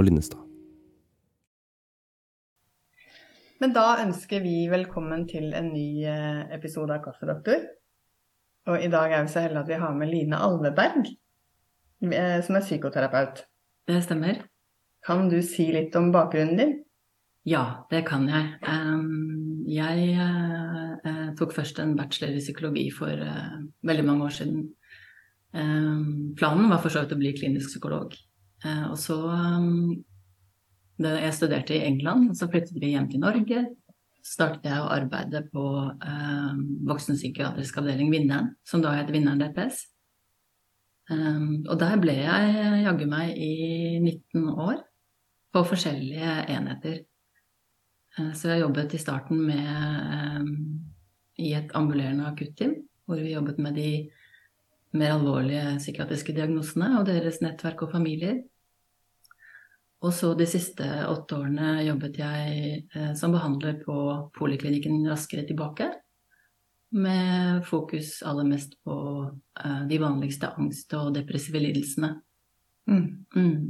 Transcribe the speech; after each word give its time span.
Og 0.00 0.06
Linnestad. 0.06 0.40
Men 3.60 3.74
da 3.76 3.98
ønsker 4.00 4.40
vi 4.40 4.54
velkommen 4.72 5.26
til 5.28 5.50
en 5.52 5.66
ny 5.74 6.06
eh, 6.08 6.46
episode 6.56 6.94
av 6.94 7.02
Kaffedoktor. 7.04 7.66
Og 8.72 8.80
i 8.80 8.88
dag 8.88 9.12
er 9.12 9.26
vi 9.26 9.32
så 9.34 9.42
heldige 9.44 9.60
at 9.60 9.68
vi 9.68 9.80
har 9.82 9.98
med 9.98 10.08
Line 10.08 10.38
Alveberg, 10.40 11.10
eh, 12.08 12.38
som 12.46 12.56
er 12.56 12.64
psykoterapeut. 12.64 13.42
Det 13.90 13.98
stemmer. 14.06 14.40
Kan 15.04 15.28
du 15.28 15.36
si 15.44 15.68
litt 15.74 15.92
om 16.00 16.08
bakgrunnen 16.14 16.56
din? 16.62 16.74
Ja, 17.44 17.84
det 17.92 18.06
kan 18.08 18.24
jeg. 18.28 18.56
Jeg 19.70 20.16
uh, 20.20 21.28
tok 21.38 21.54
først 21.56 21.80
en 21.80 21.94
bachelor 21.96 22.36
i 22.36 22.42
psykologi 22.42 22.88
for 22.92 23.22
veldig 23.88 24.04
mange 24.04 24.26
år 24.28 24.34
siden. 24.36 24.66
Planen 26.36 26.68
var 26.68 26.82
for 26.84 26.92
så 26.92 27.04
vidt 27.04 27.16
å 27.16 27.20
bli 27.20 27.32
klinisk 27.38 27.72
psykolog. 27.72 28.12
Uh, 28.64 28.90
og 28.92 28.98
så 29.00 29.18
Da 31.00 31.14
Jeg 31.16 31.32
studerte 31.34 31.76
i 31.76 31.84
England, 31.86 32.34
så 32.36 32.48
flyttet 32.50 32.76
vi 32.76 32.92
hjem 32.92 33.08
til 33.08 33.22
Norge. 33.22 33.62
Så 34.20 34.34
startet 34.34 34.66
jeg 34.68 34.82
å 34.82 34.90
arbeide 34.92 35.40
på 35.48 35.62
voksenpsykiatrisk 36.90 37.78
avdeling 37.80 38.10
Vinneren, 38.12 38.50
som 38.68 38.82
da 38.84 38.92
het 38.98 39.08
Vinneren 39.08 39.40
DPS. 39.40 39.78
og 41.08 41.78
der 41.80 41.96
ble 42.02 42.18
jeg 42.18 42.82
jaggu 42.84 43.06
meg 43.08 43.32
i 43.32 43.96
19 43.96 44.52
år 44.52 44.82
på 45.52 45.64
forskjellige 45.66 46.34
enheter. 46.54 47.00
Uh, 48.18 48.32
så 48.34 48.52
jeg 48.52 48.64
jobbet 48.64 48.94
i 48.94 49.02
starten 49.02 49.42
med 49.46 50.40
um, 50.40 50.54
i 51.38 51.52
et 51.56 51.70
ambulerende 51.78 52.26
akutteam, 52.28 52.74
hvor 53.06 53.20
vi 53.22 53.34
jobbet 53.34 53.58
med 53.62 53.78
de 53.78 53.90
mer 54.98 55.14
alvorlige 55.14 55.76
psykiatriske 55.78 56.34
diagnosene 56.34 56.96
og 56.98 57.06
deres 57.06 57.38
nettverk 57.44 57.84
og 57.86 57.92
familier. 57.94 58.40
Og 60.00 60.14
så 60.16 60.32
de 60.32 60.46
siste 60.48 60.86
åtte 61.10 61.36
årene 61.36 61.82
jobbet 61.84 62.16
jeg 62.22 62.70
eh, 62.94 63.12
som 63.18 63.34
behandler 63.34 63.82
på 63.84 63.96
poliklinikken 64.36 65.02
Raskere 65.10 65.44
tilbake. 65.48 65.90
Med 66.96 67.60
fokus 67.68 68.16
aller 68.26 68.48
mest 68.48 68.72
på 68.82 68.94
de 69.86 69.98
vanligste 70.02 70.48
angst- 70.58 70.96
og 70.98 71.12
depressive 71.14 71.60
lidelsene. 71.62 72.16
Mm. 72.90 73.04
Mm. 73.36 73.68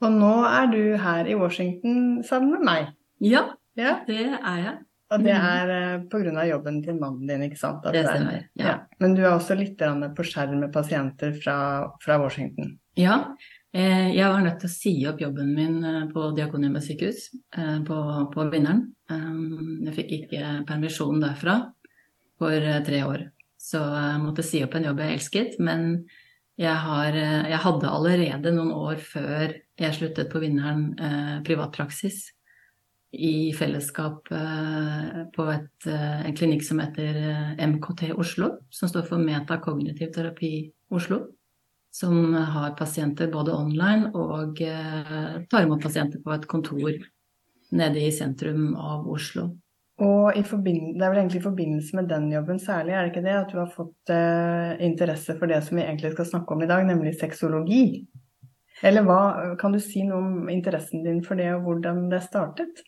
Og 0.00 0.12
nå 0.16 0.34
er 0.48 0.68
du 0.72 0.82
her 1.00 1.28
i 1.28 1.38
Washington 1.38 2.20
sammen 2.26 2.56
med 2.56 2.66
meg. 2.66 2.92
Ja, 3.24 3.46
ja. 3.78 4.00
Det 4.08 4.22
er 4.26 4.60
jeg. 4.60 4.76
Og 5.10 5.24
det 5.24 5.34
mm. 5.34 5.46
er 5.46 5.72
uh, 5.98 6.02
pga. 6.10 6.44
jobben 6.46 6.82
til 6.84 6.98
mannen 7.00 7.26
din, 7.26 7.42
ikke 7.48 7.58
sant? 7.58 7.86
At 7.86 7.96
det 7.96 8.04
stemmer. 8.06 8.44
Ja. 8.54 8.66
ja. 8.66 8.74
Men 9.02 9.16
du 9.18 9.24
er 9.24 9.32
også 9.32 9.56
litt 9.58 9.80
på 9.80 10.26
skjerm 10.26 10.60
med 10.62 10.72
pasienter 10.72 11.34
fra, 11.42 11.56
fra 12.02 12.18
Washington? 12.22 12.76
Ja. 12.98 13.24
Eh, 13.70 14.08
jeg 14.16 14.26
var 14.26 14.42
nødt 14.42 14.56
til 14.58 14.66
å 14.66 14.72
si 14.72 14.92
opp 15.06 15.20
jobben 15.22 15.52
min 15.54 15.76
eh, 15.86 16.06
på 16.10 16.32
Diakonhjemmet 16.34 16.82
sykehus, 16.82 17.28
eh, 17.54 17.76
på, 17.86 18.46
Vinneren. 18.50 18.88
Jeg 19.10 19.94
fikk 19.94 20.10
ikke 20.16 20.48
permisjon 20.66 21.22
derfra 21.22 21.54
for 22.40 22.66
tre 22.86 23.04
år. 23.06 23.24
Så 23.60 23.78
jeg 23.78 24.20
måtte 24.22 24.44
si 24.46 24.62
opp 24.64 24.74
en 24.74 24.88
jobb 24.88 25.02
jeg 25.02 25.18
elsket. 25.18 25.56
Men 25.62 25.86
jeg, 26.58 26.74
har, 26.84 27.14
jeg 27.14 27.62
hadde 27.62 27.90
allerede 27.90 28.52
noen 28.54 28.70
år 28.74 29.02
før 29.02 29.56
jeg 29.80 29.96
sluttet 29.96 30.30
på 30.30 30.42
Vinneren 30.42 30.92
privatpraksis 31.46 32.22
i 33.18 33.50
fellesskap 33.58 34.30
på 34.30 35.48
et, 35.50 35.90
en 35.90 36.38
klinikk 36.38 36.62
som 36.62 36.78
heter 36.82 37.18
MKT 37.58 38.12
Oslo, 38.14 38.52
som 38.70 38.90
står 38.92 39.10
for 39.10 39.26
Metakognitiv 39.26 40.14
terapi 40.14 40.54
Oslo. 40.94 41.24
Som 41.90 42.34
har 42.34 42.76
pasienter 42.78 43.30
både 43.32 43.54
online 43.56 44.12
og 44.14 44.60
tar 45.50 45.64
imot 45.64 45.82
pasienter 45.82 46.22
på 46.22 46.30
et 46.36 46.46
kontor 46.46 46.92
nede 47.74 48.04
i 48.04 48.12
sentrum 48.14 48.76
av 48.78 49.08
Oslo. 49.10 49.48
Og 50.00 50.32
det 50.32 51.02
er 51.04 51.10
vel 51.10 51.18
egentlig 51.20 51.42
i 51.42 51.44
forbindelse 51.44 51.96
med 51.98 52.08
den 52.08 52.30
jobben 52.32 52.60
særlig, 52.62 52.94
er 52.94 53.02
det 53.02 53.10
ikke 53.12 53.24
det? 53.26 53.34
At 53.36 53.50
du 53.52 53.58
har 53.60 53.72
fått 53.74 54.12
eh, 54.14 54.80
interesse 54.86 55.36
for 55.36 55.50
det 55.50 55.60
som 55.66 55.76
vi 55.76 55.84
egentlig 55.84 56.14
skal 56.14 56.30
snakke 56.30 56.56
om 56.56 56.62
i 56.64 56.68
dag, 56.70 56.86
nemlig 56.88 57.18
sexologi? 57.20 58.06
Eller 58.80 59.04
hva, 59.04 59.20
kan 59.60 59.76
du 59.76 59.80
si 59.82 60.06
noe 60.08 60.22
om 60.22 60.48
interessen 60.48 61.04
din 61.04 61.20
for 61.24 61.36
det, 61.36 61.50
og 61.52 61.66
hvordan 61.66 62.06
det 62.08 62.22
startet? 62.24 62.80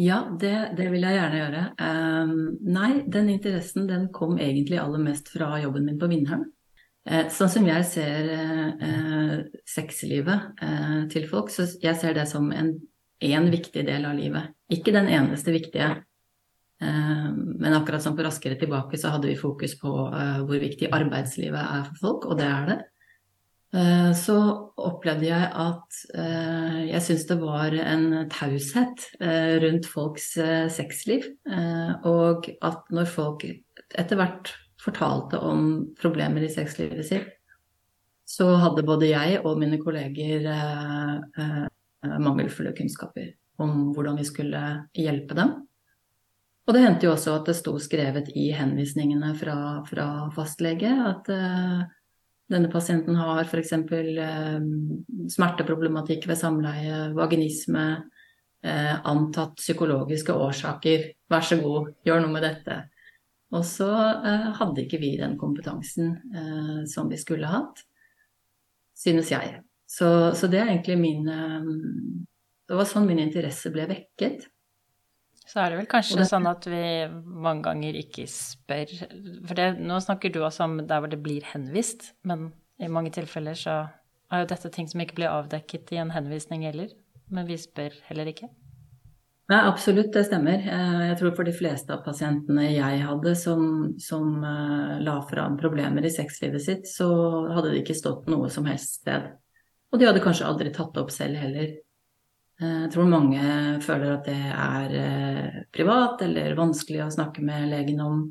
Ja, 0.00 0.22
det, 0.40 0.54
det, 0.76 0.88
vil 0.92 1.04
jeg 1.04 1.16
gjerne 1.16 1.40
gjøre. 1.42 1.62
Um, 1.80 2.32
nei, 2.72 2.90
den 3.12 3.30
interessen 3.32 3.84
den 3.88 4.08
kom 4.16 4.40
egentlig 4.40 4.80
aller 4.80 5.00
mest 5.04 5.28
fra 5.32 5.58
jobben 5.60 5.84
min 5.88 6.00
på 6.00 6.08
Vindheim. 6.08 6.48
Uh, 7.06 7.28
sånn 7.30 7.52
som 7.52 7.68
jeg 7.68 7.86
ser 7.86 8.28
eh, 8.34 9.36
sexlivet 9.68 10.62
eh, 10.62 10.98
til 11.12 11.28
folk, 11.30 11.52
så 11.54 11.68
jeg 11.82 11.94
ser 12.00 12.16
det 12.16 12.24
som 12.26 12.48
en, 12.50 12.72
en, 13.22 13.46
viktig 13.52 13.84
del 13.86 14.08
av 14.08 14.16
livet. 14.18 14.56
Ikke 14.74 14.94
den 14.94 15.10
eneste 15.12 15.54
viktige. 15.54 15.94
Men 16.76 17.72
akkurat 17.72 18.02
som 18.04 18.12
på 18.12 18.20
Raskere 18.26 18.58
tilbake 18.60 18.98
så 19.00 19.14
hadde 19.14 19.30
vi 19.30 19.38
fokus 19.40 19.78
på 19.80 19.88
hvor 19.88 20.58
viktig 20.60 20.90
arbeidslivet 20.92 21.56
er 21.56 21.86
for 21.86 22.02
folk, 22.02 22.26
og 22.28 22.36
det 22.36 22.48
er 22.50 22.66
det. 22.68 22.76
Eh, 23.76 24.12
så 24.16 24.36
opplevde 24.78 25.26
jeg 25.26 25.48
at 25.60 25.96
eh, 26.16 26.78
jeg 26.92 27.02
syntes 27.02 27.26
det 27.28 27.36
var 27.40 27.74
en 27.76 28.04
taushet 28.32 29.08
eh, 29.20 29.56
rundt 29.64 29.88
folks 29.90 30.34
sexliv. 30.72 31.26
Og 32.06 32.48
at 32.64 32.94
når 32.94 33.10
folk 33.10 33.44
etter 33.46 34.20
hvert 34.20 34.54
fortalte 34.86 35.40
om 35.42 35.66
problemer 35.98 36.46
i 36.46 36.52
sexlivet 36.52 37.08
sitt, 37.08 37.32
så 38.26 38.48
hadde 38.58 38.86
både 38.86 39.10
jeg 39.10 39.40
og 39.44 39.58
mine 39.60 39.78
kolleger 39.78 40.48
mangelfulle 42.22 42.72
kunnskaper 42.74 43.28
om 43.62 43.92
hvordan 43.94 44.18
vi 44.18 44.24
skulle 44.26 44.62
hjelpe 44.98 45.36
dem. 45.38 45.52
Og 46.66 46.74
det 46.74 46.82
hendte 46.82 47.06
jo 47.06 47.12
også 47.14 47.36
at 47.38 47.46
det 47.46 47.54
sto 47.54 47.76
skrevet 47.78 48.32
i 48.34 48.48
henvisningene 48.54 49.30
fra, 49.38 49.56
fra 49.86 50.08
fastlege 50.34 50.90
at 51.06 51.30
denne 52.52 52.70
pasienten 52.70 53.16
har 53.18 53.42
f.eks. 53.44 53.72
Eh, 53.72 54.66
smerteproblematikk 55.34 56.28
ved 56.30 56.38
samleie, 56.38 56.98
vaginisme, 57.16 57.86
eh, 58.62 58.94
antatt 59.02 59.58
psykologiske 59.58 60.34
årsaker. 60.34 61.08
Vær 61.30 61.46
så 61.46 61.58
god, 61.62 61.90
gjør 62.06 62.22
noe 62.22 62.34
med 62.36 62.46
dette. 62.46 62.78
Og 63.54 63.62
så 63.66 63.88
eh, 64.26 64.48
hadde 64.58 64.82
ikke 64.82 64.98
vi 65.02 65.12
den 65.20 65.36
kompetansen 65.38 66.16
eh, 66.34 66.80
som 66.90 67.10
vi 67.10 67.18
skulle 67.20 67.50
hatt, 67.50 67.84
synes 68.96 69.30
jeg. 69.30 69.60
Så, 69.86 70.08
så 70.34 70.50
det 70.50 70.60
er 70.60 70.72
egentlig 70.72 70.96
min 70.98 71.28
eh, 71.30 71.68
Det 72.66 72.74
var 72.74 72.88
sånn 72.90 73.06
min 73.06 73.22
interesse 73.22 73.70
ble 73.70 73.86
vekket. 73.86 74.48
Så 75.46 75.60
er 75.62 75.70
det 75.70 75.78
vel 75.78 75.86
kanskje 75.86 76.18
det, 76.18 76.26
sånn 76.26 76.48
at 76.50 76.66
vi 76.66 76.82
mange 77.06 77.62
ganger 77.68 77.94
ikke 78.00 78.24
spør 78.26 78.90
For 79.46 79.54
det, 79.54 79.68
nå 79.78 80.00
snakker 80.02 80.32
du 80.34 80.40
også 80.42 80.66
om 80.66 80.80
der 80.82 81.04
hvor 81.04 81.12
det 81.12 81.22
blir 81.22 81.46
henvist, 81.52 82.10
men 82.26 82.48
i 82.82 82.90
mange 82.90 83.14
tilfeller 83.14 83.54
så 83.54 83.76
er 84.32 84.42
jo 84.42 84.50
dette 84.50 84.72
ting 84.74 84.90
som 84.90 85.00
ikke 85.04 85.20
blir 85.20 85.30
avdekket 85.30 85.94
i 85.94 86.02
en 86.02 86.10
henvisning 86.10 86.66
heller. 86.66 86.90
Men 87.30 87.46
vi 87.46 87.60
spør 87.62 87.94
heller 88.08 88.26
ikke. 88.30 88.50
Ja, 89.46 89.60
absolutt, 89.68 90.10
det 90.14 90.24
stemmer. 90.26 90.58
Eh, 90.58 91.02
jeg 91.12 91.18
tror 91.20 91.34
for 91.38 91.46
de 91.46 91.54
fleste 91.54 91.94
av 91.94 92.02
pasientene 92.02 92.66
jeg 92.72 93.02
hadde 93.06 93.34
som, 93.38 93.92
som 94.02 94.40
uh, 94.42 94.98
la 94.98 95.20
fram 95.28 95.54
problemer 95.60 96.02
i 96.06 96.10
sexlivet 96.10 96.64
sitt, 96.64 96.88
så 96.90 97.06
hadde 97.54 97.70
det 97.70 97.84
ikke 97.84 97.94
stått 97.94 98.26
noe 98.32 98.50
som 98.50 98.66
helst 98.66 99.02
sted. 99.02 99.30
Og 99.92 100.00
de 100.00 100.08
hadde 100.08 100.24
kanskje 100.24 100.48
aldri 100.48 100.72
tatt 100.74 100.90
det 100.96 101.04
opp 101.04 101.14
selv 101.14 101.38
heller. 101.38 101.76
Eh, 102.60 102.76
jeg 102.86 102.90
tror 102.94 103.08
mange 103.10 103.40
føler 103.84 104.14
at 104.16 104.28
det 104.28 104.50
er 104.50 104.98
eh, 105.00 105.56
privat 105.74 106.22
eller 106.24 106.56
vanskelig 106.58 107.04
å 107.04 107.12
snakke 107.12 107.44
med 107.44 107.68
legen 107.72 108.00
om. 108.04 108.22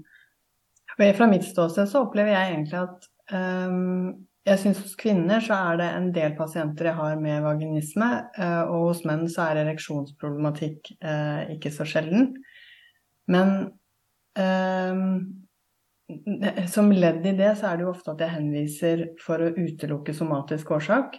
Fra 0.95 1.28
mitt 1.30 1.45
ståsted 1.45 1.89
så 1.92 2.06
opplever 2.06 2.31
jeg 2.31 2.54
egentlig 2.54 2.80
at 2.80 3.07
um, 3.36 4.13
jeg 4.45 4.62
syns 4.62 4.81
hos 4.83 4.94
kvinner 5.00 5.42
så 5.42 5.57
er 5.71 5.80
det 5.80 5.88
en 5.89 6.12
del 6.13 6.36
pasienter 6.38 6.92
jeg 6.92 7.00
har 7.00 7.15
med 7.21 7.42
vaginisme, 7.45 8.09
uh, 8.38 8.63
og 8.69 8.92
hos 8.92 9.01
menn 9.07 9.25
så 9.31 9.47
er 9.50 9.63
ereksjonsproblematikk 9.63 10.92
uh, 11.00 11.50
ikke 11.56 11.71
så 11.74 11.88
sjelden. 11.89 12.30
Men 13.31 13.56
eh, 14.38 14.94
som 16.69 16.92
ledd 16.94 17.25
i 17.25 17.33
det 17.39 17.56
så 17.57 17.71
er 17.71 17.80
det 17.80 17.88
jo 17.88 17.94
ofte 17.95 18.13
at 18.13 18.21
jeg 18.21 18.36
henviser 18.36 19.01
for 19.24 19.42
å 19.42 19.53
utelukke 19.56 20.13
somatisk 20.13 20.75
årsak, 20.77 21.18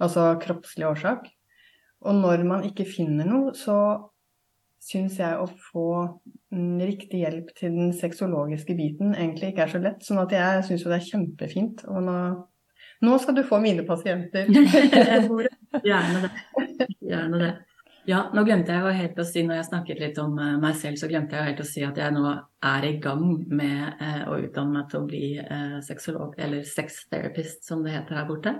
altså 0.00 0.30
kroppslig 0.40 0.86
årsak. 0.88 1.28
Og 2.08 2.16
når 2.22 2.46
man 2.48 2.64
ikke 2.64 2.86
finner 2.88 3.28
noe, 3.28 3.52
så 3.58 3.76
syns 4.88 5.18
jeg 5.20 5.38
å 5.38 5.46
få 5.68 5.88
riktig 6.50 7.22
hjelp 7.24 7.52
til 7.58 7.74
den 7.76 7.94
sexologiske 7.96 8.76
biten 8.78 9.14
egentlig 9.14 9.52
ikke 9.52 9.66
er 9.66 9.72
så 9.74 9.82
lett. 9.84 10.04
Sånn 10.04 10.22
at 10.22 10.32
jeg 10.32 10.66
syns 10.68 10.84
jo 10.84 10.92
det 10.92 11.00
er 11.00 11.08
kjempefint. 11.10 11.84
Og 11.92 12.04
nå, 12.06 12.18
nå 13.04 13.18
skal 13.22 13.36
du 13.36 13.44
få 13.46 13.60
mine 13.62 13.84
pasienter. 13.88 14.48
Gjerne 15.88 16.24
det. 16.24 16.90
Gjerne 17.04 17.42
det. 17.42 17.54
Ja, 18.08 18.22
nå 18.32 18.40
glemte 18.46 18.72
jeg 18.72 18.80
jo 18.80 18.92
helt 18.96 19.18
å 19.20 19.24
si, 19.28 19.42
når 19.44 19.58
jeg 19.58 19.66
snakket 19.66 19.98
litt 20.00 20.18
om 20.22 20.38
eh, 20.40 20.54
meg 20.62 20.78
selv, 20.80 20.96
så 20.96 21.10
glemte 21.10 21.36
jeg 21.36 21.42
jo 21.42 21.48
helt 21.50 21.60
å 21.60 21.66
si 21.68 21.82
at 21.84 21.98
jeg 22.00 22.14
nå 22.14 22.30
er 22.70 22.86
i 22.88 22.94
gang 23.04 23.24
med 23.52 24.00
eh, 24.00 24.22
å 24.24 24.38
utdanne 24.40 24.78
meg 24.78 24.86
til 24.88 25.02
å 25.02 25.08
bli 25.10 25.24
eh, 25.42 25.74
sexolog, 25.84 26.32
eller 26.40 26.64
sex 26.64 27.02
therapist 27.12 27.68
som 27.68 27.82
det 27.84 27.92
heter 27.98 28.22
her 28.22 28.28
borte. 28.30 28.56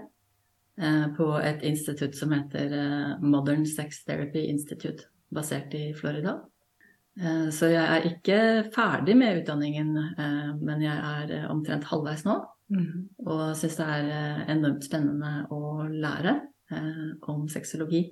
på 1.16 1.24
et 1.42 1.64
institutt 1.66 2.14
som 2.14 2.30
heter 2.30 2.70
Modern 3.18 3.64
Sex 3.66 4.04
Therapy 4.04 4.44
Institute, 4.46 5.08
basert 5.34 5.74
i 5.76 5.90
Florida. 5.96 6.38
Så 7.50 7.66
jeg 7.72 7.82
er 7.82 8.04
ikke 8.06 8.38
ferdig 8.70 9.16
med 9.18 9.40
utdanningen, 9.40 9.88
men 10.62 10.82
jeg 10.84 10.94
er 10.94 11.48
omtrent 11.50 11.88
halvveis 11.90 12.22
nå. 12.26 12.36
Mm. 12.68 13.08
Og 13.24 13.56
syns 13.58 13.78
det 13.80 13.86
er 13.90 14.42
enormt 14.52 14.84
spennende 14.86 15.32
å 15.50 15.88
lære 15.88 16.36
om 17.26 17.48
sexologi. 17.50 18.04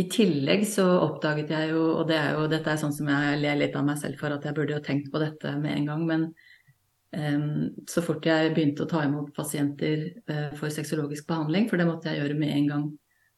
I 0.00 0.04
tillegg 0.10 0.62
så 0.70 0.86
oppdaget 1.04 1.50
jeg 1.52 1.72
jo, 1.74 1.82
og 2.00 2.08
det 2.08 2.16
er 2.16 2.34
jo, 2.38 2.46
dette 2.50 2.72
er 2.72 2.80
sånn 2.80 2.94
som 2.96 3.10
jeg 3.10 3.40
ler 3.42 3.58
litt 3.60 3.76
av 3.76 3.84
meg 3.86 3.98
selv 4.00 4.18
for, 4.18 4.32
at 4.32 4.46
jeg 4.46 4.56
burde 4.56 4.74
jo 4.78 4.82
tenkt 4.86 5.10
på 5.12 5.20
dette 5.22 5.52
med 5.60 5.76
en 5.76 5.90
gang, 5.90 6.06
men 6.08 6.30
så 7.90 8.02
fort 8.06 8.26
jeg 8.26 8.52
begynte 8.56 8.86
å 8.86 8.90
ta 8.90 9.04
imot 9.06 9.32
pasienter 9.36 10.08
for 10.58 10.70
sexologisk 10.72 11.26
behandling, 11.30 11.68
for 11.70 11.76
det 11.78 11.86
måtte 11.88 12.10
jeg 12.10 12.22
gjøre 12.24 12.38
med 12.38 12.54
en 12.54 12.68
gang 12.70 12.84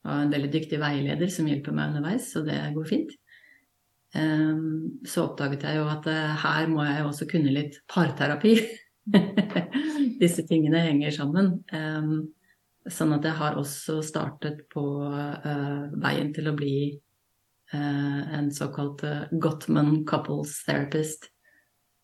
av 0.06 0.24
en 0.24 0.32
veldig 0.32 0.50
dyktig 0.52 0.80
veileder 0.82 1.30
som 1.30 1.48
hjelper 1.48 1.74
meg 1.76 1.92
underveis, 1.92 2.30
så 2.32 2.42
det 2.46 2.58
går 2.74 2.88
fint. 2.88 3.12
Um, 4.12 5.00
så 5.08 5.24
oppdaget 5.24 5.64
jeg 5.64 5.78
jo 5.78 5.86
at 5.88 6.06
uh, 6.10 6.34
her 6.42 6.68
må 6.68 6.84
jeg 6.84 7.04
også 7.06 7.28
kunne 7.30 7.54
litt 7.54 7.78
parterapi. 7.90 8.56
Disse 10.22 10.44
tingene 10.48 10.84
henger 10.88 11.18
sammen. 11.22 11.58
Um, 11.72 12.14
Sånn 12.90 13.12
at 13.14 13.22
jeg 13.22 13.38
har 13.38 13.54
også 13.54 14.00
startet 14.02 14.64
på 14.72 14.82
uh, 15.06 15.84
veien 16.02 16.32
til 16.34 16.48
å 16.50 16.54
bli 16.58 16.76
uh, 17.70 18.22
en 18.34 18.48
såkalt 18.50 19.04
Gottman 19.38 20.00
Couples 20.02 20.56
Therapist. 20.66 21.28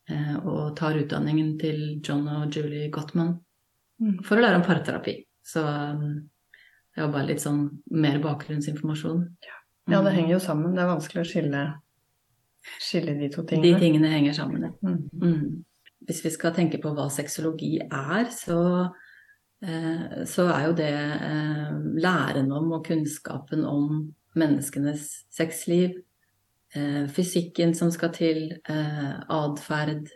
og 0.08 0.76
tar 0.78 0.96
utdanningen 0.96 1.58
til 1.60 1.98
John 1.98 2.22
og 2.32 2.54
Julie 2.54 2.86
Gottman 2.94 3.34
mm. 4.00 4.22
for 4.22 4.38
å 4.38 4.44
lære 4.44 4.60
om 4.60 4.64
parterapi. 4.64 5.16
Så 5.44 5.66
um, 5.66 6.14
det 6.98 7.06
var 7.06 7.14
bare 7.14 7.30
litt 7.30 7.42
sånn 7.44 7.62
mer 7.94 8.18
bakgrunnsinformasjon. 8.24 9.22
Ja. 9.46 9.56
ja, 9.86 10.00
det 10.02 10.10
mm. 10.10 10.16
henger 10.16 10.32
jo 10.34 10.40
sammen. 10.42 10.74
Det 10.74 10.82
er 10.82 10.90
vanskelig 10.90 11.22
å 11.22 11.28
skille, 11.30 11.64
skille 12.82 13.14
de 13.20 13.30
to 13.32 13.46
tingene. 13.46 13.70
De 13.70 13.84
tingene 13.86 14.10
henger 14.12 14.34
sammen, 14.40 14.66
ja. 14.66 14.72
Mm. 14.82 15.04
Mm. 15.22 15.92
Hvis 16.08 16.24
vi 16.24 16.32
skal 16.34 16.56
tenke 16.56 16.80
på 16.82 16.90
hva 16.96 17.06
sexologi 17.12 17.76
er, 17.86 18.32
så 18.34 18.58
Eh, 19.62 20.24
så 20.26 20.46
er 20.52 20.66
jo 20.68 20.74
det 20.78 20.92
eh, 20.94 21.70
læren 21.98 22.52
om 22.54 22.70
og 22.76 22.84
kunnskapen 22.86 23.64
om 23.66 24.12
menneskenes 24.38 25.08
sexliv, 25.34 25.96
eh, 26.74 27.08
fysikken 27.10 27.74
som 27.74 27.90
skal 27.90 28.12
til, 28.14 28.42
atferd, 28.68 30.10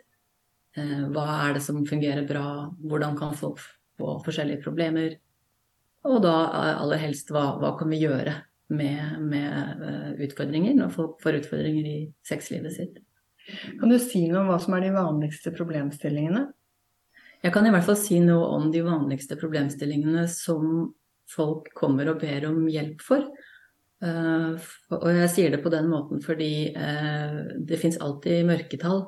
hva 0.73 1.25
er 1.45 1.51
det 1.53 1.61
som 1.61 1.83
fungerer 1.85 2.25
bra, 2.25 2.71
hvordan 2.81 3.17
kan 3.17 3.35
folk 3.37 3.59
få 3.99 4.15
forskjellige 4.25 4.63
problemer, 4.63 5.19
og 6.03 6.19
da 6.23 6.33
aller 6.81 6.99
helst 6.99 7.31
hva, 7.31 7.53
hva 7.61 7.73
kan 7.79 7.91
vi 7.91 8.01
gjøre 8.03 8.35
med, 8.73 9.21
med 9.23 10.19
utfordringer 10.23 10.75
når 10.77 10.91
folk 10.95 11.21
får 11.23 11.39
utfordringer 11.41 11.87
i 11.87 11.97
sexlivet 12.27 12.75
sitt. 12.75 12.99
Kan 13.79 13.91
du 13.91 13.97
si 13.99 14.25
noe 14.27 14.43
om 14.43 14.51
hva 14.51 14.59
som 14.63 14.75
er 14.75 14.85
de 14.85 14.91
vanligste 14.95 15.53
problemstillingene? 15.55 16.45
Jeg 17.43 17.51
kan 17.55 17.65
i 17.67 17.71
hvert 17.73 17.87
fall 17.87 17.99
si 17.99 18.21
noe 18.23 18.51
om 18.55 18.69
de 18.71 18.83
vanligste 18.85 19.35
problemstillingene 19.39 20.27
som 20.31 20.93
folk 21.31 21.71
kommer 21.75 22.11
og 22.11 22.21
ber 22.23 22.47
om 22.47 22.61
hjelp 22.71 23.03
for. 23.03 23.25
Uh, 24.03 24.59
og 24.95 25.09
jeg 25.15 25.31
sier 25.31 25.51
det 25.51 25.61
på 25.63 25.71
den 25.71 25.89
måten 25.91 26.19
fordi 26.23 26.71
det 27.63 27.79
fins 27.79 27.99
alltid 28.03 28.47
mørketall. 28.47 29.05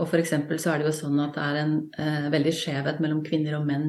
Og 0.00 0.06
f.eks. 0.06 0.32
Så 0.56 0.72
er 0.72 0.80
det 0.80 0.88
jo 0.88 0.96
sånn 0.96 1.20
at 1.20 1.36
det 1.36 1.44
er 1.44 1.58
en 1.64 2.32
veldig 2.32 2.52
skjevhet 2.54 3.00
mellom 3.02 3.24
kvinner 3.26 3.58
og 3.58 3.66
menn 3.68 3.88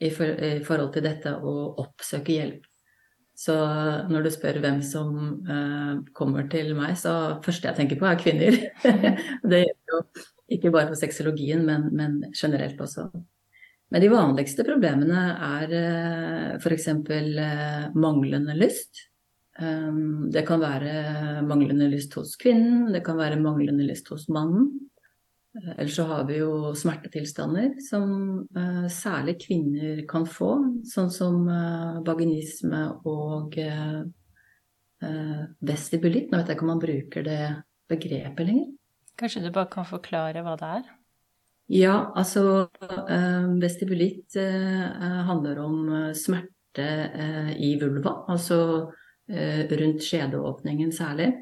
i, 0.00 0.10
for, 0.12 0.28
i, 0.28 0.56
forhold 0.64 0.92
til 0.94 1.06
dette 1.06 1.32
å 1.36 1.54
oppsøke 1.82 2.36
hjelp. 2.36 2.66
Så 3.36 3.54
når 4.08 4.24
du 4.24 4.30
spør 4.32 4.62
hvem 4.64 4.78
som 4.84 5.10
kommer 6.16 6.46
til 6.48 6.70
meg, 6.76 6.94
så 6.96 7.36
første 7.44 7.68
jeg 7.68 7.76
tenker 7.76 8.00
på 8.00 8.08
er 8.08 8.20
kvinner. 8.20 8.56
det 9.50 9.60
gjelder 9.60 9.92
jo 9.92 10.00
ikke 10.56 10.72
bare 10.72 10.88
for 10.88 11.00
sexologien, 11.00 11.64
men, 11.66 11.90
men 11.96 12.20
generelt 12.32 12.80
også. 12.80 13.10
Men 13.92 14.02
de 14.02 14.10
vanligste 14.10 14.64
problemene 14.66 15.20
er 15.46 15.74
uh, 15.74 16.56
f.eks. 16.58 16.88
Uh, 17.06 17.92
manglende 17.94 18.56
lyst. 18.58 19.06
Um, 19.56 20.26
det 20.32 20.42
kan 20.48 20.60
være 20.60 21.42
manglende 21.46 21.88
lyst 21.88 22.14
hos 22.18 22.34
kvinnen, 22.40 22.90
det 22.92 23.00
kan 23.06 23.16
være 23.16 23.38
manglende 23.40 23.86
lyst 23.86 24.10
hos 24.12 24.26
mannen. 24.28 24.68
Ellers 25.76 25.94
så 25.96 26.04
har 26.10 26.26
vi 26.28 26.40
jo 26.42 26.74
smertetilstander 26.76 27.78
som 27.84 28.10
uh, 28.56 28.86
særlig 28.92 29.38
kvinner 29.46 30.02
kan 30.08 30.26
få, 30.28 30.50
sånn 30.88 31.12
som 31.12 31.46
uh, 31.48 32.02
vaginisme 32.06 32.82
og 33.08 33.56
vestibulitt. 35.60 36.30
Nå 36.32 36.38
vet 36.40 36.48
jeg 36.48 36.56
ikke 36.56 36.64
om 36.64 36.70
man 36.72 36.80
bruker 36.82 37.24
det 37.26 37.40
begrepet 37.90 38.48
lenger. 38.48 38.70
Kanskje 39.16 39.42
du 39.44 39.50
bare 39.52 39.68
kan 39.72 39.86
forklare 39.88 40.42
hva 40.44 40.54
det 40.60 40.70
er? 40.80 40.86
Ja, 41.72 42.12
altså 42.14 42.68
eh, 42.78 43.46
vestibulitt 43.58 44.36
eh, 44.38 44.84
handler 45.26 45.58
om 45.64 45.88
eh, 45.88 46.12
smerte 46.14 46.84
eh, 46.86 47.50
i 47.58 47.72
vulva, 47.80 48.20
altså 48.30 48.58
eh, 49.26 49.64
rundt 49.66 50.04
skjedeåpningen 50.06 50.92
særlig. 50.94 51.32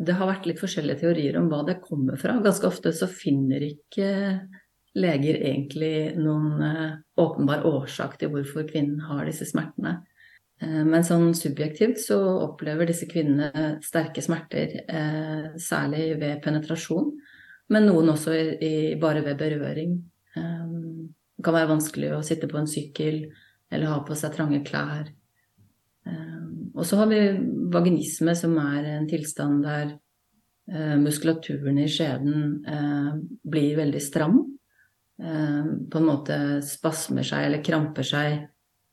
Det 0.00 0.16
har 0.16 0.30
vært 0.30 0.46
litt 0.48 0.60
forskjellige 0.62 1.02
teorier 1.02 1.36
om 1.36 1.50
hva 1.50 1.60
det 1.66 1.80
kommer 1.84 2.16
fra. 2.20 2.38
Ganske 2.40 2.68
ofte 2.70 2.92
så 2.96 3.08
finner 3.10 3.60
ikke 3.66 4.08
leger 4.98 5.38
egentlig 5.38 6.16
noen 6.18 6.62
eh, 6.64 6.94
åpenbar 7.20 7.66
årsak 7.68 8.16
til 8.18 8.32
hvorfor 8.32 8.66
kvinnen 8.68 9.02
har 9.06 9.26
disse 9.28 9.46
smertene. 9.50 10.00
Eh, 10.62 10.80
men 10.86 11.06
sånn 11.06 11.30
subjektivt 11.36 12.00
så 12.02 12.18
opplever 12.46 12.90
disse 12.90 13.06
kvinnene 13.10 13.76
sterke 13.84 14.24
smerter, 14.24 14.80
eh, 14.88 15.52
særlig 15.60 16.14
ved 16.22 16.40
penetrasjon, 16.44 17.12
men 17.70 17.86
noen 17.86 18.14
også 18.16 18.34
i, 18.34 18.74
bare 19.00 19.22
ved 19.26 19.38
berøring. 19.38 20.00
Det 20.30 21.44
kan 21.46 21.54
være 21.54 21.70
vanskelig 21.70 22.10
å 22.16 22.24
sitte 22.26 22.48
på 22.50 22.58
en 22.58 22.68
sykkel 22.70 23.22
eller 23.70 23.90
ha 23.90 24.00
på 24.06 24.16
seg 24.18 24.34
trange 24.34 24.58
klær. 24.66 25.08
Og 26.76 26.86
så 26.86 27.00
har 27.00 27.10
vi 27.10 27.18
vaginisme, 27.72 28.34
som 28.38 28.54
er 28.62 28.86
en 28.96 29.08
tilstand 29.10 29.64
der 29.66 29.96
muskulaturen 31.00 31.80
i 31.82 31.88
skjeden 31.90 32.60
blir 33.42 33.72
veldig 33.74 34.02
stram. 34.04 34.36
På 35.18 35.98
en 35.98 36.06
måte 36.06 36.36
spasmer 36.62 37.26
seg 37.26 37.48
eller 37.48 37.64
kramper 37.66 38.06
seg 38.06 38.36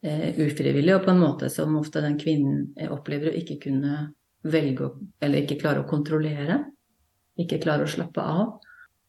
Eh, 0.05 0.39
ufrivillig, 0.39 0.93
og 0.93 1.05
på 1.07 1.12
en 1.12 1.22
måte 1.24 1.50
som 1.50 1.74
ofte 1.79 2.03
den 2.03 2.19
kvinnen 2.22 2.67
opplever 2.93 3.31
å 3.31 3.38
ikke 3.39 3.57
kunne 3.63 4.12
velge 4.46 4.91
eller 5.25 5.41
ikke 5.41 5.57
klare 5.57 5.81
å 5.81 5.88
kontrollere. 5.89 6.60
Ikke 7.41 7.57
klare 7.62 7.88
å 7.88 7.89
slappe 7.89 8.22
av. 8.22 8.60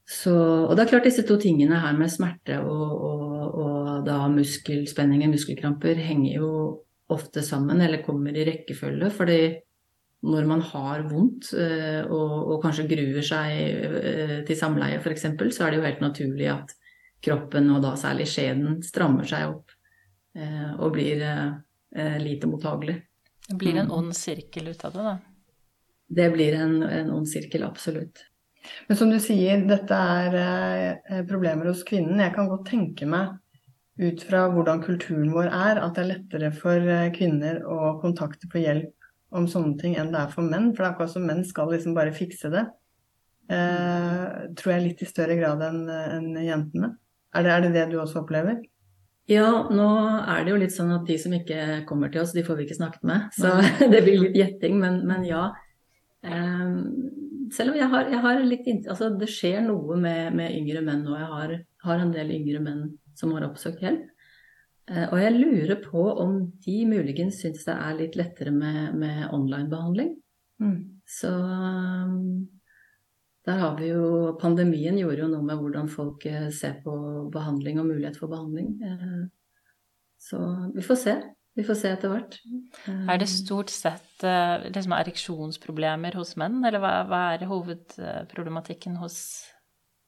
Så, 0.08 0.32
og 0.32 0.72
det 0.72 0.86
er 0.86 0.90
klart 0.94 1.04
disse 1.04 1.26
to 1.28 1.36
tingene 1.40 1.82
her 1.82 1.92
med 1.96 2.08
smerte 2.08 2.56
og, 2.64 2.92
og, 3.04 3.42
og 3.60 3.90
da 4.06 4.22
muskelspenninger, 4.32 5.28
muskelkramper, 5.28 6.00
henger 6.00 6.38
jo 6.40 6.52
ofte 7.14 7.42
sammen, 7.42 7.80
eller 7.80 8.04
kommer 8.04 8.36
i 8.36 8.44
rekkefølge. 8.48 9.10
fordi 9.10 9.40
når 10.28 10.46
man 10.50 10.60
har 10.66 11.04
vondt 11.06 11.52
eh, 11.54 12.02
og, 12.02 12.32
og 12.52 12.62
kanskje 12.64 12.88
gruer 12.90 13.22
seg 13.22 13.52
eh, 14.02 14.36
til 14.46 14.58
samleie 14.58 14.98
f.eks., 14.98 15.28
så 15.54 15.64
er 15.64 15.70
det 15.70 15.78
jo 15.78 15.86
helt 15.86 16.02
naturlig 16.02 16.48
at 16.50 16.74
kroppen, 17.22 17.70
og 17.74 17.82
da 17.82 17.94
særlig 17.98 18.26
skjeden, 18.30 18.80
strammer 18.82 19.26
seg 19.26 19.52
opp 19.52 19.78
Eh, 20.38 20.72
og 20.80 20.92
blir 20.92 21.22
eh, 21.22 22.18
lite 22.22 22.46
mottagelig. 22.46 23.02
Det 23.48 23.56
blir 23.56 23.76
en 23.76 23.86
mm. 23.86 23.94
ond 23.96 24.16
sirkel 24.16 24.68
ut 24.68 24.84
av 24.84 24.92
det, 24.92 25.04
da? 25.06 25.18
Det 26.08 26.30
blir 26.30 26.54
en, 26.54 26.82
en 26.82 27.10
ond 27.10 27.28
sirkel, 27.28 27.64
absolutt. 27.64 28.22
Men 28.88 28.96
som 28.96 29.10
du 29.10 29.18
sier, 29.22 29.62
dette 29.68 29.96
er 29.96 31.24
problemer 31.28 31.70
hos 31.70 31.82
kvinnen. 31.88 32.20
Jeg 32.20 32.34
kan 32.34 32.48
godt 32.50 32.66
tenke 32.68 33.08
meg 33.08 33.38
ut 33.98 34.22
fra 34.22 34.44
hvordan 34.52 34.82
kulturen 34.84 35.32
vår 35.34 35.50
er, 35.50 35.80
at 35.82 35.96
det 35.96 36.04
er 36.04 36.10
lettere 36.12 36.52
for 36.54 36.92
kvinner 37.16 37.60
å 37.66 37.96
kontakte 38.02 38.50
for 38.50 38.62
hjelp 38.62 38.94
om 39.34 39.48
sånne 39.50 39.76
ting 39.80 39.96
enn 39.98 40.12
det 40.14 40.22
er 40.22 40.32
for 40.32 40.46
menn. 40.46 40.70
For 40.72 40.84
det 40.84 40.88
er 40.88 40.94
akkurat 40.94 41.12
som 41.12 41.26
menn 41.28 41.44
skal 41.46 41.72
liksom 41.72 41.96
bare 41.96 42.14
fikse 42.16 42.50
det. 42.52 42.64
Eh, 43.48 44.24
tror 44.60 44.74
jeg 44.74 44.84
litt 44.84 45.04
i 45.04 45.08
større 45.08 45.36
grad 45.38 45.62
enn 45.64 45.84
en 45.90 46.32
jentene. 46.44 46.94
Er 47.36 47.44
det, 47.44 47.52
er 47.52 47.64
det 47.64 47.72
det 47.76 47.86
du 47.92 47.98
også 48.00 48.22
opplever? 48.22 48.60
Ja, 49.28 49.68
nå 49.68 49.88
er 50.24 50.44
det 50.44 50.52
jo 50.54 50.60
litt 50.62 50.72
sånn 50.72 50.92
at 50.94 51.08
de 51.08 51.18
som 51.20 51.34
ikke 51.36 51.82
kommer 51.88 52.12
til 52.12 52.22
oss, 52.22 52.32
de 52.32 52.44
får 52.44 52.56
vi 52.56 52.64
ikke 52.64 52.78
snakket 52.78 53.02
med. 53.08 53.26
Så 53.36 53.52
det 53.92 54.00
blir 54.04 54.22
litt 54.22 54.38
gjetting, 54.38 54.78
men, 54.80 55.02
men 55.08 55.26
ja. 55.28 55.50
Um, 56.24 57.50
selv 57.52 57.72
om 57.72 57.78
jeg 57.78 57.88
har, 57.92 58.08
jeg 58.10 58.18
har 58.24 58.40
litt 58.42 58.66
Altså 58.90 59.12
det 59.14 59.28
skjer 59.30 59.60
noe 59.62 59.96
med, 60.00 60.32
med 60.36 60.56
yngre 60.56 60.82
menn 60.84 61.04
nå. 61.04 61.16
Jeg 61.20 61.28
har, 61.34 61.54
har, 61.84 61.98
en 61.98 62.12
del 62.14 62.30
yngre 62.34 62.60
menn 62.64 62.84
som 63.18 63.32
har 63.36 63.46
oppsøkt 63.48 63.82
hjelp. 63.84 64.06
Uh, 64.88 65.06
og 65.12 65.18
jeg 65.20 65.34
lurer 65.36 65.80
på 65.84 66.04
om 66.22 66.38
de 66.64 66.76
muligens 66.88 67.42
syns 67.42 67.66
det 67.68 67.74
er 67.76 67.98
litt 67.98 68.16
lettere 68.16 68.54
med, 68.54 68.94
med 68.96 69.26
online-behandling. 69.36 70.14
Mm. 70.62 70.78
Så 71.08 71.30
um, 71.32 72.48
der 73.48 73.60
har 73.62 73.76
vi 73.78 73.88
jo 73.92 74.34
Pandemien 74.40 74.98
gjorde 75.00 75.22
jo 75.22 75.30
noe 75.32 75.44
med 75.46 75.60
hvordan 75.60 75.88
folk 75.88 76.26
eh, 76.28 76.48
ser 76.52 76.80
på 76.84 76.92
behandling 77.32 77.78
og 77.80 77.86
mulighet 77.88 78.18
for 78.20 78.28
behandling. 78.28 78.74
Eh, 78.84 79.26
Så 80.20 80.38
vi 80.74 80.82
får 80.82 80.98
se. 81.00 81.14
Vi 81.56 81.64
får 81.64 81.78
se 81.78 81.92
etter 81.94 82.10
hvert. 82.12 82.36
Er 82.90 83.18
det 83.18 83.28
stort 83.30 83.70
sett 83.70 84.20
det 84.20 84.82
som 84.82 84.92
er 84.94 85.06
ereksjonsproblemer 85.06 86.14
hos 86.18 86.36
menn, 86.38 86.60
eller 86.66 86.82
hva, 86.82 86.92
hva 87.06 87.22
er 87.34 87.46
hovedproblematikken 87.50 88.98
hos 88.98 89.16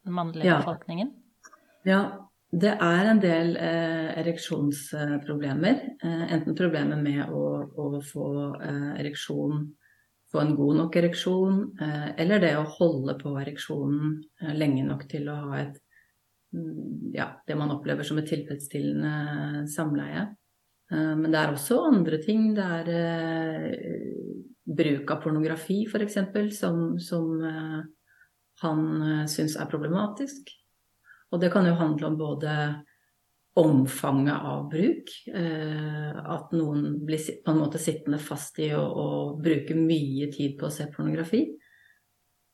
den 0.05 0.15
mannlige 0.19 0.51
Ja. 0.51 0.59
befolkningen? 0.61 1.11
Ja, 1.89 2.01
det 2.51 2.73
er 2.83 3.09
en 3.09 3.21
del 3.23 3.55
eh, 3.57 4.09
ereksjonsproblemer. 4.21 5.85
Eh, 6.03 6.25
enten 6.35 6.57
problemer 6.59 6.99
med 7.01 7.31
å, 7.33 7.45
å 7.73 8.01
få 8.05 8.27
eh, 8.59 8.91
ereksjon, 9.01 9.63
få 10.33 10.43
en 10.43 10.57
god 10.59 10.81
nok 10.83 10.99
ereksjon, 11.01 11.63
eh, 11.81 12.11
eller 12.21 12.43
det 12.43 12.53
å 12.59 12.67
holde 12.77 13.17
på 13.23 13.33
ereksjonen 13.41 14.19
eh, 14.43 14.53
lenge 14.59 14.85
nok 14.91 15.07
til 15.11 15.31
å 15.31 15.39
ha 15.47 15.63
et 15.63 15.81
mm, 16.53 17.15
ja, 17.17 17.31
det 17.47 17.57
man 17.57 17.73
opplever 17.79 18.05
som 18.05 18.21
et 18.21 18.29
tilfredsstillende 18.29 19.65
samleie. 19.71 20.29
Eh, 20.93 21.15
Men 21.17 21.31
det 21.31 21.41
er 21.41 21.55
også 21.57 21.81
andre 21.89 22.21
ting. 22.21 22.51
Det 22.59 22.69
er 22.83 22.93
bruk 24.71 25.11
av 25.17 25.25
pornografi, 25.25 25.85
f.eks., 25.89 26.21
som, 26.59 26.99
som 27.01 27.31
han 28.61 28.83
syns 29.31 29.57
er 29.57 29.71
problematisk. 29.71 30.60
Og 31.31 31.41
det 31.43 31.51
kan 31.53 31.67
jo 31.67 31.79
handle 31.79 32.11
om 32.11 32.19
både 32.19 32.55
omfanget 33.61 34.37
av 34.37 34.69
bruk, 34.71 35.11
eh, 35.35 36.19
at 36.35 36.53
noen 36.55 37.01
blir 37.07 37.43
på 37.45 37.51
en 37.51 37.59
måte 37.59 37.81
sittende 37.83 38.21
fast 38.23 38.59
i 38.63 38.71
å, 38.75 38.83
å 38.83 39.09
bruke 39.43 39.75
mye 39.75 40.31
tid 40.33 40.57
på 40.59 40.69
å 40.69 40.75
se 40.75 40.87
pornografi. 40.95 41.43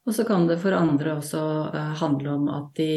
Og 0.07 0.15
så 0.15 0.25
kan 0.25 0.47
det 0.49 0.59
for 0.63 0.77
andre 0.77 1.19
også 1.19 1.45
eh, 1.69 1.95
handle 2.01 2.37
om 2.39 2.51
at 2.53 2.73
de 2.81 2.91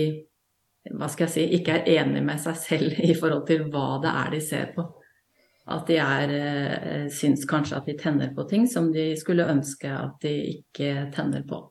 hva 0.96 1.10
skal 1.12 1.28
jeg 1.28 1.34
si, 1.34 1.44
ikke 1.60 1.76
er 1.76 2.00
enig 2.00 2.24
med 2.26 2.40
seg 2.42 2.56
selv 2.58 3.02
i 3.04 3.14
forhold 3.18 3.46
til 3.50 3.68
hva 3.70 4.00
det 4.04 4.14
er 4.24 4.34
de 4.34 4.42
ser 4.44 4.72
på. 4.76 4.86
At 5.70 5.90
de 5.90 6.00
er, 6.02 6.32
eh, 6.34 7.08
syns 7.14 7.46
kanskje 7.46 7.78
at 7.78 7.90
de 7.90 7.98
tenner 8.00 8.32
på 8.34 8.48
ting 8.50 8.66
som 8.68 8.92
de 8.94 9.12
skulle 9.20 9.50
ønske 9.52 9.92
at 9.92 10.18
de 10.24 10.34
ikke 10.56 11.10
tenner 11.14 11.44
på. 11.46 11.62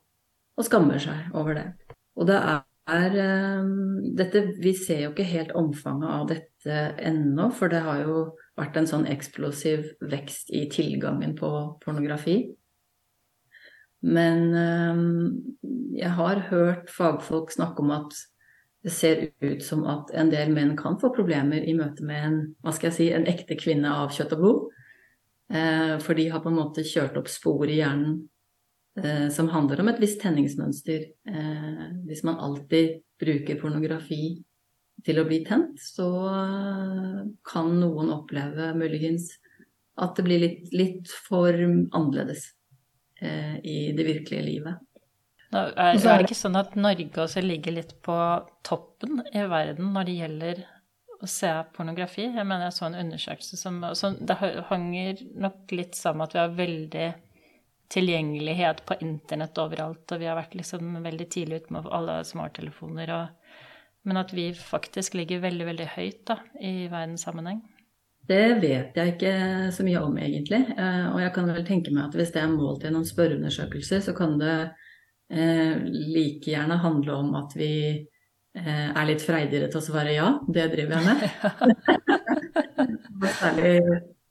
Og 0.59 0.67
skammer 0.67 1.01
seg 1.03 1.35
over 1.35 1.57
det. 1.59 1.67
Og 2.19 2.29
det 2.29 2.37
er, 2.89 3.17
eh, 3.17 3.65
dette, 4.17 4.55
Vi 4.63 4.75
ser 4.75 5.03
jo 5.03 5.11
ikke 5.11 5.25
helt 5.25 5.53
omfanget 5.53 6.09
av 6.09 6.29
dette 6.29 6.79
ennå, 6.99 7.53
for 7.53 7.69
det 7.69 7.83
har 7.83 8.03
jo 8.03 8.37
vært 8.57 8.77
en 8.77 8.87
sånn 8.87 9.07
eksplosiv 9.07 9.93
vekst 10.01 10.51
i 10.51 10.69
tilgangen 10.69 11.37
på 11.37 11.79
pornografi. 11.85 12.57
Men 14.03 14.55
eh, 14.55 15.05
jeg 15.99 16.11
har 16.11 16.49
hørt 16.51 16.91
fagfolk 16.91 17.53
snakke 17.53 17.83
om 17.83 17.91
at 17.91 18.15
det 18.85 18.93
ser 18.95 19.25
ut 19.43 19.63
som 19.63 19.83
at 19.91 20.11
en 20.15 20.31
del 20.31 20.53
menn 20.55 20.77
kan 20.79 20.99
få 21.01 21.11
problemer 21.15 21.65
i 21.67 21.75
møte 21.75 22.05
med 22.07 22.25
en, 22.25 22.37
hva 22.63 22.73
skal 22.73 22.93
jeg 22.93 22.97
si, 22.97 23.09
en 23.13 23.27
ekte 23.27 23.59
kvinne 23.59 23.91
av 23.91 24.15
kjøtt 24.15 24.37
og 24.37 24.43
blod. 24.43 24.67
Eh, 25.51 25.97
for 26.05 26.15
de 26.15 26.29
har 26.31 26.45
på 26.45 26.53
en 26.53 26.61
måte 26.61 26.87
kjørt 26.87 27.19
opp 27.19 27.29
spor 27.33 27.67
i 27.67 27.81
hjernen 27.81 28.21
som 29.35 29.49
handler 29.53 29.81
om 29.83 29.89
et 29.93 30.01
visst 30.03 30.21
tenningsmønster. 30.23 31.09
Eh, 31.29 31.83
hvis 32.09 32.25
man 32.27 32.41
alltid 32.43 33.01
bruker 33.21 33.61
pornografi 33.61 34.39
til 35.07 35.21
å 35.21 35.27
bli 35.29 35.43
tent, 35.47 35.79
så 35.83 36.09
eh, 36.31 37.21
kan 37.47 37.71
noen 37.81 38.11
oppleve 38.15 38.73
muligens 38.79 39.31
at 39.99 40.19
det 40.19 40.25
blir 40.27 40.43
litt, 40.43 40.73
litt 40.75 41.13
for 41.29 41.55
annerledes 41.55 42.53
eh, 43.21 43.59
i 43.63 43.79
det 43.97 44.07
virkelige 44.07 44.47
livet. 44.47 44.85
Nå 45.49 45.63
er, 45.65 45.73
er 45.75 45.95
det 45.97 46.03
det- 46.05 46.27
ikke 46.29 46.43
sånn 46.43 46.59
at 46.61 46.75
Norge 46.77 47.23
også 47.25 47.43
ligger 47.43 47.79
litt 47.79 47.95
på 48.05 48.17
toppen 48.67 49.23
i 49.33 49.47
verden 49.49 49.95
når 49.95 50.11
det 50.11 50.19
gjelder 50.19 50.67
å 51.19 51.29
se 51.31 51.51
pornografi? 51.75 52.27
Jeg 52.29 52.47
mener 52.47 52.69
jeg 52.69 52.77
så 52.77 52.87
en 52.87 52.99
undersøkelse 53.01 53.57
som 53.59 53.81
som 53.99 54.19
Det 54.21 54.37
hanger 54.69 55.25
nok 55.35 55.73
litt 55.73 55.97
sammen 55.99 56.19
med 56.19 56.29
at 56.29 56.35
vi 56.37 56.43
har 56.45 56.59
veldig 56.59 57.09
tilgjengelighet 57.93 58.85
på 58.87 58.99
internett 59.05 59.59
overalt, 59.61 60.05
og 60.13 60.21
vi 60.21 60.29
har 60.29 60.37
vært 60.39 60.57
liksom 60.59 60.99
veldig 61.05 61.27
tidlig 61.33 61.63
ute 61.63 61.75
med 61.77 61.89
alle 61.91 62.21
smarttelefoner 62.25 63.15
og 63.17 63.55
Men 64.09 64.17
at 64.17 64.31
vi 64.33 64.55
faktisk 64.55 65.15
ligger 65.19 65.41
veldig, 65.43 65.65
veldig 65.67 65.87
høyt 65.97 66.21
da, 66.31 66.37
i 66.65 66.87
verdenssammenheng. 66.89 67.59
Det 68.29 68.61
vet 68.63 68.97
jeg 68.97 69.13
ikke 69.13 69.33
så 69.75 69.85
mye 69.85 70.01
om, 70.01 70.15
egentlig. 70.17 70.61
Eh, 70.79 71.09
Og 71.11 71.19
jeg 71.21 71.33
kan 71.35 71.51
vel 71.51 71.67
tenke 71.67 71.93
meg 71.93 72.07
at 72.07 72.15
hvis 72.17 72.31
det 72.33 72.41
er 72.41 72.49
målt 72.49 72.87
gjennom 72.87 73.05
spørreundersøkelser, 73.05 74.01
så 74.01 74.15
kan 74.17 74.39
det 74.41 74.55
eh, 75.29 75.83
like 76.15 76.47
gjerne 76.49 76.79
handle 76.81 77.19
om 77.19 77.35
at 77.43 77.57
vi 77.59 77.73
eh, 78.55 78.89
er 78.89 79.11
litt 79.11 79.27
freidigere 79.27 79.69
til 79.69 79.83
å 79.83 79.87
svare 79.91 80.15
ja. 80.15 80.31
Det 80.47 80.71
driver 80.73 80.97
jeg 80.97 81.05
med. 81.11 81.21
Særlig 83.43 83.75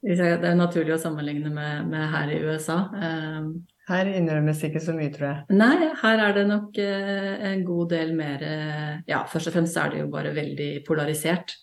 det 0.02 0.46
er 0.46 0.54
naturlig 0.54 0.94
å 0.94 1.00
sammenligne 1.02 1.50
med, 1.50 1.88
med 1.90 2.06
her 2.12 2.30
i 2.30 2.38
USA. 2.46 2.78
Eh, 2.94 3.48
Her 3.88 4.10
innrømmes 4.12 4.60
ikke 4.66 4.82
så 4.84 4.92
mye, 4.92 5.10
tror 5.14 5.26
jeg. 5.26 5.56
Nei, 5.56 5.88
her 6.02 6.22
er 6.26 6.34
det 6.36 6.44
nok 6.50 6.76
eh, 6.82 7.34
en 7.50 7.64
god 7.64 7.90
del 7.94 8.12
mer 8.16 8.44
eh, 8.44 8.98
Ja, 9.08 9.22
først 9.30 9.48
og 9.50 9.56
fremst 9.56 9.78
er 9.80 9.94
det 9.94 10.02
jo 10.02 10.10
bare 10.12 10.34
veldig 10.36 10.70
polarisert. 10.86 11.56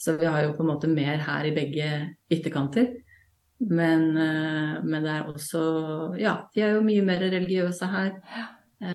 Så 0.00 0.16
vi 0.20 0.28
har 0.28 0.42
jo 0.44 0.54
på 0.56 0.64
en 0.64 0.70
måte 0.72 0.88
mer 0.90 1.20
her 1.24 1.48
i 1.48 1.54
begge 1.56 1.90
ytterkanter. 2.32 2.94
Men, 3.60 4.08
eh, 4.16 4.72
men 4.82 5.04
det 5.04 5.12
er 5.12 5.28
også 5.30 5.64
Ja, 6.20 6.38
de 6.56 6.64
er 6.64 6.78
jo 6.78 6.86
mye 6.86 7.04
mer 7.04 7.22
religiøse 7.28 7.90
her. 7.92 8.16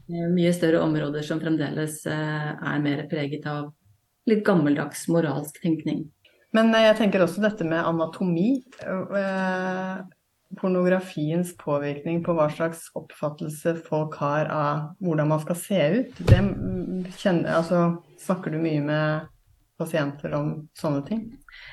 Mye 0.09 0.51
større 0.53 0.81
områder 0.83 1.23
som 1.25 1.39
fremdeles 1.41 2.03
er 2.05 2.81
mer 2.83 3.07
preget 3.09 3.47
av 3.49 3.71
litt 4.29 4.43
gammeldags 4.45 5.07
moralsk 5.09 5.57
tenkning. 5.63 6.03
Men 6.55 6.73
eh, 6.75 6.87
jeg 6.89 6.99
tenker 6.99 7.23
også 7.23 7.43
dette 7.43 7.67
med 7.67 7.83
anatomi. 7.83 8.49
eh, 8.83 10.01
Pornografiens 10.59 11.53
påvirkning 11.55 12.19
på 12.25 12.33
hva 12.35 12.49
slags 12.51 12.89
oppfattelse 12.99 13.77
folk 13.85 14.17
har 14.19 14.49
av 14.51 14.89
hvordan 14.99 15.29
man 15.31 15.43
skal 15.45 15.59
se 15.59 15.77
ut. 15.93 16.17
Det 16.27 16.39
mm, 16.43 17.05
kjenner, 17.15 17.53
altså, 17.61 17.85
snakker 18.19 18.51
du 18.51 18.59
mye 18.59 18.81
med 18.83 19.29
pasienter 19.79 20.35
om 20.35 20.51
sånne 20.77 21.05
ting? 21.07 21.21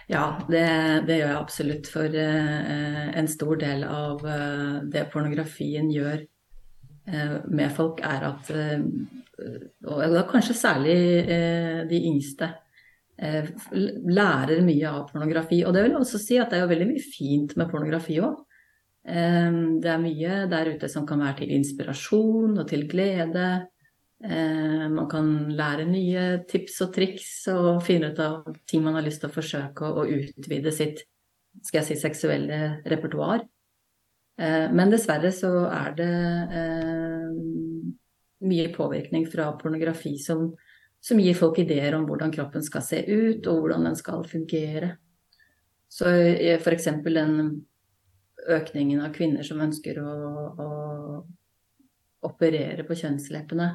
Ja, 0.08 0.38
det, 0.46 0.62
det 1.08 1.18
gjør 1.18 1.32
jeg 1.32 1.40
absolutt. 1.40 1.90
For 1.90 2.20
eh, 2.22 3.02
en 3.18 3.30
stor 3.30 3.58
del 3.60 3.82
av 3.84 4.22
det 4.88 5.08
pornografien 5.12 5.90
gjør 5.92 6.22
med 7.48 7.70
folk, 7.72 8.02
er 8.04 8.24
at 8.28 8.50
Og 9.88 10.16
kanskje 10.28 10.52
særlig 10.52 10.96
de 11.88 12.00
yngste 12.04 12.50
lærer 13.18 14.60
mye 14.62 14.90
av 14.90 15.08
pornografi. 15.08 15.64
Og 15.66 15.74
det 15.74 15.82
vil 15.82 15.96
jeg 15.96 16.02
også 16.04 16.20
si 16.22 16.36
at 16.38 16.52
det 16.52 16.58
er 16.58 16.66
jo 16.66 16.70
veldig 16.70 16.86
mye 16.92 17.02
fint 17.02 17.56
med 17.58 17.70
pornografi 17.72 18.20
òg. 18.22 18.36
Det 19.08 19.88
er 19.90 20.02
mye 20.02 20.38
der 20.52 20.70
ute 20.76 20.90
som 20.92 21.06
kan 21.08 21.22
være 21.24 21.40
til 21.40 21.54
inspirasjon 21.56 22.60
og 22.60 22.66
til 22.68 22.84
glede. 22.90 23.48
Eh, 24.24 24.88
Man 24.90 25.08
kan 25.08 25.48
lære 25.54 25.84
nye 25.86 26.44
tips 26.50 26.80
og 26.82 26.94
triks 26.94 27.46
og 27.52 27.82
finne 27.86 28.10
ut 28.10 28.18
av 28.18 28.48
ting 28.66 28.82
man 28.82 28.98
har 28.98 29.06
lyst 29.06 29.22
til 29.22 29.30
å 29.30 29.36
forsøke 29.36 29.86
å, 29.86 30.06
utvide 30.10 30.72
sitt 30.74 31.04
skal 31.62 31.80
jeg 31.80 31.86
si, 31.86 32.00
seksuelle 32.02 32.58
repertoar. 32.86 33.44
Eh, 34.38 34.66
Men 34.74 34.90
dessverre 34.90 35.30
så 35.34 35.52
er 35.70 35.94
det 35.98 36.10
eh, 36.62 37.30
mye 38.48 38.72
påvirkning 38.74 39.28
fra 39.30 39.52
pornografi 39.58 40.16
som, 40.18 40.50
som 41.00 41.20
gir 41.20 41.36
folk 41.38 41.58
ideer 41.62 41.94
om 41.96 42.06
hvordan 42.08 42.32
kroppen 42.34 42.64
skal 42.64 42.82
se 42.84 43.02
ut, 43.06 43.46
og 43.46 43.62
hvordan 43.62 43.86
den 43.88 43.96
skal 43.98 44.24
fungere. 44.28 44.96
Så 45.88 46.10
f.eks. 46.58 46.88
den 47.06 47.36
økningen 48.48 49.00
av 49.04 49.14
kvinner 49.14 49.46
som 49.46 49.62
ønsker 49.64 50.00
å, 50.02 50.12
å 50.58 50.68
operere 52.28 52.84
på 52.86 52.96
kjønnsleppene, 52.98 53.68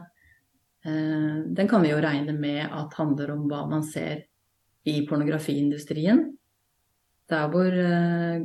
eh, 0.85 1.39
den 1.47 1.69
kan 1.71 1.83
vi 1.83 1.93
jo 1.93 2.03
regne 2.03 2.35
med 2.37 2.67
at 2.67 2.99
handler 2.99 3.33
om 3.33 3.47
hva 3.49 3.63
man 3.71 3.85
ser 3.87 4.25
i 4.83 4.99
pornografiindustrien. 5.07 6.25
Der 7.31 7.49
hvor 7.49 7.71
eh, 7.71 8.43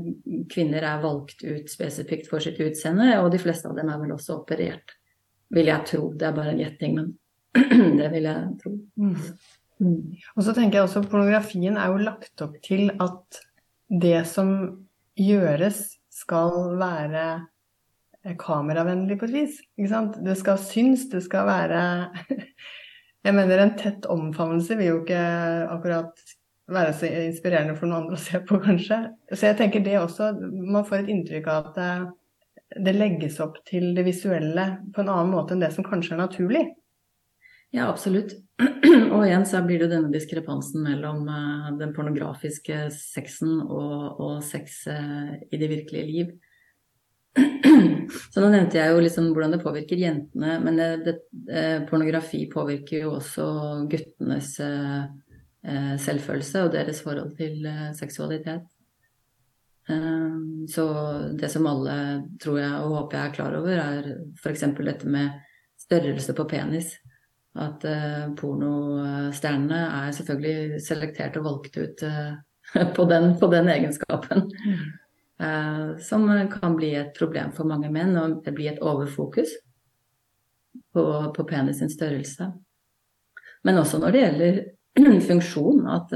kvinner 0.52 0.86
er 0.86 1.02
valgt 1.02 1.42
ut 1.44 1.70
spesifikt 1.70 2.30
for 2.30 2.44
sitt 2.44 2.60
utseende, 2.62 3.10
og 3.20 3.32
de 3.34 3.42
fleste 3.42 3.68
av 3.68 3.76
dem 3.76 3.90
er 3.90 4.00
vel 4.00 4.14
også 4.14 4.40
operert, 4.40 4.94
vil 5.54 5.72
jeg 5.72 5.90
tro. 5.92 6.12
Det 6.14 6.28
er 6.28 6.36
bare 6.36 6.54
en 6.54 6.62
gjetting, 6.62 6.94
men 7.00 7.16
det 8.00 8.08
vil 8.12 8.28
jeg 8.28 8.48
tro. 8.62 8.74
Mm. 8.98 10.00
Og 10.34 10.42
så 10.42 10.54
tenker 10.56 10.80
jeg 10.80 10.88
også 10.88 11.04
pornografien 11.06 11.78
er 11.78 11.92
jo 11.92 12.02
lagt 12.02 12.42
opp 12.44 12.56
til 12.64 12.90
at 12.98 13.42
det 13.88 14.26
som 14.28 14.50
gjøres 15.18 15.84
skal 16.12 16.74
være 16.80 17.28
kameravennlig 18.38 19.18
på 19.20 19.28
et 19.28 19.36
vis. 19.36 19.60
Ikke 19.78 19.92
sant? 19.92 20.18
Det 20.24 20.34
skal 20.38 20.60
synes, 20.60 21.06
det 21.12 21.22
skal 21.26 21.46
være 21.48 21.80
Jeg 23.26 23.34
mener 23.34 23.60
en 23.60 23.74
tett 23.76 24.06
omfavnelse 24.08 24.76
vil 24.78 24.88
jo 24.92 24.98
ikke 25.02 25.22
akkurat 25.68 26.20
være 26.70 26.92
så 26.96 27.08
inspirerende 27.26 27.74
for 27.76 27.88
noen 27.88 28.04
andre 28.04 28.16
å 28.16 28.22
se 28.22 28.40
på, 28.46 28.60
kanskje. 28.62 29.00
Så 29.32 29.50
jeg 29.50 29.58
tenker 29.58 29.82
det 29.84 29.98
også 29.98 30.30
Man 30.38 30.86
får 30.86 31.02
et 31.02 31.12
inntrykk 31.14 31.48
av 31.50 31.70
at 31.70 31.78
det, 31.78 31.90
det 32.86 32.94
legges 32.96 33.40
opp 33.44 33.58
til 33.68 33.90
det 33.96 34.04
visuelle 34.06 34.68
på 34.94 35.02
en 35.02 35.10
annen 35.12 35.32
måte 35.34 35.56
enn 35.56 35.64
det 35.64 35.72
som 35.74 35.86
kanskje 35.86 36.14
er 36.16 36.22
naturlig. 36.22 36.64
Ja, 37.70 37.88
absolutt. 37.88 38.32
Og 39.12 39.22
igjen 39.26 39.44
så 39.46 39.60
blir 39.66 39.82
det 39.82 39.90
denne 39.92 40.10
diskrepansen 40.12 40.80
mellom 40.86 41.26
uh, 41.28 41.68
den 41.76 41.92
pornografiske 41.96 42.86
sexen 42.94 43.58
og, 43.60 44.20
og 44.24 44.38
sex 44.46 44.80
uh, 44.88 45.34
i 45.52 45.60
det 45.60 45.68
virkelige 45.68 46.06
liv. 46.08 46.30
Så 48.32 48.40
nå 48.40 48.48
nevnte 48.48 48.80
jeg 48.80 48.94
jo 48.94 49.02
liksom 49.04 49.28
hvordan 49.34 49.52
det 49.52 49.60
påvirker 49.60 50.00
jentene, 50.00 50.56
men 50.64 50.80
det, 50.80 50.88
det, 51.04 51.14
uh, 51.52 51.84
pornografi 51.90 52.46
påvirker 52.52 53.04
jo 53.04 53.16
også 53.18 53.48
guttenes 53.90 54.54
selvfølelse 55.98 56.60
og 56.64 56.70
deres 56.72 57.00
forhold 57.04 57.32
til 57.36 57.66
seksualitet. 57.98 58.62
Så 60.70 60.84
det 61.36 61.50
som 61.52 61.66
alle 61.68 61.96
tror 62.40 62.60
jeg 62.60 62.76
og 62.86 62.94
håper 62.94 63.18
jeg 63.18 63.26
er 63.26 63.34
klar 63.34 63.56
over, 63.58 63.80
er 63.82 64.06
f.eks. 64.38 64.64
dette 64.78 65.10
med 65.10 65.34
størrelse 65.82 66.36
på 66.38 66.46
penis. 66.48 66.94
At 67.56 67.84
uh, 67.88 68.28
pornostjernene 68.36 69.78
er 70.02 70.14
selvfølgelig 70.14 70.80
selektert 70.84 71.38
og 71.40 71.46
valgt 71.48 71.78
ut 71.80 72.04
uh, 72.04 72.36
på, 72.96 73.06
den, 73.08 73.32
på, 73.40 73.48
den, 73.52 73.70
egenskapen. 73.72 74.50
Uh, 75.40 75.96
som 76.02 76.28
kan 76.52 76.76
bli 76.76 76.92
et 76.98 77.14
problem 77.16 77.54
for 77.56 77.68
mange 77.68 77.90
menn, 77.94 78.16
og 78.20 78.40
det 78.44 78.54
blir 78.54 78.74
et 78.74 78.82
overfokus 78.84 79.54
på, 80.94 81.04
på 81.34 81.46
penis 81.48 81.80
sin 81.80 81.92
størrelse. 81.92 82.50
Men 83.66 83.80
også 83.80 84.02
når 84.02 84.14
det 84.14 84.24
gjelder 84.24 84.60
funksjon, 85.30 85.86
at, 85.90 86.14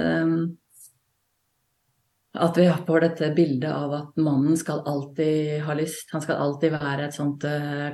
at 2.46 2.58
vi 2.58 2.70
får 2.86 3.06
dette 3.06 3.34
bildet 3.34 3.70
av 3.72 3.94
at 3.96 4.22
mannen 4.22 4.58
skal 4.58 4.84
alltid 4.86 5.62
ha 5.66 5.74
lyst. 5.78 6.10
Han 6.14 6.22
skal 6.22 6.38
alltid 6.44 6.76
være 6.76 7.08
et 7.08 7.16
sånt 7.16 7.46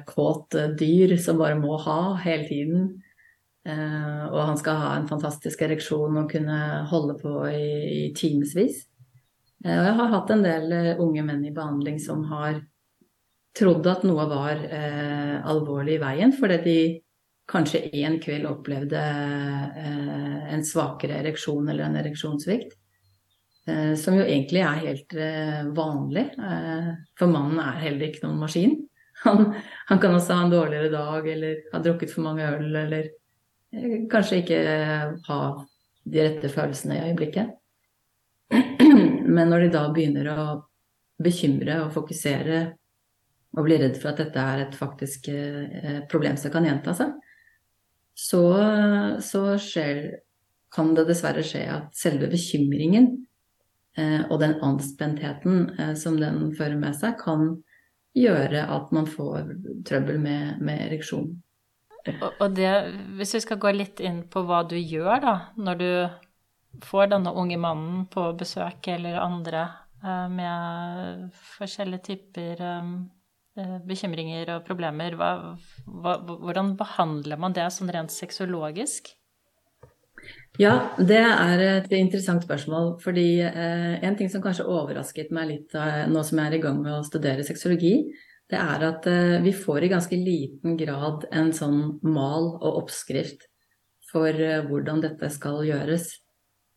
kåt 0.09 0.57
dyr 0.81 1.17
som 1.21 1.41
bare 1.41 1.61
må 1.61 1.79
ha 1.87 2.01
hele 2.25 2.49
tiden. 2.49 2.89
Eh, 3.69 4.25
og 4.31 4.39
han 4.49 4.59
skal 4.61 4.81
ha 4.81 4.93
en 4.97 5.09
fantastisk 5.09 5.63
ereksjon 5.67 6.23
og 6.23 6.31
kunne 6.33 6.59
holde 6.89 7.19
på 7.21 7.35
i, 7.51 7.69
i 7.99 8.03
timevis. 8.17 8.85
Eh, 9.65 9.75
og 9.75 9.85
jeg 9.91 9.97
har 10.01 10.15
hatt 10.15 10.33
en 10.33 10.45
del 10.47 10.73
eh, 10.73 11.03
unge 11.03 11.25
menn 11.27 11.45
i 11.45 11.55
behandling 11.55 11.99
som 12.01 12.25
har 12.31 12.63
trodd 13.59 13.87
at 13.91 14.05
noe 14.07 14.23
var 14.31 14.61
alvorlig 15.51 15.97
i 15.97 15.99
veien, 15.99 16.31
fordi 16.37 16.59
de 16.63 16.81
kanskje 17.51 17.81
en 18.05 18.21
kveld 18.23 18.47
opplevde 18.47 19.01
en 20.53 20.63
svakere 20.63 21.17
ereksjon 21.25 21.67
eller 21.67 21.89
en 21.89 21.97
ereksjonssvikt. 21.99 22.77
Som 23.99 24.21
jo 24.21 24.29
egentlig 24.29 24.63
er 24.63 24.85
helt 24.85 25.17
vanlig, 25.75 26.29
for 27.19 27.33
mannen 27.33 27.59
er 27.65 27.83
heller 27.83 28.13
ikke 28.13 28.29
noen 28.29 28.39
maskin. 28.45 28.77
Han, 29.25 29.49
han, 29.89 29.99
kan 29.99 30.15
også 30.15 30.37
ha 30.39 30.45
en 30.45 30.55
dårligere 30.55 30.93
dag 30.93 31.27
eller 31.33 31.65
ha 31.73 31.83
drukket 31.83 32.15
for 32.15 32.29
mange 32.29 32.47
øl 32.47 32.79
eller 32.85 33.11
kanskje 34.11 34.41
ikke 34.43 34.61
ha 35.29 35.39
de 36.09 36.25
rette 36.25 36.51
følelsene 36.53 36.97
i 36.97 37.07
øyeblikket. 37.11 37.55
Men 39.35 39.51
når 39.51 39.67
de 39.67 39.71
da 39.75 39.85
begynner 39.93 40.31
å 40.33 40.45
bekymre 41.23 41.83
og 41.85 41.95
fokusere 41.97 42.61
og 43.59 43.65
bli 43.67 43.79
redd 43.81 43.97
for 43.99 44.13
at 44.13 44.23
dette 44.23 44.43
er 44.43 44.65
et 44.65 44.77
faktisk 44.77 45.31
eh, 45.33 46.01
problem 46.11 46.37
som 46.41 46.53
kan 46.55 46.67
gjenta 46.69 46.95
seg, 46.97 47.15
så, 48.19 48.43
så 49.25 49.43
skjer, 49.63 50.03
kan 50.75 50.93
det 50.97 51.07
dessverre 51.09 51.45
skje 51.47 51.65
at 51.71 51.97
selve 51.97 52.29
bekymringen 52.33 53.11
eh, 53.99 54.25
og 54.29 54.39
den 54.43 54.57
anspentheten 54.65 55.69
eh, 55.79 55.95
som 55.99 56.19
den 56.21 56.49
fører 56.59 56.79
med 56.81 56.97
seg, 56.99 57.19
kan 57.21 57.57
gjøre 58.19 58.65
at 58.75 58.93
man 58.95 59.07
får 59.09 59.53
trøbbel 59.87 60.19
med, 60.23 60.63
med 60.65 60.87
ereksjon. 60.89 61.31
Og 62.29 62.55
det, 62.57 62.71
hvis 63.19 63.35
vi 63.37 63.43
skal 63.45 63.61
gå 63.63 63.73
litt 63.77 64.01
inn 64.05 64.23
på 64.31 64.45
hva 64.47 64.63
du 64.69 64.77
gjør 64.79 65.21
da, 65.25 65.35
når 65.59 65.83
du 65.83 65.91
får 66.85 67.13
denne 67.13 67.35
unge 67.35 67.59
mannen 67.61 68.07
på 68.13 68.31
besøk 68.39 68.91
eller 68.93 69.21
andre 69.23 69.65
eh, 70.05 70.27
med 70.33 71.29
forskjellige 71.57 72.07
typer 72.11 72.65
eh, 72.71 72.91
eh, 73.59 73.77
bekymringer 73.89 74.55
og 74.57 74.67
problemer, 74.69 75.17
hva, 75.19 75.33
hva, 75.87 76.19
hvordan 76.29 76.75
behandler 76.79 77.41
man 77.41 77.57
det 77.57 77.71
sånn 77.75 77.93
rent 77.95 78.15
sexologisk? 78.15 79.15
Ja, 80.59 80.73
det 80.99 81.21
er 81.23 81.61
et 81.63 81.93
interessant 81.95 82.43
spørsmål. 82.43 82.97
Fordi 83.03 83.29
eh, 83.47 83.99
en 84.03 84.17
ting 84.19 84.31
som 84.31 84.43
kanskje 84.43 84.67
overrasket 84.67 85.31
meg 85.35 85.53
litt 85.53 85.77
eh, 85.79 86.07
nå 86.11 86.25
som 86.27 86.41
jeg 86.41 86.51
er 86.51 86.59
i 86.59 86.63
gang 86.65 86.81
med 86.83 86.97
å 86.97 87.05
studere 87.07 87.47
sexologi, 87.47 87.95
det 88.49 88.57
er 88.57 88.85
at 88.87 89.07
eh, 89.11 89.37
vi 89.45 89.53
får 89.53 89.85
i 89.85 89.91
ganske 89.93 90.17
liten 90.17 90.79
grad 90.81 91.27
en 91.37 91.51
sånn 91.57 91.99
mal 92.07 92.55
og 92.57 92.85
oppskrift 92.85 93.45
for 94.09 94.33
eh, 94.33 94.63
hvordan 94.65 95.03
dette 95.05 95.29
skal 95.35 95.61
gjøres. 95.69 96.09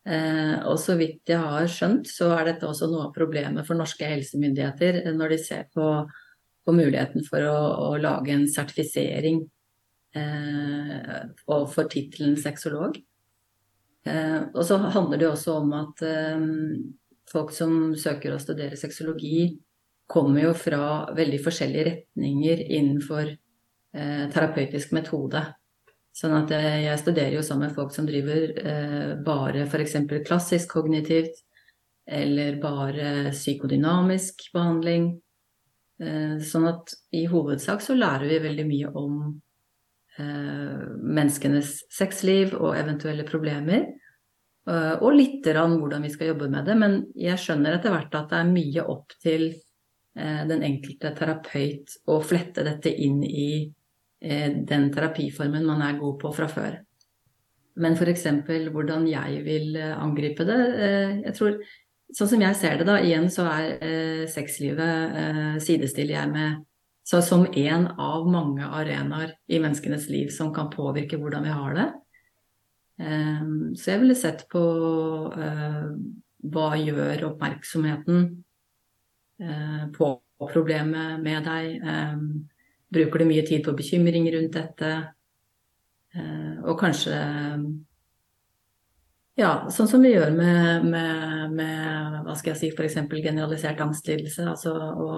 Eh, 0.04 0.58
og 0.68 0.76
så 0.82 0.98
vidt 1.00 1.32
jeg 1.32 1.40
har 1.40 1.70
skjønt, 1.72 2.10
så 2.12 2.34
er 2.36 2.50
dette 2.50 2.68
også 2.68 2.90
noe 2.92 3.08
av 3.08 3.16
problemet 3.16 3.68
for 3.68 3.80
norske 3.80 4.10
helsemyndigheter 4.10 5.00
når 5.16 5.36
de 5.36 5.40
ser 5.46 5.70
på, 5.72 5.88
på 6.66 6.76
muligheten 6.76 7.24
for 7.28 7.48
å, 7.48 7.56
å, 7.88 7.90
lage 8.02 8.36
en 8.36 8.48
sertifisering 8.52 9.46
for 10.12 11.88
tittelen 11.88 12.34
sexolog. 12.36 12.98
Og 14.04 14.60
så 14.68 14.76
handler 14.92 15.22
det 15.22 15.30
også 15.30 15.54
om 15.62 15.70
at 15.78 16.04
folk 17.32 17.54
som 17.56 17.94
søker 17.96 18.36
å 18.36 18.42
studere 18.44 18.76
sexologi, 18.76 19.54
kommer 20.12 20.44
jo 20.44 20.52
fra 20.58 20.84
veldig 21.16 21.40
forskjellige 21.44 21.88
retninger 21.88 22.64
innenfor 22.68 23.30
eh, 23.32 24.26
terapeutisk 24.34 24.92
metode. 24.98 25.44
Sånn 26.16 26.36
at 26.36 26.52
jeg, 26.52 26.82
jeg 26.84 27.00
studerer 27.00 27.38
jo 27.38 27.46
sammen 27.46 27.70
med 27.70 27.78
folk 27.78 27.94
som 27.96 28.08
driver 28.10 28.50
eh, 28.60 29.14
bare 29.24 29.64
f.eks. 29.64 29.96
klassisk 30.28 30.76
kognitivt, 30.76 31.40
eller 32.12 32.60
bare 32.60 33.32
psykodynamisk 33.32 34.50
behandling. 34.56 35.14
Eh, 36.04 36.36
sånn 36.44 36.68
at 36.74 36.92
i 37.16 37.24
hovedsak 37.32 37.84
så 37.86 37.96
lærer 37.96 38.28
vi 38.28 38.44
veldig 38.50 38.68
mye 38.68 38.94
om 39.00 39.18
eh, 40.20 40.86
menneskenes 41.00 41.78
sexliv 41.94 42.58
og 42.60 42.76
eventuelle 42.76 43.24
problemer. 43.24 43.88
Eh, 44.68 44.96
og 45.00 45.16
litt 45.16 45.48
om 45.56 45.80
hvordan 45.80 46.04
vi 46.04 46.12
skal 46.12 46.34
jobbe 46.34 46.52
med 46.52 46.68
det, 46.68 46.80
men 46.84 47.04
jeg 47.16 47.40
skjønner 47.40 47.80
etter 47.80 47.96
hvert 47.96 48.20
at 48.20 48.34
det 48.34 48.42
er 48.44 48.56
mye 48.60 48.90
opp 48.92 49.22
til 49.24 49.54
Eh, 49.54 49.71
den 50.48 50.64
enkelte 50.68 51.14
terapeut 51.16 51.94
å 52.12 52.18
flette 52.24 52.66
dette 52.68 52.92
inn 52.92 53.22
i 53.24 53.52
eh, 54.20 54.50
den 54.68 54.90
terapiformen 54.92 55.68
man 55.68 55.84
er 55.86 56.00
god 56.00 56.18
på 56.22 56.34
fra 56.36 56.50
før. 56.52 56.82
Men 57.80 57.96
f.eks. 57.96 58.26
hvordan 58.74 59.08
jeg 59.08 59.46
vil 59.46 59.78
eh, 59.80 59.96
angripe 59.96 60.48
det 60.48 60.60
Jeg 61.24 61.38
tror, 61.38 61.62
Sånn 62.12 62.28
som 62.28 62.42
jeg 62.44 62.56
ser 62.60 62.74
det, 62.76 62.86
da, 62.90 62.98
igjen 63.00 63.30
så 63.32 63.46
er 63.48 64.26
sexlivet 64.28 65.62
sidestiller 65.64 66.18
jeg 66.18 66.32
med 66.34 66.58
så 67.08 67.22
som 67.24 67.46
en 67.48 67.86
av 67.88 68.26
mange 68.28 68.68
arenaer 68.68 69.32
i 69.48 69.62
menneskenes 69.64 70.10
liv 70.12 70.28
som 70.36 70.50
kan 70.52 70.68
påvirke 70.74 71.16
hvordan 71.16 71.48
vi 71.48 71.54
har 71.56 71.78
det. 71.78 71.86
Så 73.80 73.94
jeg 73.94 74.02
ville 74.04 74.18
sett 74.20 74.44
på 74.52 74.66
hva 75.32 76.68
gjør 76.84 77.30
oppmerksomheten 77.30 78.28
Eh, 78.28 78.51
på 79.98 80.12
problemet 80.52 81.22
med 81.22 81.48
deg? 81.48 81.78
Eh, 81.82 82.18
bruker 82.92 83.22
du 83.22 83.30
mye 83.30 83.46
tid 83.48 83.64
på 83.66 83.76
bekymring 83.78 84.28
rundt 84.34 84.58
dette? 84.58 84.92
Eh, 86.16 86.60
og 86.66 86.78
kanskje 86.80 87.16
ja, 89.40 89.52
sånn 89.72 89.88
som 89.88 90.04
vi 90.04 90.12
gjør 90.12 90.34
med, 90.36 90.86
med, 90.92 91.54
med 91.56 92.18
hva 92.26 92.36
skal 92.38 92.52
jeg 92.54 92.60
si, 92.60 92.72
f.eks. 92.76 93.00
generalisert 93.10 93.80
angstlidelse. 93.82 94.44
Altså 94.52 94.76
å 94.76 95.14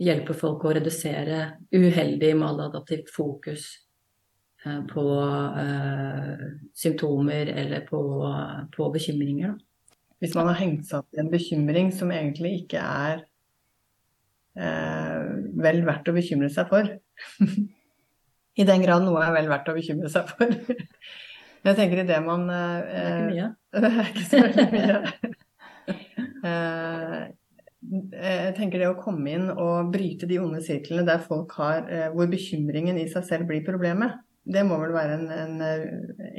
hjelpe 0.00 0.36
folk 0.38 0.64
å 0.64 0.74
redusere 0.76 1.40
uheldig 1.74 2.32
maladaptivt 2.38 3.10
fokus 3.12 3.66
på 4.64 5.04
uh, 5.58 6.44
symptomer 6.72 7.50
eller 7.52 7.84
på, 7.84 8.00
på 8.72 8.90
bekymringer. 8.94 9.52
Da. 9.52 9.73
Hvis 10.24 10.34
man 10.38 10.48
har 10.48 10.56
hengt 10.56 10.88
seg 10.88 11.02
opp 11.02 11.16
i 11.16 11.20
en 11.20 11.28
bekymring 11.28 11.90
som 11.92 12.08
egentlig 12.14 12.54
ikke 12.62 12.80
er 12.80 13.18
eh, 14.56 15.24
vel 15.60 15.82
verdt 15.84 16.08
å 16.08 16.14
bekymre 16.16 16.48
seg 16.52 16.70
for. 16.70 16.88
I 18.60 18.64
den 18.64 18.84
grad 18.86 19.04
noe 19.04 19.20
er 19.20 19.34
vel 19.34 19.50
verdt 19.50 19.68
å 19.68 19.76
bekymre 19.76 20.08
seg 20.12 20.30
for. 20.32 20.54
Jeg 21.64 21.78
tenker 21.78 22.02
i 22.02 22.08
det 22.08 22.18
man 22.24 22.44
eh, 22.52 22.80
Det 22.84 22.98
er 23.00 23.14
ikke 23.14 23.30
mye. 23.30 23.46
Det 23.84 23.90
er 23.90 24.10
ikke 24.10 24.26
så 24.28 24.42
veldig 24.44 24.66
mye. 24.74 25.32
eh, 26.50 27.24
jeg 27.84 28.54
tenker 28.56 28.80
det 28.80 28.86
å 28.88 28.96
komme 28.96 29.28
inn 29.28 29.50
og 29.52 29.90
bryte 29.92 30.24
de 30.28 30.38
onde 30.40 30.62
sirklene 30.64 31.04
der 31.04 31.20
folk 31.20 31.52
har 31.58 31.84
eh, 31.92 32.06
Hvor 32.14 32.30
bekymringen 32.32 32.96
i 32.96 33.04
seg 33.12 33.26
selv 33.28 33.50
blir 33.50 33.60
problemet. 33.66 34.22
Det 34.44 34.64
må 34.64 34.78
vel 34.80 34.96
være 34.96 35.18
en, 35.18 35.28
en, 35.32 35.60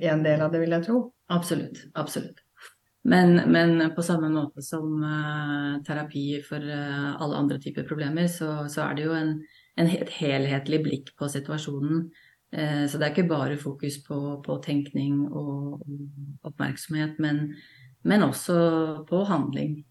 en 0.09 0.25
del 0.25 0.41
av 0.41 0.53
det, 0.53 0.63
vil 0.63 0.73
jeg 0.73 0.87
tro. 0.87 1.03
Absolutt. 1.33 1.85
Absolutt. 1.97 2.44
Men, 3.05 3.35
men, 3.51 3.93
på 3.95 4.01
samme 4.01 4.31
måte 4.33 4.63
som 4.65 5.03
uh, 5.03 5.77
terapi 5.85 6.39
for 6.41 6.57
uh, 6.57 7.11
alle 7.21 7.37
andre 7.37 7.59
typer 7.61 7.85
problemer, 7.85 8.25
så, 8.27 8.65
så 8.65 8.87
er 8.87 8.97
det 8.97 9.05
jo 9.05 9.13
en, 9.13 9.35
en, 9.77 9.91
et 9.93 10.09
helhetlig 10.17 10.79
blikk 10.87 11.11
på 11.19 11.29
situasjonen. 11.29 12.07
Uh, 12.49 12.87
så 12.89 12.97
det 12.97 13.05
er 13.05 13.13
ikke 13.13 13.27
bare 13.29 13.59
fokus 13.61 13.99
på, 14.07 14.17
på 14.41 14.57
tenkning 14.65 15.21
og, 15.27 15.85
oppmerksomhet, 16.49 17.21
men, 17.21 17.51
men, 18.01 18.25
også 18.25 18.57
på 19.09 19.21
handling. 19.29 19.83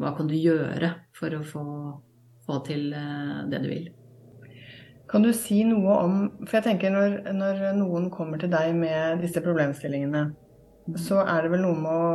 Hva 0.00 0.16
kan 0.16 0.28
du 0.28 0.36
gjøre 0.36 0.94
for 1.16 1.36
å 1.36 1.44
få, 1.44 1.64
få 2.48 2.60
til 2.64 2.92
det 3.52 3.60
du 3.60 3.68
vil? 3.68 3.88
Kan 5.10 5.24
du 5.24 5.32
si 5.36 5.62
noe 5.66 5.96
om 6.04 6.18
For 6.44 6.60
jeg 6.60 6.68
tenker 6.68 6.92
når, 6.92 7.32
når 7.34 7.64
noen 7.80 8.08
kommer 8.12 8.40
til 8.40 8.52
deg 8.52 8.76
med 8.76 9.24
disse 9.24 9.42
problemstillingene, 9.44 10.28
så 10.98 11.20
er 11.22 11.44
det 11.44 11.52
vel 11.52 11.66
noe 11.66 11.78
med 11.78 11.92
å 11.92 12.12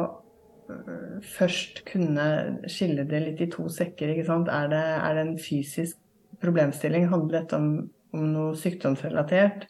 først 1.35 1.83
kunne 1.85 2.25
skille 2.71 3.03
det 3.05 3.19
litt 3.21 3.43
i 3.45 3.51
to 3.53 3.67
sekker. 3.69 4.11
ikke 4.11 4.25
sant? 4.25 4.49
Er 4.49 4.71
det, 4.71 4.81
er 4.81 5.17
det 5.17 5.25
en 5.27 5.35
fysisk 5.37 5.99
problemstilling? 6.41 7.05
Handler 7.11 7.43
dette 7.43 7.59
om 7.59 7.69
om 8.15 8.27
noe 8.33 8.55
sykdomsrelatert 8.59 9.67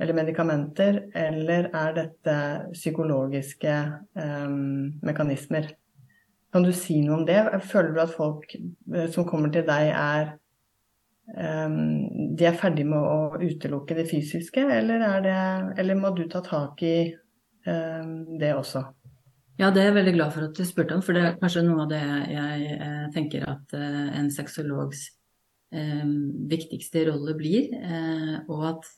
eller 0.00 0.16
medikamenter, 0.16 1.06
eller 1.16 1.70
er 1.72 1.94
dette 1.96 2.36
psykologiske 2.74 3.76
um, 4.12 4.96
mekanismer? 5.06 5.70
Kan 6.52 6.66
du 6.66 6.72
si 6.76 6.98
noe 7.04 7.20
om 7.20 7.28
det? 7.28 7.38
Føler 7.70 7.94
du 7.94 8.02
at 8.04 8.12
folk 8.12 8.52
eh, 8.56 9.08
som 9.12 9.26
kommer 9.28 9.52
til 9.52 9.64
deg, 9.68 9.88
er 9.92 10.34
um, 11.64 12.34
de 12.36 12.48
er 12.48 12.58
ferdig 12.60 12.84
med 12.88 13.00
å 13.00 13.40
utelukke 13.40 13.96
det 13.96 14.08
fysiske, 14.10 14.66
eller, 14.78 15.06
det, 15.24 15.38
eller 15.80 16.00
må 16.00 16.12
du 16.16 16.26
ta 16.28 16.44
tak 16.44 16.84
i 16.84 16.98
det 17.66 18.52
også? 18.54 18.84
Ja, 19.58 19.70
det 19.72 19.80
er 19.82 19.88
jeg 19.88 19.96
veldig 19.96 20.14
glad 20.14 20.32
for 20.34 20.46
at 20.46 20.58
du 20.58 20.64
spurte 20.68 20.94
om, 20.94 21.02
for 21.02 21.16
det 21.16 21.22
er 21.24 21.38
kanskje 21.40 21.64
noe 21.64 21.86
av 21.86 21.90
det 21.90 22.00
jeg 22.30 22.74
eh, 22.76 23.04
tenker 23.14 23.46
at 23.50 23.72
eh, 23.74 24.10
en 24.20 24.28
sexologs 24.30 25.06
Eh, 25.74 26.06
viktigste 26.48 27.04
rolle 27.10 27.34
blir. 27.34 27.72
Eh, 27.74 28.34
og 28.48 28.66
at 28.70 28.90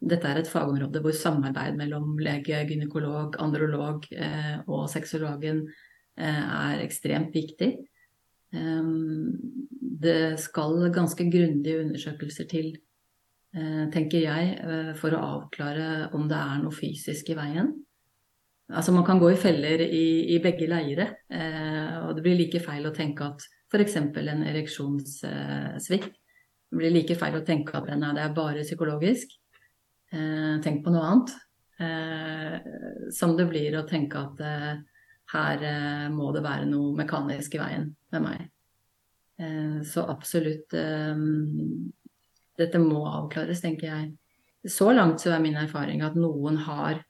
dette 0.00 0.28
er 0.30 0.40
et 0.40 0.48
fagområde 0.48 1.02
hvor 1.04 1.12
samarbeid 1.16 1.76
mellom 1.76 2.14
lege, 2.22 2.62
gynekolog, 2.68 3.36
androlog 3.42 4.06
eh, 4.14 4.60
og 4.66 4.88
sexologen 4.92 5.66
er 6.20 6.82
ekstremt 6.82 7.32
viktig. 7.32 7.68
Det 10.02 10.16
skal 10.42 10.90
ganske 10.92 11.24
grundige 11.32 11.78
undersøkelser 11.80 12.48
til, 12.50 12.74
tenker 13.50 14.22
jeg, 14.22 14.50
for 15.00 15.10
å 15.10 15.22
avklare 15.36 16.10
om 16.14 16.28
det 16.30 16.36
er 16.38 16.60
noe 16.62 16.74
fysisk 16.74 17.32
i 17.32 17.34
veien. 17.34 17.72
Altså 18.70 18.92
Man 18.94 19.02
kan 19.02 19.18
gå 19.18 19.32
i 19.32 19.38
feller 19.40 19.82
i, 19.82 20.36
i 20.36 20.38
begge 20.38 20.68
leire, 20.70 21.08
og 22.04 22.12
det 22.14 22.22
blir 22.22 22.38
like 22.38 22.60
feil 22.62 22.86
å 22.86 22.94
tenke 22.94 23.26
at 23.26 23.42
f.eks. 23.70 23.96
en 23.98 24.44
ereksjonssvikt. 24.46 26.14
Det 26.70 26.78
blir 26.78 26.94
like 26.94 27.16
feil 27.18 27.38
å 27.38 27.44
tenke 27.46 27.74
at 27.78 27.90
nei, 27.98 28.12
det 28.14 28.22
er 28.22 28.34
bare 28.34 28.62
psykologisk. 28.62 29.32
Eh, 30.10 30.58
tenk 30.62 30.84
på 30.84 30.92
noe 30.94 31.06
annet. 31.06 31.32
Eh, 31.80 33.10
som 33.14 33.36
det 33.38 33.48
blir 33.50 33.78
å 33.78 33.86
tenke 33.88 34.20
at 34.20 34.42
eh, 34.44 34.80
her 35.34 35.64
eh, 35.66 36.08
må 36.12 36.30
det 36.34 36.44
være 36.44 36.68
noe 36.70 36.94
mekanisk 36.98 37.56
i 37.56 37.62
veien 37.62 37.88
med 38.14 38.24
meg. 38.26 38.48
Eh, 39.40 39.80
så 39.86 40.04
absolutt 40.12 40.74
eh, 40.78 41.26
Dette 42.58 42.80
må 42.82 43.04
avklares, 43.08 43.62
tenker 43.62 43.88
jeg. 43.88 44.10
Så 44.68 44.90
langt 44.92 45.22
så 45.22 45.34
er 45.34 45.42
min 45.42 45.56
erfaring 45.56 46.02
at 46.04 46.18
noen 46.18 46.58
har, 46.66 47.00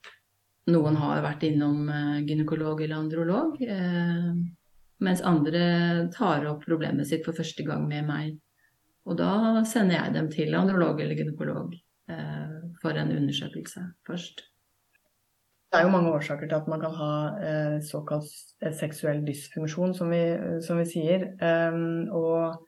noen 0.71 0.99
har 1.01 1.23
vært 1.25 1.43
innom 1.49 1.89
gynekolog 2.27 2.81
eller 2.81 3.01
androlog. 3.01 3.57
Eh, 3.61 4.29
mens 5.01 5.23
andre 5.25 5.65
tar 6.13 6.45
opp 6.51 6.63
problemet 6.67 7.09
sitt 7.09 7.25
for 7.25 7.37
første 7.37 7.65
gang 7.65 7.87
med 7.89 8.07
meg. 8.07 8.37
Og 9.09 9.17
da 9.17 9.63
sender 9.65 9.97
jeg 9.97 10.15
dem 10.15 10.29
til 10.33 10.55
androlog 10.57 11.01
eller 11.01 11.17
gynekolog 11.17 11.73
eh, 11.73 12.57
for 12.83 12.97
en 12.97 13.13
undersøkelse 13.15 13.85
først. 14.07 14.45
Det 15.71 15.79
er 15.79 15.87
jo 15.87 15.93
mange 15.93 16.11
årsaker 16.11 16.49
til 16.49 16.57
at 16.59 16.67
man 16.67 16.81
kan 16.83 16.93
ha 16.99 17.13
eh, 17.47 17.77
såkalt 17.87 18.29
eh, 18.61 18.73
seksuell 18.75 19.23
dysfunksjon, 19.25 19.95
som 19.97 20.11
vi, 20.11 20.21
som 20.65 20.81
vi 20.81 20.87
sier. 20.89 21.29
Um, 21.39 22.11
og, 22.11 22.67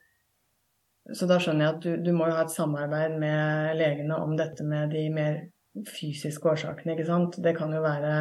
så 1.12 1.28
da 1.28 1.36
skjønner 1.42 1.66
jeg 1.66 1.74
at 1.74 1.84
du, 1.84 1.90
du, 2.00 2.10
må 2.16 2.30
jo 2.30 2.36
ha 2.38 2.46
et 2.46 2.54
samarbeid 2.54 3.18
med 3.20 3.76
legene 3.76 4.16
om 4.24 4.32
dette 4.38 4.64
med 4.64 4.94
de 4.94 5.04
mer 5.12 5.42
fysiske 5.90 6.48
årsakene, 6.48 6.94
ikke 6.94 7.08
sant. 7.08 7.36
Det 7.44 7.52
kan 7.58 7.72
jo 7.74 7.82
være 7.84 8.14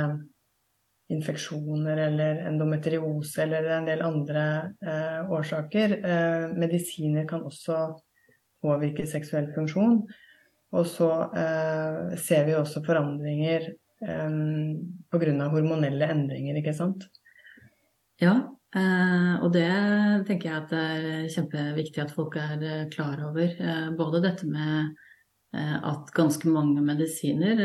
infeksjoner 1.14 2.00
eller 2.08 2.42
endometriose 2.50 3.44
eller 3.46 3.70
en 3.78 3.88
del 3.88 4.04
andre 4.04 4.44
eh, 4.84 5.32
årsaker. 5.32 5.96
Eh, 6.00 6.46
medisiner 6.60 7.28
kan 7.30 7.46
også 7.48 7.80
påvirke 8.64 9.06
seksuell 9.08 9.52
funksjon. 9.56 10.02
Og 10.74 10.90
så 10.90 11.10
eh, 11.38 12.16
ser 12.20 12.48
vi 12.48 12.58
også 12.58 12.82
forandringer 12.86 13.70
eh, 13.70 14.40
pga. 15.14 15.50
hormonelle 15.54 16.10
endringer, 16.16 16.60
ikke 16.60 16.76
sant? 16.76 17.08
Ja, 18.22 18.40
og 18.74 19.52
det 19.54 19.70
tenker 20.28 20.50
jeg 20.50 20.58
at 20.58 20.72
det 20.72 20.84
er 20.84 21.32
kjempeviktig 21.36 22.02
at 22.02 22.14
folk 22.14 22.38
er 22.42 22.64
eh, 22.66 22.86
klar 22.94 23.20
over. 23.28 23.52
Eh, 23.54 23.90
både 23.98 24.24
dette 24.24 24.50
med 24.50 24.96
at 25.54 26.08
ganske 26.18 26.50
mange 26.50 26.82
medisiner, 26.82 27.60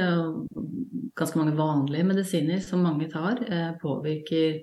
ganske 1.16 1.38
mange 1.40 1.55
vanlige 1.57 2.05
medisiner 2.05 2.61
som 2.61 2.83
mange 2.85 3.09
tar, 3.09 3.40
eh, 3.49 3.71
påvirker 3.81 4.61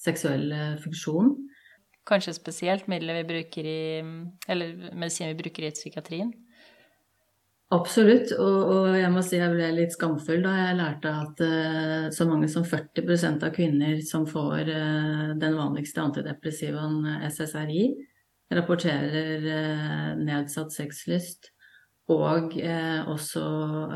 seksuell 0.00 0.50
eh, 0.52 0.74
funksjon. 0.82 1.32
Kanskje 2.06 2.36
spesielt 2.36 2.86
midler 2.86 3.22
vi 3.22 3.28
bruker 3.32 3.66
i 3.66 3.80
Eller 4.48 4.92
medisiner 4.94 5.32
vi 5.32 5.42
bruker 5.42 5.66
i 5.66 5.72
psykiatrien? 5.74 6.30
Absolutt, 7.74 8.30
og, 8.38 8.58
og, 8.70 8.88
jeg 8.94 9.10
må 9.10 9.22
si 9.26 9.40
jeg 9.40 9.50
ble 9.50 9.72
litt 9.74 9.94
skamfull 9.96 10.44
da 10.44 10.52
jeg 10.54 10.76
lærte 10.78 11.10
at 11.10 11.40
uh, 11.42 12.04
så 12.14 12.26
mange 12.28 12.46
som 12.52 12.62
40% 12.62 13.42
av 13.42 13.50
kvinner 13.56 13.98
som 14.06 14.22
får 14.30 14.70
uh, 14.70 15.32
den 15.40 15.58
vanligste 15.58 16.04
antidepressivaen 16.04 17.00
SSRI, 17.26 17.88
rapporterer 18.54 19.48
uh, 19.50 20.12
nedsatt 20.20 20.70
sexlyst 20.76 21.50
og 22.12 22.54
eh, 22.60 23.08
også 23.10 23.42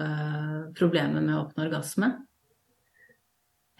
eh, 0.02 0.56
problemer 0.78 1.22
med 1.22 1.36
å 1.36 1.44
oppnå 1.44 1.66
orgasme. 1.68 2.10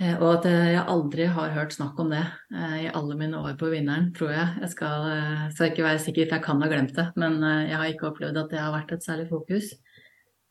Eh, 0.01 0.17
og 0.17 0.39
at 0.39 0.47
eh, 0.49 0.71
jeg 0.73 0.85
aldri 0.89 1.27
har 1.29 1.53
hørt 1.53 1.75
snakk 1.77 1.99
om 2.01 2.09
det 2.13 2.23
eh, 2.55 2.77
i 2.87 2.89
alle 2.89 3.17
mine 3.21 3.37
år 3.37 3.59
på 3.61 3.69
Vinneren, 3.73 4.09
tror 4.17 4.33
jeg. 4.33 4.47
Jeg 4.63 4.73
skal, 4.73 5.11
skal 5.53 5.71
ikke 5.71 5.85
være 5.85 6.01
sikker, 6.07 6.29
for 6.29 6.39
jeg 6.39 6.47
kan 6.47 6.65
ha 6.65 6.71
glemt 6.73 6.97
det, 6.97 7.07
men 7.21 7.39
jeg 7.69 7.77
har 7.77 7.91
ikke 7.91 8.09
opplevd 8.09 8.41
at 8.41 8.55
det 8.55 8.63
har 8.63 8.73
vært 8.75 8.95
et 8.97 9.05
særlig 9.05 9.29
fokus. 9.29 9.75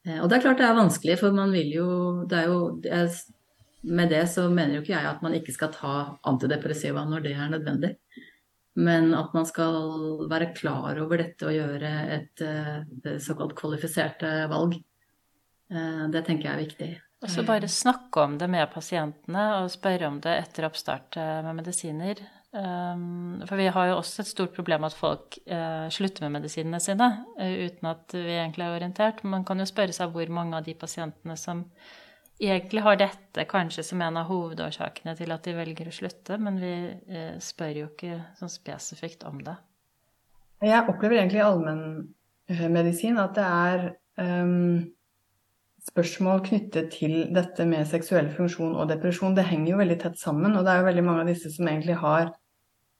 og 0.06 0.30
det 0.30 0.38
er 0.38 0.46
klart 0.46 0.62
det 0.62 0.68
er 0.68 0.78
vanskelig, 0.78 1.18
for 1.20 1.36
man 1.36 1.52
vil 1.52 1.74
jo 1.74 1.90
Det 2.30 2.46
jo 2.46 2.82
jeg, 2.84 3.10
Med 3.84 4.10
det 4.10 4.28
så 4.30 4.50
mener 4.50 4.76
jo 4.76 4.82
ikke 4.82 4.94
jeg 4.96 5.08
at 5.08 5.22
man 5.24 5.34
ikke 5.34 5.54
skal 5.56 5.72
ta 5.72 6.20
antidepressiva 6.28 7.06
når 7.06 7.22
det 7.24 7.34
er 7.34 7.50
nødvendig. 7.50 7.96
Men 8.76 9.14
at 9.16 9.34
man 9.34 9.46
skal 9.46 10.28
være 10.30 10.54
klar 10.54 11.00
over 11.00 11.18
dette 11.18 11.48
og 11.48 11.54
gjøre 11.56 11.92
et, 12.16 12.42
et 12.42 13.22
såkalt 13.22 13.56
kvalifiserte 13.56 14.48
valg, 14.52 14.76
det 15.70 16.26
tenker 16.26 16.50
jeg 16.50 16.54
er 16.54 16.66
viktig. 16.66 16.92
Og 17.20 17.32
så 17.32 17.44
bare 17.44 17.68
snakke 17.68 18.24
om 18.24 18.38
det 18.40 18.48
med 18.48 18.70
pasientene 18.72 19.46
og 19.60 19.72
spørre 19.74 20.08
om 20.08 20.22
det 20.24 20.38
etter 20.40 20.70
oppstart 20.70 21.18
eh, 21.20 21.40
med 21.46 21.62
medisiner. 21.62 22.22
For 22.50 23.60
vi 23.60 23.68
har 23.70 23.92
jo 23.92 23.98
også 24.00 24.24
et 24.24 24.30
stort 24.32 24.56
problem 24.56 24.88
at 24.88 24.96
folk 24.98 25.36
slutter 25.94 26.24
med 26.24 26.40
medisinene 26.40 26.80
sine 26.82 27.06
uten 27.38 27.86
at 27.92 28.16
vi 28.16 28.40
egentlig 28.40 28.66
er 28.66 28.74
orientert. 28.74 29.22
Man 29.22 29.44
kan 29.46 29.62
jo 29.62 29.68
spørre 29.70 29.94
seg 29.94 30.10
hvor 30.16 30.32
mange 30.34 30.58
av 30.58 30.66
de 30.66 30.74
pasientene 30.74 31.36
som 31.38 31.62
egentlig 32.40 32.84
har 32.84 33.00
dette 33.00 33.46
kanskje 33.50 33.84
som 33.84 34.02
en 34.02 34.20
av 34.22 34.30
hovedårsakene 34.30 35.16
til 35.20 35.34
at 35.36 35.46
de 35.46 35.56
velger 35.58 35.90
å 35.90 35.96
slutte, 35.96 36.38
men 36.40 36.60
vi 36.62 36.74
eh, 36.88 37.36
spør 37.44 37.82
jo 37.82 37.90
ikke 37.92 38.22
sånn 38.40 38.52
spesifikt 38.54 39.26
om 39.28 39.42
det. 39.44 39.58
Jeg 40.64 40.86
opplever 40.92 41.20
egentlig 41.20 41.42
i 41.42 41.48
allmennmedisin 41.48 43.20
at 43.20 43.36
det 43.38 43.46
er 43.48 43.86
um, 44.20 44.88
spørsmål 45.88 46.44
knyttet 46.46 46.92
til 46.96 47.16
dette 47.36 47.66
med 47.68 47.88
seksuell 47.88 48.30
funksjon 48.36 48.76
og 48.76 48.90
depresjon. 48.92 49.36
Det 49.38 49.48
henger 49.48 49.74
jo 49.74 49.82
veldig 49.82 50.00
tett 50.02 50.20
sammen, 50.20 50.56
og 50.58 50.66
det 50.66 50.74
er 50.74 50.82
jo 50.82 50.90
veldig 50.90 51.06
mange 51.06 51.26
av 51.26 51.32
disse 51.32 51.52
som 51.54 51.70
egentlig 51.70 51.98
har 52.02 52.34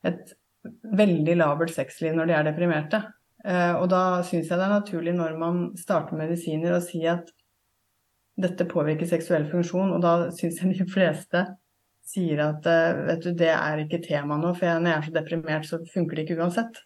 et 0.08 0.34
veldig 1.00 1.36
labert 1.40 1.72
sexliv 1.74 2.16
når 2.16 2.30
de 2.30 2.36
er 2.36 2.48
deprimerte. 2.48 3.02
Uh, 3.40 3.80
og 3.80 3.86
da 3.92 4.02
syns 4.26 4.50
jeg 4.50 4.60
det 4.60 4.66
er 4.66 4.74
naturlig 4.74 5.14
når 5.16 5.36
man 5.40 5.62
starter 5.80 6.18
medisiner 6.18 6.74
å 6.76 6.82
si 6.84 7.00
at 7.08 7.30
dette 8.40 8.66
påvirker 8.68 9.08
seksuell 9.08 9.46
funksjon, 9.50 9.94
og 9.96 10.04
da 10.04 10.14
syns 10.36 10.60
jeg 10.60 10.76
de 10.76 10.88
fleste 10.94 11.44
sier 12.10 12.40
at 12.42 12.66
eh, 12.66 13.00
vet 13.06 13.22
du, 13.22 13.30
det 13.38 13.50
er 13.52 13.82
ikke 13.84 14.00
tema 14.02 14.38
nå, 14.40 14.54
for 14.58 14.80
når 14.80 14.90
jeg 14.90 14.98
er 14.98 15.06
så 15.06 15.12
deprimert, 15.14 15.66
så 15.68 15.78
funker 15.92 16.18
det 16.18 16.24
ikke 16.26 16.40
uansett. 16.40 16.80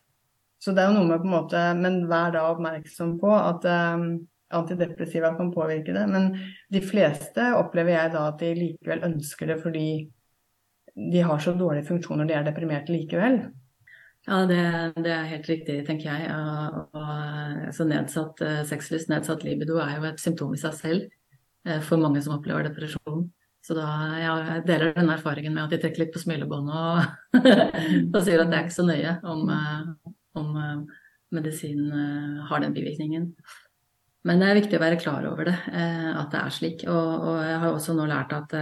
Så 0.60 0.74
det 0.74 0.82
er 0.82 0.90
jo 0.90 0.98
noe 0.98 1.08
med 1.08 1.20
på 1.20 1.28
en 1.28 1.34
måte 1.34 1.60
Men 1.76 1.96
vær 2.08 2.30
da 2.32 2.46
oppmerksom 2.48 3.18
på 3.20 3.32
at 3.36 3.66
um, 3.68 4.04
antidepressiva 4.54 5.34
kan 5.38 5.52
påvirke 5.54 5.94
det. 5.96 6.04
Men 6.10 6.30
de 6.72 6.82
fleste 6.84 7.50
opplever 7.58 7.96
jeg 7.96 8.14
da 8.14 8.28
at 8.30 8.40
de 8.42 8.52
likevel 8.58 9.04
ønsker 9.10 9.52
det 9.52 9.58
fordi 9.62 9.88
de 10.94 11.22
har 11.26 11.42
så 11.42 11.54
dårlige 11.58 11.88
funksjoner, 11.88 12.28
de 12.28 12.36
er 12.38 12.46
deprimerte 12.46 12.94
likevel. 12.94 13.40
Ja, 14.24 14.44
det, 14.48 14.60
det, 15.04 15.10
er 15.12 15.28
helt 15.28 15.48
riktig, 15.50 15.80
tenker 15.84 16.08
jeg. 16.08 16.28
Og, 16.32 16.94
og, 16.96 17.64
altså 17.68 17.84
nedsatt 17.88 18.40
sexlyst, 18.70 19.10
nedsatt 19.12 19.44
libido, 19.44 19.76
er 19.82 19.98
jo 19.98 20.06
et 20.08 20.22
symptom 20.22 20.54
i 20.54 20.60
seg 20.60 20.76
selv 20.78 21.80
for 21.84 22.00
mange 22.00 22.22
som 22.24 22.36
opplever 22.38 22.68
depresjon. 22.68 23.26
Så 23.64 23.76
da 23.76 23.88
jeg 24.20 24.64
deler 24.68 24.92
den 24.96 25.12
erfaringen 25.12 25.54
med 25.56 25.64
at 25.64 25.72
de 25.72 25.80
trekker 25.80 26.02
litt 26.02 26.12
på 26.12 26.20
smilebåndet 26.20 26.74
og, 26.76 27.44
og 28.14 28.18
sier 28.20 28.42
at 28.42 28.50
det 28.52 28.58
er 28.58 28.66
ikke 28.66 28.76
så 28.76 28.84
nøye 28.84 29.14
om, 29.24 29.48
om 30.36 30.50
medisin 31.32 31.86
har 32.44 32.60
den 32.60 32.74
bivirkningen. 32.76 33.30
Men 34.24 34.40
det 34.40 34.48
er 34.48 34.56
viktig 34.56 34.78
å 34.78 34.82
være 34.82 35.00
klar 35.00 35.26
over 35.28 35.50
det, 35.50 35.56
at 35.68 36.30
det 36.32 36.38
er 36.40 36.52
slik. 36.54 36.86
Og, 36.88 37.10
og 37.28 37.38
jeg 37.44 37.58
har 37.60 37.68
også 37.68 37.92
nå 37.92 38.06
lært 38.08 38.32
at 38.32 38.54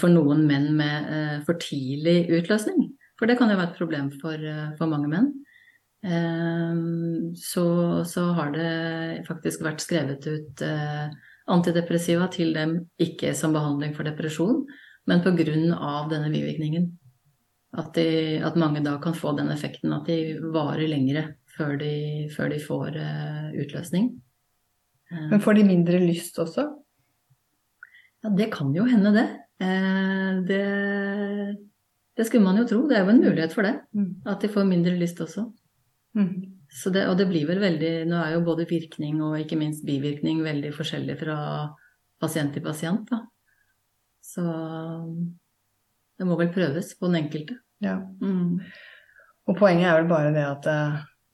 for 0.00 0.10
noen 0.10 0.42
menn 0.48 0.72
med 0.74 1.44
for 1.46 1.60
tidlig 1.62 2.24
utløsning, 2.34 2.88
for 3.18 3.30
det 3.30 3.38
kan 3.38 3.52
jo 3.52 3.58
være 3.60 3.72
et 3.72 3.78
problem 3.78 4.10
for, 4.20 4.34
eh, 4.34 4.72
for 4.78 4.90
mange 4.90 5.10
menn. 5.12 5.30
Så, 7.40 7.64
så, 8.04 8.24
har 8.36 8.50
det 8.52 9.24
faktisk 9.28 9.62
vært 9.64 9.80
skrevet 9.80 10.26
ut 10.28 10.60
eh, 10.60 11.06
antidepressiva 11.48 12.28
til 12.32 12.52
dem, 12.52 12.76
ikke 13.00 13.32
som 13.36 13.54
behandling 13.56 13.94
for 13.96 14.04
depresjon, 14.04 14.66
men 15.08 15.22
pga. 15.24 15.32
denne 16.10 16.28
bivirkningen. 16.28 16.90
At, 17.74 17.94
de, 17.94 18.38
at, 18.44 18.54
mange 18.54 18.84
da 18.84 18.98
kan 19.02 19.16
få 19.16 19.32
den 19.34 19.48
effekten 19.50 19.92
at 19.96 20.06
de 20.06 20.36
varer 20.54 20.86
lengre 20.86 21.24
før 21.56 21.76
de, 21.80 21.94
før 22.34 22.50
de 22.52 22.60
får 22.62 22.98
uh, 22.98 23.50
utløsning. 23.62 24.10
Men 25.14 25.42
får 25.42 25.60
de 25.60 25.68
mindre 25.68 26.00
lyst 26.02 26.38
også? 26.42 26.64
Ja, 28.24 28.32
det 28.34 28.48
kan 28.54 28.72
jo 28.74 28.86
hende, 28.88 29.12
det. 29.14 29.28
Uh, 29.62 30.42
det 30.48 30.62
det 32.14 32.26
skulle 32.28 32.46
man 32.46 32.58
jo 32.60 32.66
tro. 32.68 32.84
Det 32.88 32.96
er 32.96 33.04
jo 33.04 33.12
en 33.12 33.22
mulighet 33.22 33.54
for 33.54 33.66
det. 33.66 33.74
Mm. 33.94 34.10
At 34.30 34.42
de 34.42 34.50
får 34.50 34.66
mindre 34.68 34.94
lyst 34.98 35.20
også. 35.20 35.48
Mm. 36.14 36.60
Det, 36.94 37.02
og 37.10 37.16
det 37.18 37.26
blir 37.26 37.46
vel 37.48 37.58
veldig 37.62 37.90
Nå 38.06 38.18
er 38.22 38.36
jo 38.36 38.44
både 38.46 38.68
virkning 38.70 39.18
og 39.22 39.34
ikke 39.40 39.58
minst 39.58 39.82
bivirkning 39.86 40.44
veldig 40.46 40.70
forskjellig 40.74 41.16
fra 41.18 41.36
pasient 42.22 42.54
til 42.54 42.62
pasient, 42.62 43.10
da. 43.10 43.18
Så 44.24 44.44
det 46.18 46.26
må 46.26 46.38
vel 46.38 46.52
prøves 46.54 46.94
på 46.98 47.10
den 47.10 47.24
enkelte. 47.24 47.58
Ja. 47.82 47.98
Mm. 48.22 48.62
Og 49.50 49.58
poenget 49.58 49.90
er 49.90 49.98
vel 50.00 50.08
bare 50.08 50.30
det 50.34 50.46
at 50.46 50.70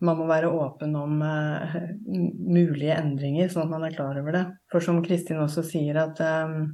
man 0.01 0.17
må 0.17 0.27
være 0.29 0.49
åpen 0.49 0.95
om 0.97 1.21
uh, 1.21 1.75
mulige 2.09 2.97
endringer, 2.97 3.51
sånn 3.53 3.67
at 3.67 3.73
man 3.75 3.85
er 3.87 3.97
klar 3.97 4.17
over 4.21 4.37
det. 4.37 4.45
For 4.73 4.85
som 4.85 5.03
Kristin 5.05 5.43
også 5.43 5.65
sier, 5.67 5.99
at 6.01 6.21
um, 6.25 6.73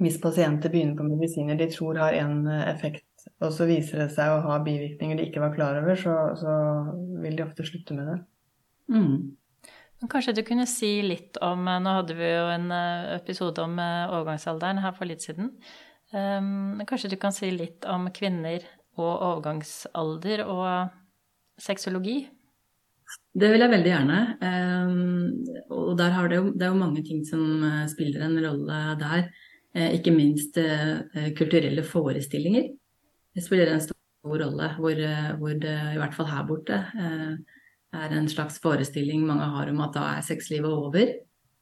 hvis 0.00 0.20
pasienter 0.22 0.72
begynner 0.72 0.96
på 0.98 1.08
medisiner 1.08 1.58
de 1.58 1.66
tror 1.72 1.98
har 2.00 2.16
én 2.16 2.46
eh, 2.48 2.68
effekt, 2.70 3.04
og 3.44 3.50
så 3.52 3.66
viser 3.68 4.00
det 4.00 4.06
seg 4.14 4.32
å 4.32 4.38
ha 4.46 4.54
bivirkninger 4.64 5.18
de 5.18 5.26
ikke 5.28 5.42
var 5.42 5.52
klar 5.52 5.76
over, 5.76 5.98
så, 5.98 6.14
så 6.40 6.54
vil 7.20 7.36
de 7.36 7.44
ofte 7.44 7.66
slutte 7.68 7.96
med 7.98 8.08
det. 8.08 8.16
Mm. 8.94 10.06
Kanskje 10.08 10.38
du 10.38 10.40
kunne 10.48 10.64
si 10.64 10.94
litt 11.04 11.36
om 11.44 11.68
Nå 11.68 11.92
hadde 11.98 12.16
vi 12.16 12.30
jo 12.30 12.46
en 12.48 12.72
episode 13.12 13.60
om 13.60 13.76
overgangsalderen 13.76 14.80
her 14.80 14.96
for 14.96 15.10
litt 15.10 15.26
siden. 15.26 15.52
Kanskje 16.08 17.12
du 17.12 17.18
kan 17.20 17.36
si 17.36 17.52
litt 17.52 17.84
om 17.84 18.08
kvinner 18.16 18.64
og 18.96 19.12
overgangsalder 19.12 20.46
og 20.48 20.96
sexologi? 21.62 22.22
Det 23.30 23.48
vil 23.52 23.62
jeg 23.62 23.72
veldig 23.72 23.90
gjerne. 23.90 24.18
Um, 24.42 25.30
og 25.70 25.94
det, 25.98 26.10
jo, 26.34 26.42
det 26.54 26.66
er 26.66 26.72
jo 26.72 26.82
mange 26.82 27.04
ting 27.06 27.22
som 27.26 27.62
spiller 27.90 28.26
en 28.26 28.38
rolle 28.42 28.82
der. 29.00 29.30
Eh, 29.74 29.94
ikke 30.00 30.12
minst 30.14 30.58
eh, 30.58 31.30
kulturelle 31.38 31.84
forestillinger. 31.86 32.72
Det 33.34 33.42
spiller 33.44 33.70
en 33.70 33.82
stor 33.84 34.42
rolle, 34.42 34.72
hvor, 34.78 34.90
eh, 34.98 35.30
hvor, 35.38 35.54
det 35.62 35.76
i 35.94 36.00
hvert 36.00 36.16
fall 36.16 36.26
her 36.26 36.46
borte 36.48 36.80
er 37.90 38.14
en 38.14 38.28
slags 38.30 38.58
forestilling 38.62 39.22
mange 39.26 39.46
har 39.54 39.70
om 39.70 39.80
at 39.86 39.94
da 39.94 40.06
er 40.16 40.26
sexlivet 40.26 40.70
over. 40.70 41.14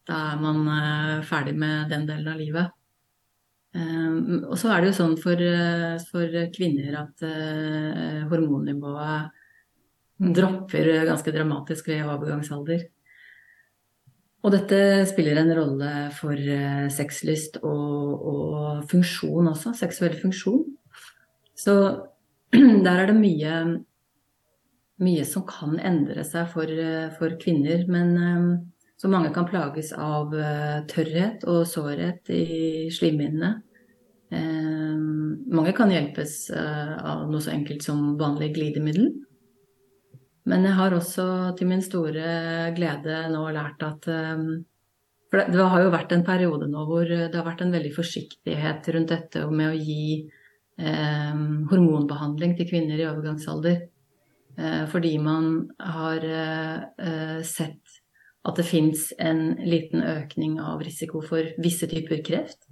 Da 0.09 0.19
er 0.33 0.41
man 0.41 1.23
ferdig 1.25 1.55
med 1.57 1.91
den 1.93 2.07
delen 2.09 2.29
av 2.33 2.41
livet. 2.41 2.75
Og 4.49 4.55
så 4.57 4.71
er 4.73 4.81
det 4.81 4.91
jo 4.91 4.97
sånn 4.97 5.17
for, 5.21 5.41
for 6.09 6.37
kvinner 6.55 6.97
at 7.03 7.25
hormonnivået 8.29 9.29
dropper 10.19 10.91
ganske 11.07 11.33
dramatisk 11.35 11.89
ved 11.89 12.07
overgangsalder. 12.07 12.87
Og 14.47 14.55
dette 14.55 14.79
spiller 15.11 15.41
en 15.41 15.51
rolle 15.57 15.93
for 16.15 16.39
uh, 16.39 16.87
sexlyst 16.95 17.59
og, 17.67 18.27
og, 18.33 18.57
funksjon 18.91 19.51
også, 19.51 19.75
seksuell 19.79 20.15
funksjon. 20.21 20.65
Så 21.59 21.75
der 22.87 22.95
er 22.95 23.11
det 23.11 23.19
mye, 23.19 23.55
mye 25.03 25.27
som 25.27 25.47
kan 25.49 25.79
endre 25.83 26.27
seg 26.27 26.51
for, 26.55 26.71
uh, 26.71 27.11
for 27.19 27.35
kvinner. 27.43 27.83
Men 27.91 28.15
så 28.99 29.11
mange 29.11 29.31
kan 29.35 29.47
plages 29.47 29.93
av 29.95 30.33
tørrhet 30.91 31.45
og 31.47 31.63
sårhet 31.71 32.31
i 32.35 32.89
slimhinnene. 32.91 33.53
Mange 34.29 35.71
kan 35.77 35.93
hjelpes 35.95 36.49
av 36.51 37.29
noe 37.31 37.39
så 37.41 37.53
enkelt 37.55 37.87
som 37.87 38.17
vanlig 38.19 38.51
glidemiddel. 38.57 39.13
Men 40.49 40.65
jeg 40.65 40.77
har 40.79 40.97
også 40.97 41.27
til 41.59 41.69
min 41.69 41.85
store 41.85 42.73
glede 42.77 43.21
nå 43.33 43.45
lært 43.53 43.85
at 43.85 44.09
um, 44.09 44.49
For 45.29 45.45
det, 45.45 45.61
har 45.61 45.85
jo 45.85 45.93
vært 45.93 46.15
en 46.17 46.25
periode 46.25 46.71
nå 46.73 46.87
hvor 46.89 47.05
det 47.05 47.35
har 47.35 47.45
vært 47.45 47.67
en 47.67 47.75
veldig 47.75 47.93
forsiktighet 47.93 48.89
rundt 48.95 49.13
dette 49.13 49.45
med 49.53 49.75
å 49.75 49.77
gi 49.77 50.25
eh, 50.81 51.41
hormonbehandling 51.69 52.55
til 52.57 52.69
kvinner 52.71 52.97
i 52.97 53.05
overgangsalder. 53.11 53.83
Eh, 54.57 54.85
fordi 54.89 55.19
man 55.21 55.69
har 55.79 56.25
eh, 56.25 57.43
sett 57.45 58.01
at 58.49 58.57
det 58.57 58.65
fins 58.65 59.11
en 59.21 59.53
liten 59.69 60.01
økning 60.01 60.57
av 60.65 60.81
risiko 60.81 61.21
for 61.21 61.53
visse 61.61 61.91
typer 61.91 62.25
kreft. 62.25 62.63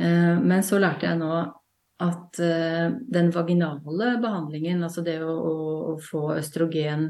Uh, 0.00 0.40
men 0.42 0.64
så 0.66 0.80
lærte 0.82 1.06
jeg 1.06 1.20
nå 1.20 1.30
at 2.04 2.40
uh, 2.40 2.94
den 3.16 3.30
vaginale 3.34 4.14
behandlingen, 4.22 4.82
altså 4.86 5.04
det 5.06 5.18
å, 5.24 5.32
å, 5.32 5.54
å, 5.92 5.94
få 6.02 6.34
østrogen 6.38 7.08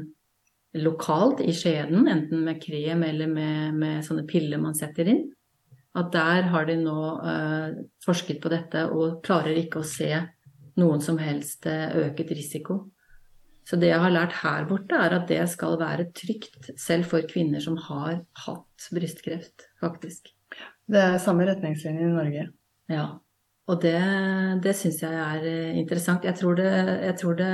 lokalt 0.75 1.41
i 1.43 1.53
skjeden, 1.55 2.07
enten 2.11 2.43
med 2.45 2.59
krem 2.63 3.05
eller 3.07 3.31
med, 3.31 3.75
med, 3.79 4.03
sånne 4.05 4.25
piller 4.27 4.61
man 4.61 4.75
setter 4.75 5.11
inn, 5.11 5.23
at 5.95 6.11
der 6.11 6.49
har 6.51 6.67
de 6.67 6.75
nå 6.81 6.99
uh, 7.21 7.77
forsket 8.03 8.41
på 8.43 8.51
dette 8.51 8.87
og 8.91 9.21
klarer 9.25 9.55
ikke 9.61 9.79
å 9.79 9.87
se 9.87 10.11
noen 10.79 11.03
som 11.03 11.19
helst 11.21 11.67
uh, 11.71 11.95
øket 12.07 12.35
risiko. 12.35 12.81
Så 13.65 13.79
det 13.81 13.89
jeg 13.89 14.01
har 14.01 14.13
lært 14.13 14.35
her 14.43 14.67
borte, 14.69 14.97
er 14.99 15.15
at 15.15 15.29
det 15.31 15.41
skal 15.49 15.79
være 15.81 16.11
trygt 16.13 16.69
selv 16.77 17.07
for 17.09 17.25
kvinner 17.25 17.63
som 17.63 17.79
har 17.87 18.19
hatt 18.45 18.89
brystkreft, 18.93 19.69
faktisk. 19.81 20.29
Det 20.85 21.01
er 21.01 21.21
samme 21.21 21.47
retningslinje 21.49 22.05
i 22.05 22.13
Norge. 22.13 22.49
Ja. 22.91 23.07
Og 23.65 23.81
det, 23.81 23.97
det 24.61 24.75
syns 24.77 25.01
jeg 25.01 25.17
er 25.17 25.45
eh, 25.49 25.77
interessant. 25.79 26.25
Jeg 26.27 26.37
tror, 26.37 26.57
det, 26.59 26.69
jeg 26.69 27.17
tror, 27.21 27.37
det, 27.39 27.51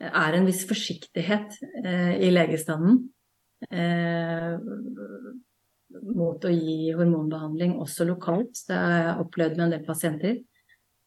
er 0.00 0.36
en 0.36 0.46
viss 0.48 0.62
forsiktighet 0.64 1.58
eh, 1.84 2.14
i 2.24 2.30
legestanden 2.32 3.02
eh, 3.68 4.54
mot 6.16 6.46
å 6.46 6.52
gi 6.54 6.94
hormonbehandling 6.96 7.74
også 7.82 8.06
lokalt. 8.08 8.62
Det 8.64 8.78
har 8.78 8.94
jeg 8.96 9.26
opplevd 9.26 9.58
med 9.58 9.66
en 9.66 9.74
del 9.76 9.84
pasienter. 9.84 10.38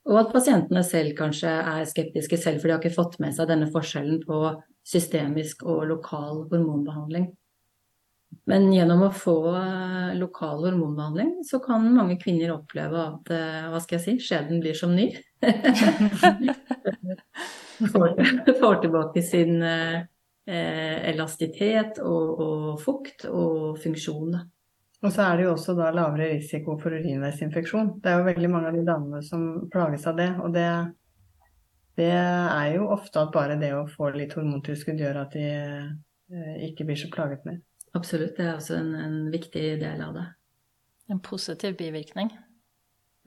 Og 0.04 0.20
at 0.20 0.34
pasientene 0.36 0.84
selv 0.86 1.16
kanskje 1.18 1.50
er 1.50 1.90
skeptiske 1.90 2.38
selv, 2.38 2.60
for 2.60 2.70
de 2.70 2.76
har 2.76 2.84
ikke 2.84 2.94
fått 2.94 3.18
med 3.24 3.34
seg 3.34 3.50
denne 3.50 3.72
forskjellen 3.74 4.20
på 4.28 4.44
systemisk 4.86 5.64
og 5.66 5.88
lokal 5.90 6.44
hormonbehandling. 6.52 7.32
Men 8.50 8.74
gjennom 8.74 9.04
å 9.08 9.12
få 9.16 9.36
eh, 9.56 10.16
lokal 10.20 10.66
hormonbehandling, 10.68 11.32
så 11.48 11.60
kan 11.64 11.96
mange 11.96 12.18
kvinner 12.22 12.56
oppleve 12.56 12.98
at 13.02 13.32
eh, 13.34 13.70
hva 13.72 13.80
skal 13.84 14.00
jeg 14.00 14.06
si, 14.06 14.14
skjeden 14.28 14.62
blir 14.64 14.76
som 14.78 14.96
ny. 14.96 15.10
får, 17.94 18.10
får, 18.60 18.76
tilbake 18.82 19.22
sin 19.26 19.64
eh, 19.64 20.02
elastitet 20.46 22.00
og, 22.04 22.42
og, 22.46 22.82
fukt 22.84 23.26
og 23.30 23.80
funksjon. 23.84 24.36
Og 25.04 25.12
så 25.12 25.26
er 25.26 25.38
det 25.38 25.48
jo 25.48 25.54
også 25.58 25.76
da 25.76 25.90
lavere 25.92 26.30
risiko 26.38 26.78
for 26.80 26.96
urinveisinfeksjon. 26.96 27.98
Det 28.04 28.12
er 28.12 28.22
jo 28.22 28.30
veldig 28.30 28.52
mange 28.52 28.72
av 28.72 28.78
de 28.78 28.86
damene 28.88 29.20
som 29.26 29.68
plages 29.72 30.08
av 30.08 30.20
det. 30.20 30.30
Og 30.40 30.56
det, 30.56 30.70
det 32.00 32.14
er 32.16 32.70
jo 32.78 32.88
ofte 32.96 33.24
at 33.24 33.34
bare 33.36 33.60
det 33.60 33.74
å 33.76 33.84
få 33.92 34.14
litt 34.16 34.36
hormontilskudd 34.38 35.04
gjør 35.04 35.26
at 35.26 35.36
de 35.36 35.50
eh, 35.52 36.56
ikke 36.70 36.88
blir 36.88 37.00
så 37.00 37.12
plaget 37.12 37.44
mer. 37.48 37.60
Absolutt, 37.94 38.38
det 38.38 38.48
er 38.48 38.56
også 38.58 38.78
en, 38.80 38.94
en 38.98 39.18
viktig 39.34 39.66
del 39.82 40.02
av 40.02 40.16
det. 40.18 40.26
En 41.14 41.20
positiv 41.22 41.76
bivirkning. 41.78 42.32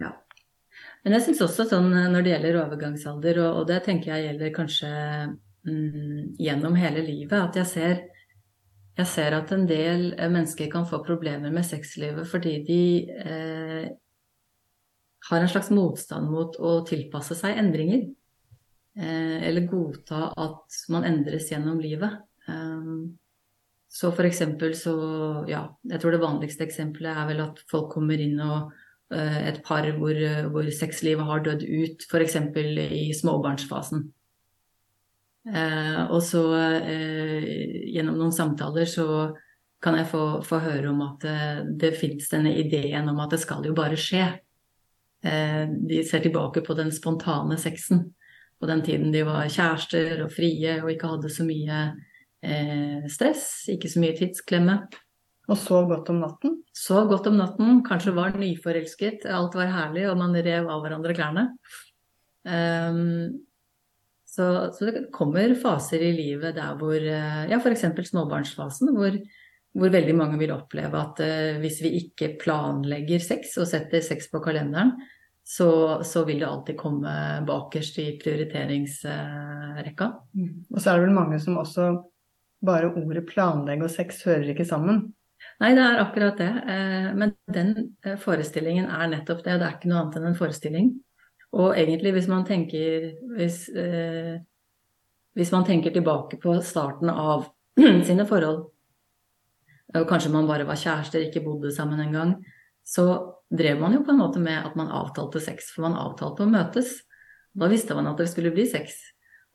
Ja. 0.03 0.11
Men 1.05 1.17
jeg 1.17 1.27
syns 1.27 1.43
også 1.45 1.69
sånn 1.71 1.93
eh, 1.95 2.09
når 2.11 2.25
det 2.25 2.33
gjelder 2.35 2.61
overgangsalder, 2.65 3.41
og, 3.45 3.61
og 3.61 3.69
det 3.71 3.83
tenker 3.87 4.13
jeg 4.13 4.31
gjelder 4.31 4.55
kanskje 4.57 4.91
mm, 5.69 6.37
gjennom 6.43 6.79
hele 6.79 7.05
livet, 7.07 7.37
at 7.39 7.59
jeg 7.61 7.71
ser, 7.71 8.01
jeg 8.99 9.11
ser, 9.13 9.37
at 9.39 9.53
en 9.55 9.69
del 9.71 10.09
eh, 10.17 10.27
mennesker 10.33 10.71
kan 10.73 10.89
få 10.89 11.03
problemer 11.07 11.55
med 11.55 11.69
sexlivet 11.69 12.27
fordi 12.27 12.57
de 12.67 12.83
eh, 13.23 13.87
har 15.31 15.43
en 15.43 15.51
slags 15.51 15.71
motstand 15.75 16.31
mot 16.31 16.59
å 16.59 16.81
tilpasse 16.87 17.39
seg 17.39 17.59
endringer. 17.59 18.07
eller 18.97 19.67
godta 19.69 20.31
at 20.41 20.77
man 20.89 21.05
endres 21.05 21.51
gjennom 21.51 21.81
livet. 21.83 22.15
Så 23.97 24.11
for 24.13 24.29
eksempel 24.29 24.75
så, 24.77 24.97
ja, 25.49 25.63
jeg 25.89 26.03
tror 26.03 26.13
det 26.13 26.21
vanligste 26.21 26.67
eksempelet 26.67 27.17
er 27.17 27.31
vel 27.31 27.41
at 27.47 27.63
folk 27.71 27.89
kommer 27.95 28.21
inn 28.21 28.37
og 28.45 28.75
et 29.07 29.61
par 29.63 29.87
hvor, 29.97 30.19
hvor 30.51 30.67
sexlivet 30.75 31.29
har 31.29 31.45
dødd 31.47 31.63
ut, 31.63 32.05
f.eks. 32.11 32.35
i 32.83 33.05
småbarnsfasen. 33.15 34.03
Uh, 35.47 36.11
og 36.11 36.19
så 36.27 36.43
uh, 36.51 37.45
gjennom 37.87 38.17
noen 38.19 38.35
samtaler 38.35 38.89
så 38.91 39.07
kan 39.85 39.95
jeg 40.01 40.09
få, 40.11 40.23
få 40.43 40.59
høre 40.65 40.91
om 40.91 41.03
at 41.05 41.23
det, 41.23 41.33
eh, 41.37 41.59
det 41.79 41.91
fins 42.01 42.31
denne 42.33 42.55
ideen 42.59 43.11
om 43.13 43.19
at 43.23 43.35
det 43.35 43.39
skal 43.43 43.61
jo 43.69 43.75
bare 43.77 43.99
skje. 44.01 44.25
De 45.21 45.99
ser 46.09 46.23
tilbake 46.25 46.63
på 46.65 46.75
den 46.75 46.89
spontane 46.95 47.59
sexen. 47.61 48.01
På 48.59 48.67
den 48.67 48.81
tiden 48.83 49.13
de 49.13 49.21
var 49.29 49.45
kjærester 49.53 50.25
og 50.25 50.33
frie 50.33 50.79
og 50.81 50.89
ikke 50.91 51.11
hadde 51.13 51.31
så 51.31 51.45
mye 51.47 51.81
eh, 52.45 53.07
stress, 53.13 53.67
ikke 53.73 53.91
så 53.93 54.03
mye 54.03 54.17
tidsklemme. 54.19 54.81
Og 55.47 55.59
sov 55.61 55.87
godt 55.91 56.11
om 56.11 56.21
natten? 56.25 56.61
Sov 56.75 57.07
godt 57.11 57.29
om 57.31 57.37
natten, 57.39 57.83
kanskje 57.87 58.15
var 58.17 58.35
nyforelsket, 58.39 59.29
alt 59.31 59.55
var 59.55 59.71
herlig 59.71 60.09
og 60.11 60.19
man 60.19 60.35
rev 60.35 60.67
av 60.73 60.83
hverandre 60.83 61.15
klærne. 61.15 61.45
Um, 62.47 63.47
så, 64.27 64.47
så, 64.75 64.89
det 64.91 65.07
kommer 65.15 65.55
faser 65.59 66.03
i 66.05 66.13
livet 66.15 66.59
der 66.59 66.77
hvor 66.79 66.95
eh, 66.95 67.47
Ja, 67.51 67.59
f.eks. 67.59 67.87
småbarnsfasen, 68.11 68.91
hvor, 68.95 69.15
hvor, 69.75 69.91
veldig 69.95 70.15
mange 70.19 70.39
vil 70.43 70.53
oppleve 70.55 70.99
at 71.01 71.23
uh, 71.23 71.61
hvis 71.63 71.79
vi 71.87 71.95
ikke 72.03 72.35
planlegger 72.43 73.23
sex 73.23 73.55
og 73.63 73.71
setter 73.71 74.03
sex 74.05 74.29
på 74.33 74.43
kalenderen, 74.45 74.97
så, 75.47 76.03
så 76.03 76.25
vil 76.27 76.43
det 76.43 76.51
alltid 76.51 76.79
komme 76.79 77.15
bakerst 77.47 78.03
i 78.03 78.09
prioriteringsrekka. 78.19 80.11
Uh, 80.11 80.43
mm. 80.43 80.53
Og 80.75 80.83
så 80.83 80.91
er 80.91 80.99
det 80.99 81.07
vel 81.07 81.19
mange 81.23 81.41
som 81.43 81.63
også 81.63 81.89
bare 82.67 82.91
ordet 82.93 83.25
planlegge 83.29 83.87
og 83.87 83.93
sex 83.93 84.25
hører 84.27 84.53
ikke 84.53 84.67
sammen. 84.69 85.07
Nei, 85.63 85.73
det 85.77 85.85
er 85.85 86.03
akkurat 86.03 86.41
det. 86.41 86.51
Uh, 86.67 87.11
men 87.17 87.35
den 87.53 87.73
forestillingen 88.23 88.91
er 88.91 89.11
nettopp 89.13 89.45
det. 89.45 89.59
Det 89.61 89.69
er 89.69 89.79
ikke 89.79 89.93
noe 89.93 90.03
annet 90.03 90.21
enn 90.21 90.31
en 90.33 90.39
forestilling. 90.39 90.95
Og 91.57 91.77
egentlig, 91.79 92.13
hvis 92.17 92.29
man 92.29 92.45
tenker 92.45 93.13
hvis, 93.37 93.69
eh, 93.71 94.37
hvis 95.39 95.53
man 95.55 95.65
tenker 95.65 95.95
tilbake 95.95 96.41
på 96.43 96.57
starten 96.61 97.09
av 97.13 97.47
sine 98.09 98.27
forhold, 98.29 98.67
og 99.97 100.09
kanskje 100.11 100.33
man 100.35 100.49
bare 100.49 100.67
var 100.69 100.77
kjærester, 100.77 101.25
ikke 101.25 101.45
bodde 101.45 101.73
sammen 101.73 102.03
engang, 102.03 102.35
så 102.85 103.07
drev 103.49 103.81
man 103.81 103.95
jo 103.95 104.03
på 104.05 104.13
en 104.13 104.21
måte 104.21 104.43
med 104.43 104.59
at 104.59 104.77
man 104.77 104.93
avtalte 104.93 105.41
sex, 105.41 105.71
for 105.73 105.87
man 105.87 105.97
avtalte 105.99 106.45
å 106.45 106.51
møtes. 106.51 106.99
Da 107.57 107.71
visste 107.73 107.97
man 107.97 108.11
at 108.11 108.21
det 108.21 108.29
skulle 108.29 108.53
bli 108.53 108.67
sex. 108.69 108.99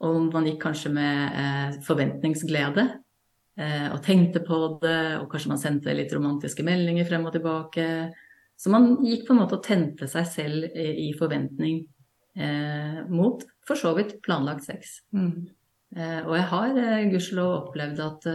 Og 0.02 0.34
man 0.34 0.48
gikk 0.50 0.62
kanskje 0.64 0.92
med 0.96 1.38
eh, 1.38 1.80
forventningsglede 1.86 2.86
eh, 3.60 3.88
og 3.92 4.02
tenkte 4.06 4.42
på 4.46 4.60
det, 4.82 5.22
og 5.22 5.30
kanskje 5.30 5.54
man 5.54 5.62
sendte 5.62 5.94
litt 5.94 6.14
romantiske 6.16 6.66
meldinger 6.66 7.06
frem 7.10 7.28
og 7.30 7.36
tilbake. 7.36 7.88
Så 8.58 8.74
man 8.74 8.96
gikk 9.06 9.28
på 9.28 9.36
en 9.36 9.42
måte 9.42 9.58
og 9.58 9.66
tente 9.66 10.10
seg 10.10 10.28
selv 10.30 10.76
i 10.78 11.12
forventning 11.18 11.84
eh, 12.38 13.00
mot 13.10 13.42
for 13.68 13.80
så 13.80 13.94
vidt 13.98 14.20
planlagt 14.26 14.68
sex. 14.68 15.00
Mm. 15.16 15.48
Eh, 15.96 16.20
og 16.26 16.36
jeg 16.38 16.48
har 16.52 16.78
eh, 16.84 17.08
gudskjelov 17.12 17.56
opplevd 17.56 18.04
at 18.06 18.30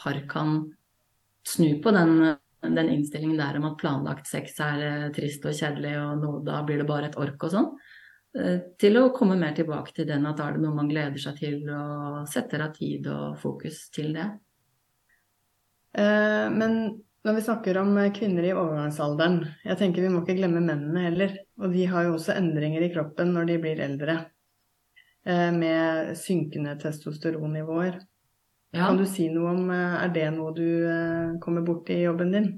par 0.00 0.22
kan 0.30 0.56
snu 1.44 1.76
på 1.84 1.92
den, 1.92 2.16
den, 2.64 2.88
innstillingen 2.88 3.40
der 3.40 3.60
om 3.60 3.68
at 3.68 3.78
planlagt 3.80 4.30
sex 4.30 4.56
er 4.64 5.10
trist 5.16 5.44
og 5.44 5.56
kjedelig, 5.56 5.92
og 6.00 6.24
nå 6.24 6.38
da 6.46 6.62
blir 6.64 6.80
det 6.80 6.88
bare 6.88 7.12
et 7.12 7.20
ork 7.20 7.44
og 7.44 7.52
sånn. 7.52 7.70
Eh, 8.34 8.58
til 8.80 8.98
å 8.98 9.10
komme 9.14 9.38
mer 9.38 9.54
tilbake 9.56 9.94
til 9.94 10.08
den 10.10 10.26
at 10.26 10.38
da 10.40 10.48
er 10.48 10.56
det 10.56 10.64
noe 10.64 10.74
man 10.76 10.90
gleder 10.90 11.20
seg 11.22 11.38
til, 11.38 11.60
og 11.70 12.24
setter 12.30 12.66
av 12.66 12.74
tid 12.76 13.06
og 13.12 13.38
fokus 13.42 13.88
til 13.94 14.14
det. 14.16 14.30
men 15.94 16.72
når 17.24 17.38
vi 17.38 17.42
snakker 17.42 17.78
om 17.80 17.94
eh, 17.96 18.12
kvinner 18.12 18.44
i 18.44 18.52
overgangsalderen, 18.52 19.38
jeg 19.64 19.78
tenker 19.80 20.04
vi 20.04 20.10
må 20.12 20.20
ikke 20.20 20.36
glemme 20.36 20.60
mennene 20.60 21.06
heller. 21.06 21.38
Og 21.62 21.72
de 21.72 21.86
har 21.88 22.04
jo 22.04 22.18
også 22.18 22.34
endringer 22.36 22.84
i 22.84 22.90
kroppen 22.92 23.32
når 23.32 23.48
de 23.48 23.60
blir 23.62 23.80
eldre. 23.80 24.18
Eh, 25.24 25.48
med 25.56 26.12
synkende 26.20 26.74
testosteronnivåer. 26.82 27.96
Ja. 28.74 28.90
Kan 28.90 29.00
du 29.00 29.06
si 29.08 29.30
noe 29.32 29.54
om 29.54 29.72
eh, 29.72 29.96
Er 30.04 30.12
det 30.12 30.26
noe 30.34 30.52
du 30.52 31.40
kommer 31.40 31.64
borti 31.64 31.96
i 31.96 32.04
jobben 32.04 32.36
din? 32.36 32.50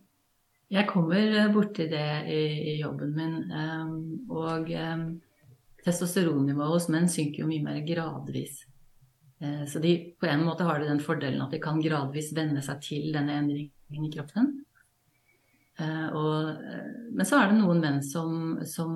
Jeg 0.75 0.91
kommer 0.91 1.47
borti 1.55 1.87
det 1.93 2.09
i, 2.27 2.43
i 2.73 2.77
jobben 2.81 3.15
min. 3.15 3.37
Og 4.27 4.73
testosteronnivået 5.87 6.75
hos 6.75 6.91
menn 6.93 7.09
synker 7.11 7.45
jo 7.45 7.51
mye 7.51 7.65
mer 7.65 7.81
gradvis. 7.87 8.65
Så 9.69 9.83
de, 9.85 9.91
på 10.17 10.27
en 10.27 10.47
måte 10.47 10.65
har 10.65 10.81
de 10.81 10.87
den 10.89 11.03
fordelen 11.05 11.43
at 11.45 11.53
de 11.53 11.59
kan 11.61 11.77
gradvis 11.85 12.31
venne 12.35 12.63
seg 12.65 12.79
til 12.81 13.11
denne 13.13 13.35
endringen 13.37 14.07
i 14.09 14.13
kroppen. 14.15 14.55
Uh, 15.77 16.09
og, 16.17 16.51
uh, 16.57 16.93
men 17.13 17.29
så 17.29 17.37
er 17.37 17.51
det 17.51 17.59
noen 17.59 17.83
menn 17.83 17.99
som, 18.05 18.57
som 18.65 18.95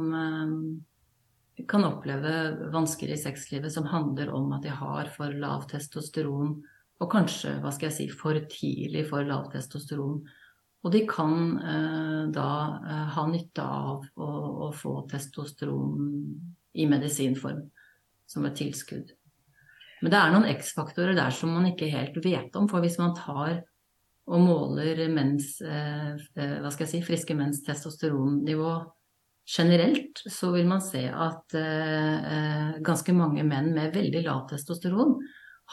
kan 1.68 1.84
oppleve 1.84 2.70
vansker 2.72 3.10
i 3.12 3.18
sexlivet 3.20 3.72
som 3.74 3.88
handler 3.90 4.30
om 4.32 4.54
at 4.56 4.64
de 4.64 4.72
har 4.72 5.10
for 5.12 5.34
lav 5.42 5.66
testosteron, 5.68 6.54
og 7.00 7.08
kanskje, 7.12 7.58
hva 7.60 7.72
skal 7.72 7.90
jeg 7.90 7.96
si, 7.98 8.06
for 8.12 8.38
tidlig 8.48 9.06
for 9.10 9.28
lav 9.28 9.50
testosteron. 9.52 10.22
Og 10.80 10.92
de 10.92 11.02
kan 11.08 11.58
da 12.32 12.50
ha 13.12 13.24
nytte 13.28 13.60
av 13.60 14.06
å, 14.16 14.28
å, 14.66 14.68
få 14.72 14.94
testosteron 15.08 16.08
i 16.74 16.86
medisinform 16.90 17.64
som 18.30 18.46
et 18.46 18.58
tilskudd. 18.60 19.10
Men 20.00 20.12
det 20.12 20.20
er 20.20 20.32
noen 20.32 20.48
X-faktorer 20.54 21.16
der 21.18 21.34
som 21.34 21.52
man 21.52 21.68
ikke 21.68 21.90
helt 21.92 22.16
vet 22.24 22.54
om. 22.56 22.68
For 22.70 22.80
hvis 22.84 22.98
man 23.00 23.16
tar 23.18 23.60
og 24.30 24.44
måler 24.44 25.00
mens, 25.10 25.58
eh, 25.64 26.14
eh, 26.36 26.56
hva 26.62 26.70
skal 26.70 26.86
jeg 26.86 26.92
si, 26.92 27.02
friske 27.06 27.34
menns 27.34 27.64
testosteronnivå 27.66 28.72
generelt, 29.50 30.22
så 30.30 30.52
vil 30.54 30.68
man 30.70 30.82
se 30.84 31.02
at 31.10 31.56
eh, 31.58 32.78
ganske 32.86 33.14
mange 33.16 33.42
menn 33.46 33.72
med 33.74 33.96
veldig 33.96 34.22
lavt 34.28 34.54
testosteron 34.54 35.16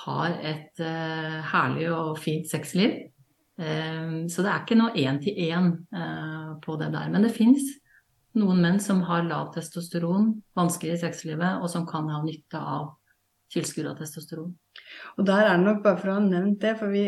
har 0.05 0.36
et 0.45 0.77
herlig 0.77 1.88
og 1.89 2.19
fint 2.21 2.45
sexliv. 2.45 2.91
Så 3.57 4.43
det 4.45 4.51
er 4.51 4.60
ikke 4.62 4.75
noe 4.77 4.93
én-til-én 4.93 5.71
på 6.62 6.75
det 6.77 6.91
der. 6.93 7.07
Men 7.10 7.25
det 7.25 7.31
fins 7.33 7.65
noen 8.38 8.62
menn 8.63 8.80
som 8.84 9.02
har 9.08 9.26
lav 9.28 9.52
testosteron, 9.56 10.32
vansker 10.58 10.93
i 10.93 11.02
sexlivet, 11.02 11.62
og 11.62 11.69
som 11.73 11.88
kan 11.89 12.10
ha 12.13 12.21
nytte 12.23 12.62
av 12.62 12.95
tilskudd 13.54 13.88
av 13.88 14.00
testosteron. 14.00 14.56
Og 15.17 15.28
der 15.28 15.45
er 15.45 15.58
det 15.58 15.65
nok, 15.65 15.84
bare 15.84 16.00
for 16.00 16.12
å 16.12 16.17
ha 16.17 16.23
nevnt 16.23 16.60
det, 16.63 16.73
for 16.80 16.93
vi 16.93 17.06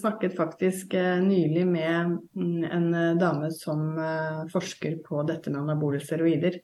snakket 0.00 0.36
faktisk 0.38 0.94
eh, 0.98 1.18
nylig 1.22 1.66
med 1.68 2.16
mm, 2.36 2.64
en 2.64 2.88
eh, 2.94 3.18
dame 3.20 3.50
som 3.54 3.92
eh, 3.98 4.42
forsker 4.52 4.98
på 5.06 5.22
dette 5.28 5.52
med 5.52 5.62
anabole 5.64 6.00
steroider. 6.02 6.60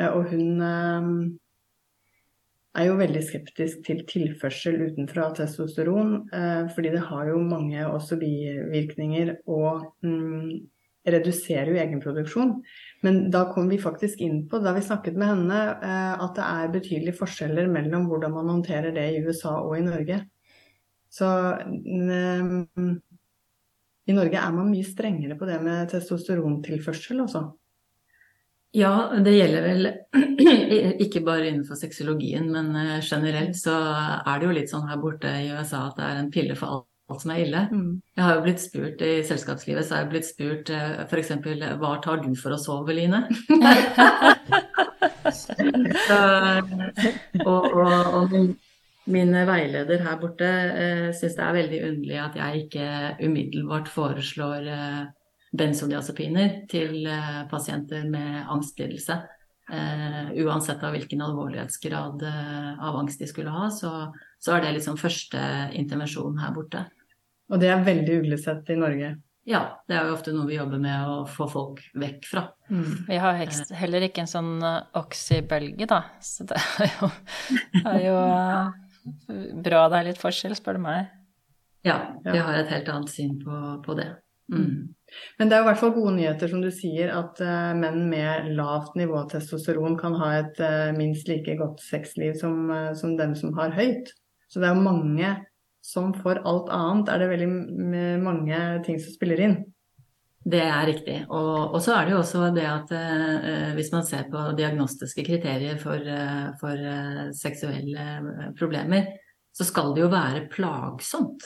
Og 0.00 0.30
hun 0.30 0.62
er 2.78 2.84
jo 2.86 2.94
veldig 2.96 3.20
skeptisk 3.26 3.82
til 3.84 4.04
tilførsel 4.08 4.78
utenfra 4.86 5.26
av 5.26 5.34
testosteron, 5.36 6.14
fordi 6.72 6.92
det 6.94 7.02
har 7.10 7.26
jo 7.28 7.40
mange 7.42 7.82
også 7.84 8.16
bivirkninger 8.22 9.34
og 9.50 9.90
mm, 10.06 10.62
reduserer 11.08 11.70
jo 11.72 11.78
egenproduksjon. 11.80 12.56
Men 13.04 13.22
da 13.32 13.46
kom 13.52 13.70
vi 13.70 13.80
faktisk 13.80 14.20
inn 14.24 14.42
på, 14.48 14.60
da 14.60 14.74
vi 14.76 14.82
snakket 14.84 15.16
med 15.16 15.32
henne, 15.32 15.60
eh, 15.80 16.24
at 16.24 16.34
det 16.36 16.48
er 16.48 16.74
betydelige 16.74 17.18
forskjeller 17.20 17.70
mellom 17.72 18.08
hvordan 18.10 18.34
man 18.36 18.52
håndterer 18.56 18.92
det 18.96 19.06
i 19.14 19.22
USA 19.24 19.56
og 19.62 19.78
i 19.78 19.86
Norge. 19.86 20.20
Så 21.10 21.26
um, 21.26 22.66
i 24.06 24.14
Norge 24.14 24.38
er 24.38 24.52
man 24.54 24.68
mye 24.70 24.86
strengere 24.86 25.38
på 25.38 25.48
det 25.48 25.56
med 25.64 25.90
testosterontilførsel, 25.90 27.24
altså. 27.24 27.48
Ja, 28.76 29.10
det 29.18 29.32
gjelder 29.34 29.64
vel 29.66 29.88
ikke 31.04 31.24
bare 31.26 31.48
innenfor 31.48 31.74
sexologien, 31.74 32.46
men 32.54 32.70
eh, 32.78 33.00
generelt 33.02 33.58
så 33.58 33.74
er 34.20 34.38
det 34.38 34.46
jo 34.46 34.54
litt 34.54 34.70
sånn 34.70 34.86
her 34.86 35.00
borte 35.02 35.32
i 35.40 35.48
USA 35.50 35.88
at 35.88 35.98
det 35.98 36.06
er 36.06 36.20
en 36.20 36.30
pille 36.30 36.54
for 36.58 36.84
alt 37.10 37.24
som 37.24 37.32
er 37.34 37.42
ille. 37.44 37.60
Mm. 37.70 37.92
Jeg 38.16 38.24
har 38.26 38.36
jo 38.36 38.44
blitt 38.46 38.62
spurt 38.62 39.04
i 39.04 39.12
selskapslivet, 39.26 39.86
så 39.86 39.96
har 39.96 40.04
jeg 40.04 40.10
blitt 40.14 40.28
spurt 40.28 40.72
eh, 40.74 41.02
f.eks.: 41.06 41.32
Hva 41.80 41.92
tar 42.04 42.24
du 42.24 42.32
for 42.38 42.56
å 42.56 42.60
sove, 42.60 42.96
Line? 42.96 43.22
så, 46.08 46.20
og, 47.44 47.64
og, 47.70 47.90
og 48.18 48.34
min, 48.34 48.50
min, 49.10 49.34
veileder 49.48 50.04
her 50.06 50.20
borte 50.20 50.50
eh, 50.50 51.08
syns 51.16 51.36
det 51.38 51.46
er 51.46 51.58
veldig 51.58 51.82
underlig 51.88 52.20
at 52.22 52.38
jeg 52.40 52.64
ikke 52.64 52.86
umiddelbart 53.26 53.90
foreslår 53.90 54.70
eh, 54.70 55.02
benzodiazepiner 55.56 56.64
til 56.70 57.04
eh, 57.10 57.42
pasienter 57.50 58.06
med 58.10 58.44
angstlidelse. 58.46 59.20
Eh, 59.70 60.30
uansett 60.42 60.82
av 60.82 60.96
hvilken 60.96 61.20
alvorlighetsgrad 61.22 62.22
uh, 62.26 62.70
av 62.82 62.96
angst 62.98 63.20
de 63.22 63.28
skulle 63.30 63.52
ha, 63.54 63.68
så, 63.70 64.08
så 64.42 64.56
er 64.56 64.64
det 64.64 64.72
liksom 64.80 64.96
første 64.98 65.38
intervensjon 65.78 66.40
her 66.42 66.50
borte. 66.56 66.88
Og 67.50 67.60
det 67.62 67.70
er 67.72 67.84
veldig 67.86 68.20
uglesett 68.22 68.70
i 68.70 68.78
Norge. 68.78 69.16
ja, 69.50 69.60
det 69.88 69.96
er 69.96 70.06
jo 70.06 70.14
ofte 70.14 70.32
noe 70.34 70.46
vi 70.46 70.58
jobber 70.58 70.78
med 70.78 71.08
å 71.10 71.14
få 71.26 71.48
folk 71.50 71.80
vekk 71.98 72.26
fra. 72.30 72.44
Mm. 72.70 72.90
Vi 73.08 73.18
har 73.18 73.38
hekst, 73.40 73.72
heller 73.74 74.06
ikke 74.06 74.22
en 74.22 74.30
sånn 74.30 74.52
oksybølge, 74.62 75.00
oxy-bølge, 75.00 75.88
da. 75.90 76.02
Så 76.22 76.46
det 76.46 76.60
er 76.84 76.92
jo, 76.94 77.10
er 77.80 78.00
jo 78.04 78.16
uh, 78.20 79.58
bra 79.64 79.86
det 79.90 79.98
er 79.98 80.08
litt 80.12 80.22
forskjell, 80.22 80.54
spør 80.58 80.78
du 80.78 80.84
meg. 80.86 81.10
Ja, 81.86 81.98
vi 82.22 82.36
har 82.36 82.60
et 82.60 82.70
helt 82.70 82.90
annet 82.92 83.10
syn 83.10 83.38
på, 83.40 83.58
på 83.82 83.96
det. 83.98 84.10
Mm. 84.52 84.90
Men 85.38 85.50
det 85.50 85.56
er 85.56 85.64
i 85.64 85.66
hvert 85.66 85.80
fall 85.80 85.94
gode 85.94 86.14
nyheter, 86.16 86.50
som 86.50 86.62
du 86.62 86.70
sier, 86.74 87.10
at 87.14 87.40
uh, 87.42 87.72
menn 87.78 88.04
med 88.10 88.50
lavt 88.58 88.96
nivå 88.98 89.18
av 89.22 89.30
testosteron 89.32 89.96
kan 89.98 90.16
ha 90.20 90.32
et 90.40 90.60
uh, 90.62 90.90
minst 90.96 91.30
like 91.30 91.56
godt 91.58 91.82
sexliv 91.82 92.36
som, 92.38 92.66
uh, 92.70 92.90
som 92.98 93.16
dem 93.18 93.34
som 93.38 93.54
har 93.58 93.74
høyt. 93.74 94.12
Så 94.50 94.60
det 94.60 94.68
er 94.68 94.76
jo 94.76 94.86
mange 94.86 95.32
som 95.84 96.12
for 96.16 96.40
alt 96.46 96.70
annet 96.74 97.10
er 97.10 97.22
det 97.22 97.28
veldig 97.30 97.50
mange 98.22 98.58
ting 98.86 98.98
som 99.00 99.14
spiller 99.14 99.44
inn. 99.46 99.60
Det 100.40 100.60
er 100.64 100.86
riktig. 100.88 101.16
Og, 101.28 101.74
og 101.76 101.80
så 101.84 101.98
er 101.98 102.06
det 102.06 102.14
jo 102.14 102.20
også 102.22 102.46
det 102.56 102.64
at 102.64 102.92
eh, 102.96 103.72
hvis 103.76 103.90
man 103.92 104.04
ser 104.08 104.28
på 104.32 104.44
diagnostiske 104.56 105.24
kriterier 105.26 105.76
for, 105.80 106.00
eh, 106.00 106.46
for 106.60 106.80
eh, 106.92 107.26
seksuelle 107.36 108.06
eh, 108.16 108.46
problemer, 108.56 109.10
så 109.52 109.66
skal 109.68 109.92
det 109.94 110.06
jo 110.06 110.12
være 110.12 110.46
plagsomt. 110.52 111.44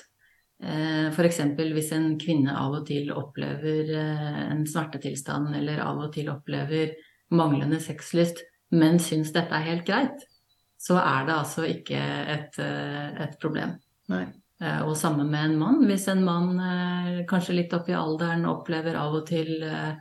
Eh, 0.63 1.11
F.eks. 1.11 1.41
hvis 1.59 1.91
en 1.97 2.13
kvinne 2.23 2.55
av 2.55 2.79
og 2.79 2.87
til 2.87 3.11
opplever 3.13 3.91
eh, 3.99 4.45
en 4.47 4.63
smertetilstand 4.69 5.57
eller 5.59 5.83
av 5.83 6.05
og 6.07 6.13
til 6.15 6.31
opplever 6.31 6.95
manglende 7.35 7.81
sexlyst, 7.83 8.45
men 8.75 9.01
syns 9.03 9.35
dette 9.35 9.59
er 9.59 9.69
helt 9.73 9.87
greit, 9.89 10.23
så 10.79 11.01
er 11.01 11.27
det 11.27 11.35
altså 11.35 11.67
ikke 11.67 11.99
et, 11.99 12.63
eh, 12.63 13.11
et 13.27 13.35
problem. 13.43 13.75
Nei. 14.13 14.25
Eh, 14.63 14.81
Og 14.87 14.97
samme 14.97 15.25
med 15.27 15.51
en 15.51 15.59
mann. 15.59 15.83
Hvis 15.89 16.07
en 16.13 16.25
mann 16.25 16.59
eh, 16.61 17.25
kanskje 17.31 17.57
litt 17.59 17.75
opp 17.77 17.89
i 17.91 17.97
alderen 17.99 18.47
opplever 18.49 18.97
av 19.01 19.17
og 19.21 19.27
til 19.29 19.57
eh, 19.63 19.95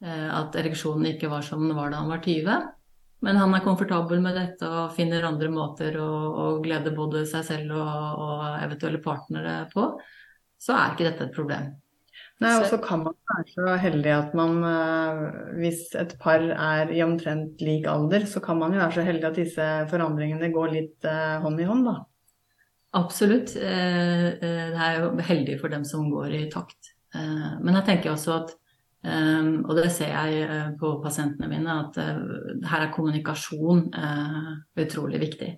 at 0.00 0.56
ereksjonen 0.56 1.10
ikke 1.12 1.28
var 1.30 1.44
som 1.44 1.66
den 1.66 1.76
var 1.76 1.92
da 1.92 2.00
han 2.00 2.08
var 2.08 2.22
20, 2.24 2.62
men 3.20 3.36
han 3.36 3.52
er 3.52 3.60
komfortabel 3.60 4.22
med 4.24 4.32
dette 4.38 4.64
og 4.64 4.94
finner 4.96 5.26
andre 5.28 5.50
måter 5.52 5.98
å, 6.00 6.06
å 6.08 6.46
glede 6.64 6.94
både 6.96 7.26
seg 7.28 7.44
selv 7.44 7.74
og, 7.76 8.22
og 8.24 8.46
eventuelle 8.64 9.02
partnere 9.04 9.58
på, 9.74 9.90
så 10.56 10.72
er 10.72 10.94
ikke 10.94 11.04
dette 11.10 11.26
et 11.28 11.36
problem. 11.36 11.68
Nei, 12.40 12.54
og 12.56 12.64
Så- 12.70 12.78
kan 12.80 13.02
man 13.04 13.12
være 13.28 13.44
så 13.52 13.74
heldig 13.82 14.14
at 14.16 14.32
man, 14.32 14.56
hvis 15.60 15.90
et 16.00 16.14
par 16.18 16.40
er 16.40 16.88
i 16.96 17.02
omtrent 17.04 17.60
lik 17.60 17.84
alder, 17.84 18.24
så 18.24 18.40
kan 18.40 18.56
man 18.58 18.72
jo 18.72 18.80
være 18.80 18.96
så 18.96 19.04
heldig 19.04 19.28
at 19.28 19.36
disse 19.36 19.66
forandringene 19.92 20.48
går 20.54 20.72
litt 20.72 21.04
hånd 21.44 21.60
i 21.60 21.68
hånd, 21.68 21.84
da. 21.90 21.98
Absolutt. 22.92 23.56
Eh, 23.56 24.26
eh, 24.26 24.70
Det 24.70 24.80
er 24.82 25.00
jo 25.00 25.10
heldig 25.22 25.60
for 25.60 25.68
dem 25.68 25.84
som 25.84 26.10
går 26.10 26.34
i 26.34 26.50
takt. 26.50 26.94
Eh, 27.14 27.58
Men 27.60 27.74
jeg 27.74 27.84
tenker 27.86 28.12
også 28.12 28.32
at, 28.42 28.56
og 29.02 29.76
det 29.76 29.90
ser 29.90 30.10
jeg 30.12 30.76
på 30.78 31.00
pasientene 31.02 31.48
mine, 31.48 31.72
at 31.72 31.96
her 32.68 32.82
er 32.84 32.92
kommunikasjon 32.92 33.86
utrolig 34.76 35.20
viktig. 35.22 35.56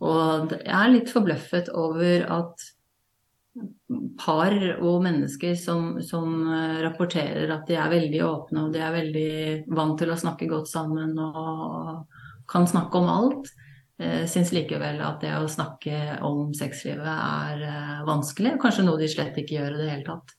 Og 0.00 0.50
jeg 0.50 0.74
er 0.74 0.90
litt 0.90 1.08
forbløffet 1.08 1.68
over 1.78 2.26
at 2.26 2.64
par 4.18 4.56
og 4.80 5.04
mennesker 5.04 5.54
som, 5.54 6.02
som 6.02 6.42
rapporterer 6.82 7.54
at 7.54 7.68
de 7.68 7.78
er 7.78 7.92
veldig 7.92 8.24
åpne 8.26 8.64
og 8.64 8.74
de 8.74 8.82
er 8.82 8.96
veldig 8.96 9.30
vant 9.76 9.94
til 10.00 10.10
å 10.10 10.18
snakke 10.18 10.50
godt 10.50 10.66
sammen 10.66 11.14
og 11.22 12.08
kan 12.50 12.66
snakke 12.66 12.98
om 12.98 13.12
alt, 13.12 13.52
syns 14.30 14.52
likevel 14.54 15.00
at 15.04 15.20
det 15.24 15.32
å 15.36 15.48
snakke 15.50 16.18
om 16.26 16.52
sexlivet 16.56 17.08
er 17.08 17.64
eh, 17.66 17.98
vanskelig, 18.06 18.56
kanskje 18.62 18.86
noe 18.86 19.00
de 19.00 19.10
slett 19.10 19.36
ikke 19.38 19.58
gjør 19.58 19.76
i 19.76 19.82
det 19.82 19.90
hele 19.90 20.06
tatt. 20.06 20.34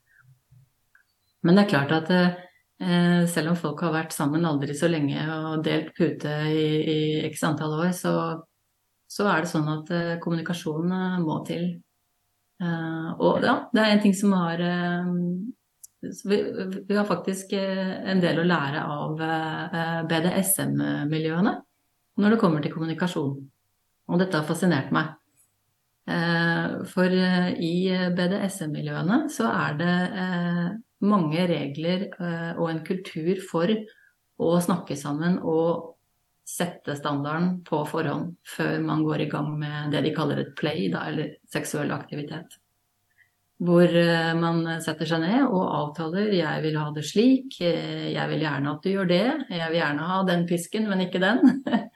Men 1.44 1.58
det 1.58 1.66
er 1.66 1.72
klart 1.74 1.94
at 1.96 2.12
eh, 2.14 3.24
selv 3.30 3.54
om 3.54 3.60
folk 3.60 3.84
har 3.84 3.96
vært 3.96 4.16
sammen 4.16 4.48
aldri 4.48 4.76
så 4.78 4.90
lenge 4.92 5.24
og 5.36 5.64
delt 5.66 5.92
pute 5.98 6.36
i, 6.50 6.68
i 6.96 7.00
x 7.30 7.44
antall 7.48 7.76
år, 7.82 7.92
så, 7.96 8.14
så 9.12 9.28
er 9.32 9.44
det 9.44 9.52
sånn 9.52 9.72
at 9.76 9.92
eh, 9.94 10.14
kommunikasjon 10.24 10.96
eh, 10.96 11.18
må 11.24 11.42
til. 11.48 11.68
Eh, 12.64 13.10
og 13.20 13.44
ja, 13.44 13.58
det 13.76 13.84
er 13.84 13.96
en 13.96 14.06
ting 14.06 14.16
som 14.18 14.36
har 14.40 14.64
eh, 14.64 15.12
vi, 16.24 16.40
vi 16.88 16.96
har 16.96 17.06
faktisk 17.06 17.54
eh, 17.54 18.12
en 18.12 18.22
del 18.24 18.42
å 18.42 18.48
lære 18.48 18.84
av 18.84 19.22
eh, 19.24 20.00
BDSM-miljøene 20.10 21.54
når 22.20 22.36
det 22.36 22.40
kommer 22.42 22.64
til 22.64 22.74
kommunikasjon. 22.76 23.36
Og 24.12 24.20
dette 24.20 24.40
har 24.40 24.48
fascinert 24.48 24.92
meg. 24.96 25.14
Eh, 26.10 26.84
For 26.92 27.08
eh, 27.16 27.54
i 27.64 27.76
BDSM-miljøene 28.16 29.24
så 29.32 29.48
er 29.52 29.78
det 29.80 29.98
eh, 30.24 30.70
mange 31.08 31.48
regler 31.48 32.10
eh, 32.12 32.52
og 32.58 32.70
en 32.70 32.84
kultur 32.86 33.40
for 33.48 33.72
å 34.44 34.54
snakke 34.64 34.98
sammen 35.00 35.38
og 35.40 35.94
sette 36.44 36.98
standarden 37.00 37.62
på 37.64 37.80
forhånd 37.88 38.34
før 38.56 38.82
man 38.84 39.06
går 39.08 39.24
i 39.24 39.30
gang 39.32 39.54
med 39.60 39.94
det 39.96 40.04
de 40.04 40.12
kaller 40.16 40.42
et 40.42 40.52
play, 40.60 40.90
da, 40.92 41.06
eller 41.08 41.38
seksuell 41.48 41.94
aktivitet. 41.96 42.60
Hvor 43.64 43.88
eh, 43.88 44.34
man 44.36 44.66
setter 44.84 45.08
seg 45.08 45.22
ned 45.24 45.46
og 45.46 45.64
avtaler 45.64 46.34
'jeg 46.34 46.64
vil 46.66 46.78
ha 46.82 46.90
det 46.92 47.06
slik', 47.08 47.62
eh, 47.62 48.12
'jeg 48.12 48.30
vil 48.30 48.44
gjerne 48.44 48.72
at 48.74 48.84
du 48.84 48.90
gjør 48.90 49.08
det', 49.08 49.46
'jeg 49.50 49.72
vil 49.72 49.80
gjerne 49.80 50.10
ha 50.10 50.24
den 50.28 50.48
pisken, 50.48 50.90
men 50.90 51.00
ikke 51.08 51.24
den'. 51.24 51.64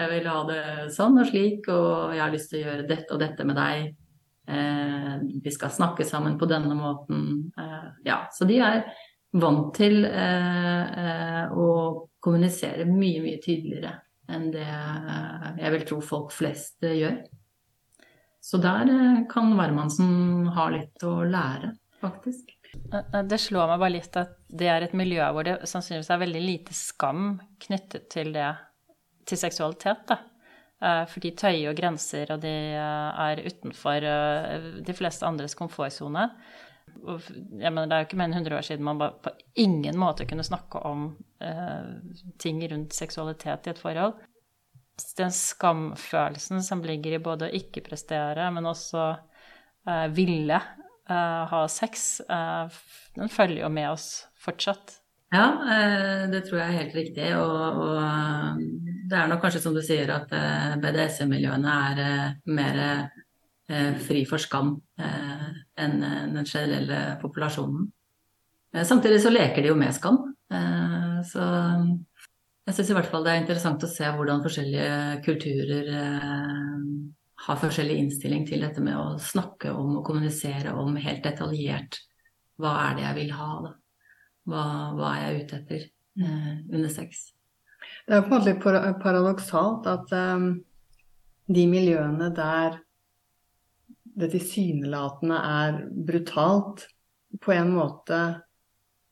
Jeg 0.00 0.10
vil 0.14 0.28
ha 0.30 0.40
det 0.48 0.62
sånn 0.94 1.20
og 1.20 1.28
slik, 1.28 1.68
og 1.72 2.14
jeg 2.16 2.22
har 2.24 2.32
lyst 2.32 2.52
til 2.52 2.62
å 2.62 2.66
gjøre 2.68 2.88
dette 2.88 3.14
og 3.16 3.20
dette 3.20 3.46
med 3.48 3.58
deg. 3.60 3.90
Eh, 4.50 5.14
vi 5.44 5.52
skal 5.54 5.72
snakke 5.74 6.06
sammen 6.08 6.38
på 6.40 6.48
denne 6.50 6.76
måten. 6.78 7.50
Eh, 7.58 7.88
ja, 8.08 8.22
så 8.32 8.48
de 8.48 8.60
er 8.64 8.84
vant 9.38 9.68
til 9.76 10.04
eh, 10.08 11.02
eh, 11.04 11.52
å 11.52 11.68
kommunisere 12.20 12.86
mye, 12.88 13.20
mye 13.22 13.42
tydeligere 13.42 13.98
enn 14.30 14.48
det 14.54 14.66
eh, 14.66 15.50
jeg 15.58 15.74
vil 15.74 15.84
tro 15.88 16.00
folk 16.04 16.32
flest 16.34 16.86
eh, 16.86 16.96
gjør. 17.02 17.20
Så 18.40 18.56
der 18.62 18.88
kan 19.30 19.52
hvermannsen 19.52 20.48
ha 20.56 20.70
litt 20.72 21.02
å 21.04 21.18
lære, 21.28 21.74
faktisk. 22.00 22.54
Det 22.70 23.38
slår 23.42 23.68
meg 23.68 23.82
bare 23.82 23.92
litt 23.92 24.16
at 24.16 24.32
det 24.48 24.70
er 24.72 24.86
et 24.86 24.94
miljø 24.96 25.26
hvor 25.34 25.44
det 25.44 25.58
sannsynligvis 25.68 26.08
er 26.14 26.22
veldig 26.22 26.42
lite 26.42 26.76
skam 26.76 27.34
knyttet 27.60 28.08
til 28.14 28.30
det, 28.32 28.48
til 29.30 29.40
seksualitet, 29.40 30.04
da. 30.10 30.18
Eh, 30.80 31.04
For 31.10 31.20
de 31.20 31.34
tøyer 31.36 31.66
jo 31.66 31.76
grenser, 31.76 32.30
og 32.34 32.40
de 32.44 32.54
eh, 32.72 33.22
er 33.28 33.42
utenfor 33.44 34.06
eh, 34.08 34.68
de 34.86 34.96
fleste 34.96 35.28
andres 35.28 35.56
komfortsone. 35.58 36.26
Jeg 36.90 37.70
mener, 37.70 37.86
det 37.86 37.94
er 37.96 38.02
jo 38.02 38.08
ikke 38.08 38.18
mer 38.18 38.30
enn 38.30 38.38
100 38.40 38.56
år 38.56 38.66
siden 38.66 38.86
man 38.88 38.98
på 38.98 39.32
ingen 39.62 39.98
måte 40.00 40.26
kunne 40.28 40.44
snakke 40.46 40.80
om 40.88 41.04
eh, 41.44 41.90
ting 42.42 42.62
rundt 42.72 42.96
seksualitet 42.96 43.68
i 43.68 43.74
et 43.74 43.80
forhold. 43.80 44.16
Den 45.16 45.32
skamfølelsen 45.32 46.64
som 46.64 46.82
ligger 46.84 47.16
i 47.16 47.22
både 47.24 47.48
å 47.48 47.56
ikke 47.60 47.84
prestere, 47.86 48.48
men 48.52 48.68
også 48.68 49.04
eh, 49.12 50.08
ville 50.16 50.58
eh, 50.58 51.44
ha 51.52 51.62
sex, 51.72 52.08
den 53.16 53.32
følger 53.32 53.62
jo 53.66 53.70
med 53.72 53.92
oss 53.92 54.08
fortsatt. 54.40 54.96
Ja, 55.30 55.46
det 56.26 56.40
tror 56.48 56.58
jeg 56.58 56.66
er 56.66 56.78
helt 56.80 56.94
riktig. 56.96 57.26
Og, 57.38 57.84
og 57.84 58.89
det 59.10 59.18
er 59.18 59.30
nok 59.30 59.42
kanskje 59.42 59.62
som 59.64 59.74
du 59.74 59.82
sier 59.84 60.10
at 60.14 60.30
eh, 60.36 60.76
BDSM-miljøene 60.80 61.76
er 61.90 62.02
eh, 62.04 62.34
mer 62.54 62.80
eh, 62.84 63.96
fri 64.04 64.22
for 64.28 64.42
skam 64.42 64.76
enn 65.00 65.94
den 66.02 66.44
generelle 66.44 67.16
populasjonen. 67.22 67.86
Samtidig 68.84 69.20
så 69.22 69.30
leker 69.32 69.62
de 69.62 69.70
jo 69.70 69.76
med 69.78 69.94
skam. 69.94 70.18
Så 71.30 71.46
jeg 72.66 72.74
syns 72.76 72.90
i 72.90 72.96
hvert 72.98 73.08
fall 73.10 73.24
det 73.24 73.32
er 73.32 73.40
interessant 73.40 73.86
å 73.86 73.90
se 73.90 74.10
hvordan 74.10 74.42
forskjellige 74.44 75.22
kulturer 75.24 75.88
har 77.46 77.62
forskjellig 77.62 77.96
innstilling 78.02 78.44
til 78.50 78.66
dette 78.66 78.84
med 78.84 78.98
å 78.98 79.16
snakke 79.22 79.72
om 79.72 80.00
og 80.02 80.04
kommunisere 80.10 80.74
om 80.76 80.98
helt 81.00 81.24
detaljert 81.24 82.02
hva 82.60 82.76
er 82.90 82.98
det 82.98 83.06
jeg 83.06 83.18
vil 83.22 83.34
ha, 83.38 83.50
da. 83.64 83.74
Hva, 84.50 84.64
hva 84.98 85.14
er 85.14 85.22
jeg 85.24 85.44
ute 85.46 85.62
etter 85.62 85.90
under 86.26 86.90
sex. 86.92 87.30
Det 88.10 88.16
er 88.16 88.24
på 88.26 88.32
en 88.34 88.40
måte 88.40 88.50
litt 88.50 89.02
paradoksalt 89.04 89.84
at 89.86 90.12
um, 90.18 90.48
de 91.46 91.66
miljøene 91.70 92.32
der 92.34 92.80
det 94.18 94.32
tilsynelatende 94.32 95.36
er 95.38 95.76
brutalt, 95.94 96.88
på 97.38 97.54
en 97.54 97.70
måte 97.70 98.18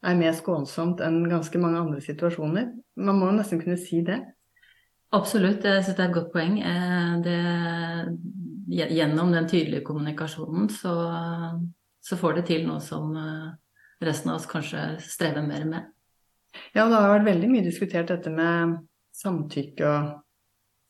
er 0.03 0.18
mer 0.18 0.34
skånsomt 0.34 0.99
enn 1.07 1.20
ganske 1.30 1.61
mange 1.62 1.78
andre 1.84 2.03
situasjoner. 2.03 2.72
Man 2.99 3.20
må 3.20 3.30
nesten 3.36 3.62
kunne 3.62 3.78
si 3.78 4.01
det. 4.03 4.18
Absolutt, 5.14 5.62
jeg 5.62 5.84
synes 5.84 5.94
det 5.94 6.05
er 6.05 6.11
et 6.11 6.16
godt 6.18 6.32
poeng. 6.34 6.59
Eh, 6.59 7.14
Det, 7.22 7.38
gjennom 8.68 9.30
den 9.32 9.46
tydelige 9.49 9.86
kommunikasjonen 9.86 10.68
så, 10.68 10.96
så 12.03 12.18
får 12.18 12.40
det 12.40 12.44
til 12.51 12.66
noe 12.66 12.82
som 12.84 13.14
eh, 13.16 13.55
resten 14.05 14.34
av 14.34 14.42
oss 14.42 14.51
kanskje 14.51 14.99
strever 15.07 15.46
mer 15.46 15.64
med. 15.70 15.86
Ja, 16.74 16.86
det 16.86 16.94
har 16.94 17.12
vært 17.16 17.28
veldig 17.28 17.50
mye 17.52 17.66
diskutert 17.66 18.11
dette 18.12 18.32
med 18.32 18.78
samtykke 19.18 19.88
og 19.88 20.11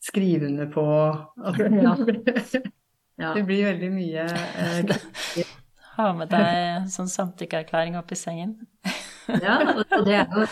skrive 0.03 0.49
under 0.49 0.69
på 0.71 0.85
altså, 1.43 1.69
Ja. 1.85 2.67
Ja. 3.19 3.33
Det 3.35 3.41
blir 3.43 3.65
veldig 3.67 3.87
mye 3.91 4.21
eh, 4.31 4.91
Ha 5.97 6.05
med 6.15 6.29
deg 6.31 6.85
sånn 6.87 7.09
samtykkeerklæring 7.11 7.97
opp 7.99 8.13
i 8.15 8.15
sengen. 8.15 8.53
ja, 9.27 9.57
og 9.75 10.05
det 10.07 10.13
er 10.21 10.29
jo 10.31 10.45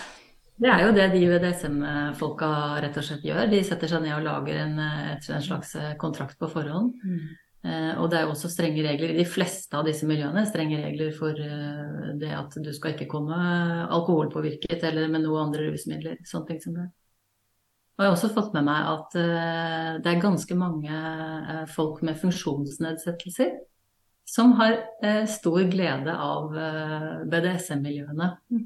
det 0.57 0.71
er 0.73 0.81
jo 0.83 0.89
det 0.97 1.05
de 1.13 1.21
BDSM-folka 1.29 2.49
rett 2.83 2.97
og 2.99 3.05
slett 3.07 3.23
gjør. 3.23 3.45
De 3.47 3.61
setter 3.63 3.87
seg 3.87 4.03
ned 4.03 4.17
og 4.17 4.25
lager 4.25 4.59
en, 4.65 4.79
en 4.81 5.45
slags 5.45 5.75
kontrakt 6.01 6.35
på 6.41 6.49
forhånd. 6.51 6.97
Mm. 7.05 7.29
Eh, 7.67 7.93
og 7.99 8.07
det 8.11 8.19
er 8.19 8.27
jo 8.27 8.33
også 8.33 8.51
strenge 8.51 8.83
regler 8.85 9.11
i 9.11 9.17
de 9.19 9.25
fleste 9.27 9.75
av 9.75 9.87
disse 9.87 10.07
miljøene. 10.07 10.45
Strenge 10.47 10.79
regler 10.79 11.11
for 11.15 11.35
eh, 11.35 12.13
det 12.21 12.31
at 12.35 12.55
du 12.63 12.69
skal 12.75 12.93
ikke 12.93 13.09
komme 13.11 13.37
alkoholpåvirket 13.93 14.85
eller 14.87 15.11
med 15.11 15.25
noen 15.25 15.49
andre 15.49 15.67
rusmidler. 15.71 16.21
Sånne 16.27 16.51
ting 16.51 16.63
som 16.63 16.77
det. 16.77 16.87
Og 17.97 18.03
jeg 18.03 18.11
har 18.11 18.15
også 18.15 18.33
fått 18.35 18.53
med 18.53 18.67
meg 18.67 18.91
at 18.93 19.17
eh, 19.19 19.91
det 20.05 20.13
er 20.13 20.23
ganske 20.23 20.57
mange 20.57 21.01
folk 21.73 22.03
med 22.05 22.19
funksjonsnedsettelser 22.21 23.57
som 24.27 24.57
har 24.57 24.81
stor 25.31 25.61
glede 25.71 26.11
av 26.11 26.49
BDSM-miljøene. 27.31 28.25
Mm. 28.51 28.65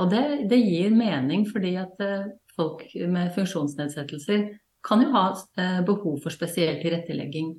Og 0.00 0.06
det, 0.08 0.22
det, 0.48 0.56
gir 0.56 0.94
mening, 0.96 1.42
fordi 1.44 1.74
at 1.76 2.00
folk 2.56 2.86
med 3.12 3.28
funksjonsnedsettelser 3.36 4.46
kan 4.86 5.02
jo 5.04 5.10
ha 5.14 5.24
eh, 5.60 5.80
behov 5.86 6.20
for 6.24 6.34
spesiell 6.34 6.80
tilrettelegging. 6.82 7.52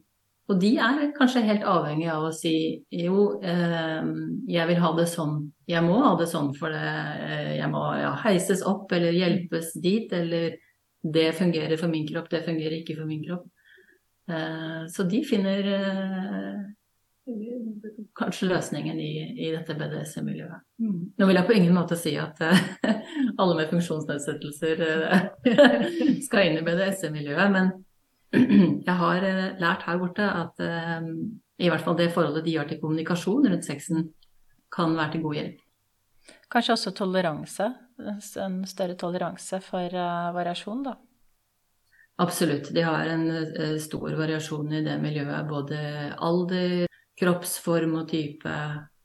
Og 0.50 0.58
de 0.60 0.72
er 0.82 1.12
kanskje 1.16 1.44
helt 1.46 1.64
avhengig 1.68 2.10
av 2.12 2.26
å 2.28 2.34
si 2.36 2.54
jo, 2.92 3.28
jeg 3.42 4.66
vil 4.68 4.82
ha 4.84 4.90
det 4.98 5.06
sånn, 5.08 5.38
jeg 5.70 5.86
må 5.86 6.02
ha 6.02 6.16
det 6.20 6.28
sånn 6.28 6.50
for 6.58 6.74
det, 6.74 6.90
jeg 7.56 7.70
må 7.72 7.84
ja, 8.02 8.10
heises 8.26 8.66
opp 8.68 8.92
eller 8.98 9.16
hjelpes 9.16 9.70
dit, 9.80 10.12
eller 10.12 10.58
det 11.02 11.30
fungerer 11.38 11.80
for 11.80 11.94
min 11.94 12.04
kropp, 12.10 12.28
det 12.34 12.44
fungerer 12.44 12.82
ikke 12.82 12.98
for 12.98 13.08
min 13.08 13.24
kropp. 13.24 13.48
Så 14.92 15.06
de 15.08 15.22
finner 15.30 15.72
kanskje 18.18 18.50
løsningen 18.50 19.00
i, 19.00 19.12
i 19.46 19.52
dette 19.54 19.76
BDSM-miljøet. 19.78 20.64
Mm. 20.82 21.00
Nå 21.18 21.28
vil 21.30 21.40
jeg 21.40 21.48
på 21.48 21.56
ingen 21.58 21.76
måte 21.76 21.98
si 22.00 22.16
at 22.20 22.42
uh, 22.44 22.64
alle 23.42 23.58
med 23.60 23.72
funksjonsnedsettelser 23.72 24.84
uh, 24.88 25.18
skal 26.26 26.48
inn 26.48 26.60
i 26.60 26.66
BDSM-miljøet, 26.66 27.54
men 27.54 27.72
jeg 28.88 28.96
har 29.04 29.28
uh, 29.28 29.60
lært 29.62 29.86
her 29.88 30.00
borte 30.02 30.26
at 30.26 30.64
i 31.62 31.70
hvert 31.70 31.84
fall 31.86 31.98
det 32.00 32.10
forholdet 32.16 32.46
de 32.48 32.56
har 32.58 32.70
til 32.70 32.80
kommunikasjon 32.82 33.46
rundt 33.52 33.68
sexen, 33.68 34.08
kan 34.72 34.96
være 34.98 35.14
til 35.14 35.24
god 35.26 35.38
hjelp. 35.38 35.60
Kanskje 36.52 36.74
også 36.74 36.94
toleranse? 36.96 37.68
En 38.42 38.62
større 38.66 38.96
toleranse 38.98 39.60
for 39.62 39.94
variasjon, 40.34 40.82
da? 40.88 40.96
Absolutt. 42.24 42.72
De 42.74 42.82
har 42.82 43.12
en 43.14 43.28
stor 43.82 44.16
variasjon 44.18 44.74
i 44.74 44.82
det 44.86 44.98
miljøet. 45.04 45.46
Både 45.50 45.78
alder, 46.18 46.88
kroppsform 47.22 47.96
og 48.02 48.10
type, 48.10 48.58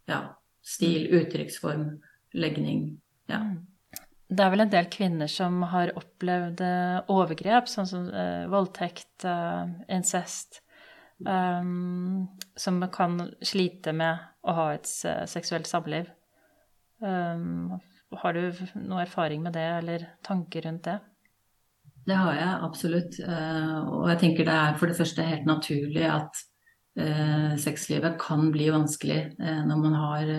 ja, 0.08 0.20
stil, 0.64 1.06
mm. 1.10 1.16
uttrykksform, 1.20 1.88
legning. 2.36 2.86
Ja. 3.30 3.42
Mm. 3.42 3.56
Det 4.26 4.42
er 4.42 4.50
vel 4.50 4.64
en 4.64 4.70
del 4.72 4.88
kvinner 4.90 5.30
som 5.30 5.60
har 5.70 5.92
opplevd 5.94 6.62
eh, 6.66 7.10
overgrep, 7.14 7.68
sånn 7.70 7.86
som 7.86 8.06
uh, 8.10 8.46
voldtekt, 8.50 9.22
uh, 9.22 9.68
incest, 9.92 10.62
um, 11.22 12.24
som 12.58 12.80
kan 12.90 13.20
slite 13.38 13.94
med 13.94 14.24
å 14.42 14.56
ha 14.56 14.66
et 14.74 14.90
seksuelt 15.30 15.70
samliv. 15.70 16.10
Um, 16.98 17.76
har 18.18 18.34
du 18.34 18.50
noe 18.82 19.04
erfaring 19.04 19.44
med 19.46 19.54
det, 19.54 19.68
eller 19.78 20.08
tanker 20.26 20.66
rundt 20.66 20.88
det? 20.90 20.98
Det 22.06 22.18
har 22.18 22.34
jeg 22.38 22.58
absolutt. 22.66 23.16
Og 23.26 24.04
jeg 24.12 24.18
tenker 24.20 24.46
det 24.46 24.54
er 24.54 24.76
for 24.78 24.86
det 24.86 24.94
første 24.94 25.24
helt 25.26 25.48
naturlig 25.48 26.04
at 26.06 26.38
sexlivet 27.58 28.14
kan 28.22 28.46
bli 28.54 28.68
vanskelig 28.70 29.18
når 29.66 29.80
man 29.82 29.96
har 29.98 30.30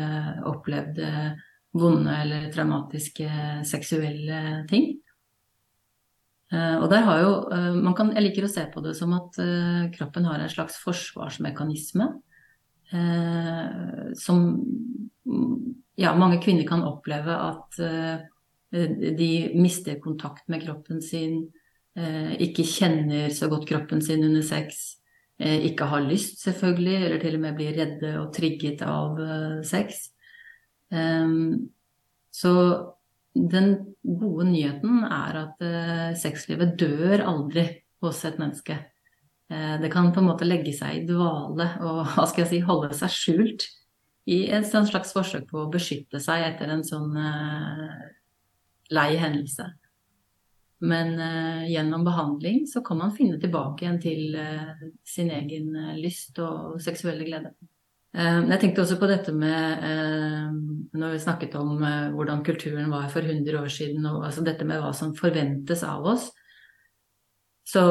opplevd 0.48 1.02
eh, 1.04 1.36
vonde 1.76 2.13
eller 2.24 2.47
traumatiske 2.53 3.28
seksuelle 3.68 4.63
ting. 4.70 4.93
Eh, 6.53 6.76
og 6.80 6.88
der 6.91 7.03
har 7.03 7.24
jo 7.24 7.32
man 7.82 7.95
kan, 7.95 8.13
Jeg 8.15 8.24
liker 8.24 8.47
å 8.47 8.51
se 8.51 8.63
på 8.72 8.84
det 8.86 8.95
som 8.95 9.13
at 9.18 9.36
kroppen 9.95 10.26
har 10.30 10.39
en 10.39 10.53
slags 10.53 10.80
forsvarsmekanisme 10.84 12.13
som 14.15 14.43
ja, 15.99 16.13
mange 16.15 16.38
kvinner 16.39 16.63
kan 16.63 16.86
oppleve 16.88 17.34
at 17.36 17.76
de 18.72 19.28
mister 19.59 19.99
kontakt 19.99 20.47
med 20.47 20.63
kroppen 20.63 21.01
sin, 21.03 21.41
ikke 22.39 22.63
kjenner 22.63 23.28
så 23.36 23.49
godt 23.51 23.68
kroppen 23.68 23.99
sin 23.99 24.24
under 24.24 24.45
sex, 24.47 24.95
Eh, 25.38 25.65
ikke 25.70 25.86
har 25.86 26.01
lyst, 26.01 26.39
selvfølgelig, 26.41 26.95
eller 27.05 27.20
til 27.22 27.36
og 27.38 27.41
med 27.43 27.57
blir 27.59 27.76
redde 27.78 28.13
og 28.18 28.32
trigget 28.34 28.82
av 28.82 29.20
sex. 29.65 30.07
Um, 30.90 31.70
så 32.32 32.52
den 33.34 33.74
gode 34.02 34.48
nyheten 34.50 35.04
er 35.04 35.40
at 35.44 35.64
uh, 35.64 36.12
sexlivet 36.18 36.78
dør 36.80 37.26
aldri 37.28 37.68
hos 38.04 38.24
et 38.28 38.38
menneske. 38.40 38.78
Uh, 39.52 39.76
det 39.82 39.92
kan 39.94 40.14
på 40.14 40.24
en 40.24 40.30
måte 40.30 40.48
legge 40.48 40.74
seg 40.76 41.02
i 41.02 41.08
dvale 41.10 41.70
og 41.84 42.04
hva 42.14 42.28
skal 42.30 42.46
jeg 42.46 42.54
si, 42.54 42.62
holde 42.68 42.94
seg 42.96 43.14
skjult 43.14 43.68
i 44.28 44.42
et 44.52 44.68
slags 44.68 45.14
forsøk 45.16 45.46
på 45.52 45.64
å 45.64 45.72
beskytte 45.72 46.20
seg 46.20 46.44
etter 46.50 46.72
en 46.74 46.82
sånn 46.84 47.14
lei 48.92 49.14
hendelse. 49.22 49.70
Men 50.84 51.14
gjennom 51.72 52.04
behandling 52.04 52.66
så 52.68 52.84
kan 52.84 53.00
man 53.00 53.14
finne 53.16 53.40
tilbake 53.40 53.86
igjen 53.86 54.02
til 54.04 54.36
sin 55.08 55.32
egen 55.32 55.72
lyst 56.04 56.44
og 56.44 56.76
seksuelle 56.84 57.24
glede. 57.24 57.54
Jeg 58.18 58.59
tenkte 58.61 58.82
også 58.82 58.97
på 58.97 59.09
dette 59.09 59.34
med 59.36 59.84
Når 60.97 61.11
vi 61.13 61.20
snakket 61.22 61.53
om 61.59 61.78
hvordan 62.15 62.43
kulturen 62.45 62.89
var 62.89 63.11
for 63.13 63.22
100 63.22 63.59
år 63.59 63.70
siden, 63.70 64.05
og 64.09 64.26
altså 64.26 64.41
dette 64.45 64.65
med 64.65 64.82
hva 64.82 64.89
som 64.95 65.13
forventes 65.15 65.84
av 65.86 66.05
oss. 66.15 66.32
Så 67.68 67.82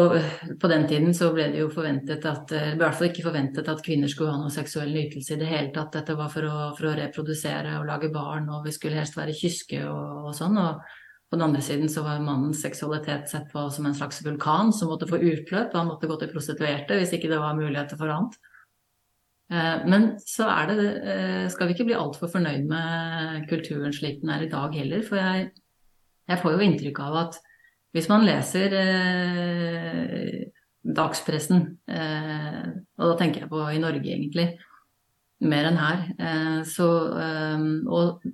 på 0.61 0.69
den 0.73 0.87
tiden 0.89 1.15
så 1.15 1.29
ble 1.37 1.51
det 1.53 1.61
jo 1.61 1.69
forventet 1.69 2.25
at 2.27 2.53
i 2.57 2.79
hvert 2.81 2.97
fall 2.97 3.11
ikke 3.11 3.27
forventet 3.27 3.67
at 3.69 3.83
kvinner 3.85 4.09
skulle 4.09 4.33
ha 4.33 4.41
noe 4.41 4.53
seksuell 4.55 4.89
nytelse 4.89 5.37
i 5.37 5.41
det 5.43 5.51
hele 5.51 5.69
tatt. 5.75 5.93
Dette 5.99 6.17
var 6.17 6.31
for 6.33 6.49
å, 6.49 6.61
for 6.79 6.89
å 6.89 6.95
reprodusere 6.97 7.75
og 7.79 7.91
lage 7.91 8.09
barn, 8.15 8.49
og 8.49 8.65
vi 8.65 8.73
skulle 8.73 8.97
helst 8.97 9.19
være 9.21 9.37
kyske 9.37 9.83
og, 9.85 10.31
og 10.31 10.39
sånn. 10.39 10.57
og 10.57 10.81
på 11.29 11.37
den 11.37 11.43
andre 11.43 11.63
siden 11.63 11.89
så 11.91 12.05
var 12.07 12.23
mannens 12.23 12.61
seksualitet 12.63 13.29
sett 13.29 13.49
på 13.53 13.65
som 13.75 13.87
en 13.87 13.95
slags 13.99 14.21
vulkan 14.25 14.73
som 14.73 14.93
måtte 14.93 15.09
få 15.11 15.19
utløp, 15.19 15.75
han 15.75 15.89
måtte 15.91 16.07
gå 16.07 16.19
til 16.21 16.31
prostituerte 16.31 16.99
hvis 17.01 17.17
ikke 17.17 17.31
det 17.33 17.41
var 17.43 17.59
muligheter 17.59 17.99
for 17.99 18.13
annet. 18.15 18.39
Eh, 19.53 19.85
men 19.87 20.09
så 20.23 20.49
er 20.51 20.71
det, 20.71 20.87
eh, 21.07 21.49
skal 21.53 21.69
vi 21.69 21.77
ikke 21.77 21.87
bli 21.91 21.99
altfor 21.99 22.31
fornøyd 22.33 22.67
med 22.67 23.47
kulturen 23.51 23.95
slik 23.95 24.21
den 24.23 24.33
er 24.35 24.47
i 24.47 24.51
dag 24.51 24.75
heller. 24.75 25.05
For 25.07 25.21
jeg, 25.21 25.51
jeg 26.29 26.43
får 26.43 26.57
jo 26.57 26.67
inntrykk 26.67 27.03
av 27.07 27.21
at 27.23 27.39
hvis 27.95 28.09
man 28.11 28.27
leser 28.27 28.75
eh, 28.77 30.41
dagspressen, 30.97 31.63
eh, 31.89 32.65
og 32.99 33.13
da 33.13 33.15
tenker 33.21 33.45
jeg 33.45 33.53
på 33.53 33.63
i 33.73 33.81
Norge 33.83 34.05
egentlig, 34.05 34.51
mer 35.47 35.69
enn 35.69 35.79
her, 35.81 36.03
eh, 36.19 36.61
så, 36.69 36.89
eh, 37.23 37.67
og 37.87 38.27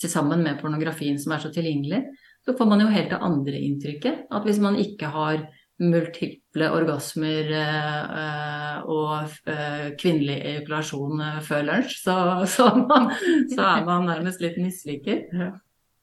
til 0.00 0.12
sammen 0.12 0.42
med 0.44 0.60
pornografien 0.62 1.18
som 1.20 1.34
er 1.34 1.42
så 1.42 1.50
tilgjengelig, 1.52 2.04
så 2.46 2.54
får 2.56 2.68
man 2.68 2.80
jo 2.80 2.92
helt 2.92 3.10
det 3.12 3.20
andre 3.20 3.58
inntrykket. 3.60 4.26
At 4.32 4.46
hvis 4.48 4.60
man 4.62 4.78
ikke 4.80 5.10
har 5.12 5.42
multiple 5.80 6.39
orgasmer 6.58 7.50
eh, 7.54 8.78
og 8.90 9.36
eh, 9.46 9.90
kvinnelig 10.00 10.38
ejakulasjon 10.52 11.20
eh, 11.22 11.40
før 11.46 11.66
lunsj, 11.68 11.98
så, 12.02 12.16
så, 12.50 12.66
man, 12.80 13.12
så, 13.52 13.66
er 13.68 13.84
man 13.86 14.08
nærmest 14.10 14.42
litt 14.44 14.60
misliker. 14.60 15.26
Ja. 15.40 15.52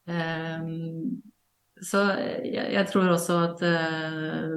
Um, 0.08 1.18
så 1.84 2.00
jeg, 2.16 2.64
jeg, 2.72 2.88
tror 2.88 3.10
også 3.12 3.36
at 3.44 3.60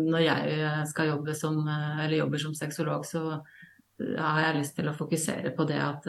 når 0.07 0.21
jeg 0.23 0.85
skal 0.87 1.09
jobbe 1.11 1.35
som, 1.35 1.59
eller 1.67 2.15
jobber 2.21 2.39
som 2.39 2.55
sexolog, 2.55 3.03
så 3.05 3.41
har 3.99 4.39
jeg 4.45 4.61
lyst 4.61 4.77
til 4.79 4.89
å 4.89 4.95
fokusere 4.95 5.51
på 5.57 5.67
det 5.69 5.81
at 5.83 6.07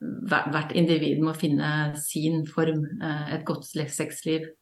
hvert 0.00 0.72
individ 0.76 1.20
må 1.22 1.34
finne 1.36 1.92
sin 2.00 2.44
form. 2.48 2.84
Eh, 3.02 3.34
et 3.36 3.44
godt 3.44 3.66
sexliv 3.68 4.46
eh, 4.46 4.54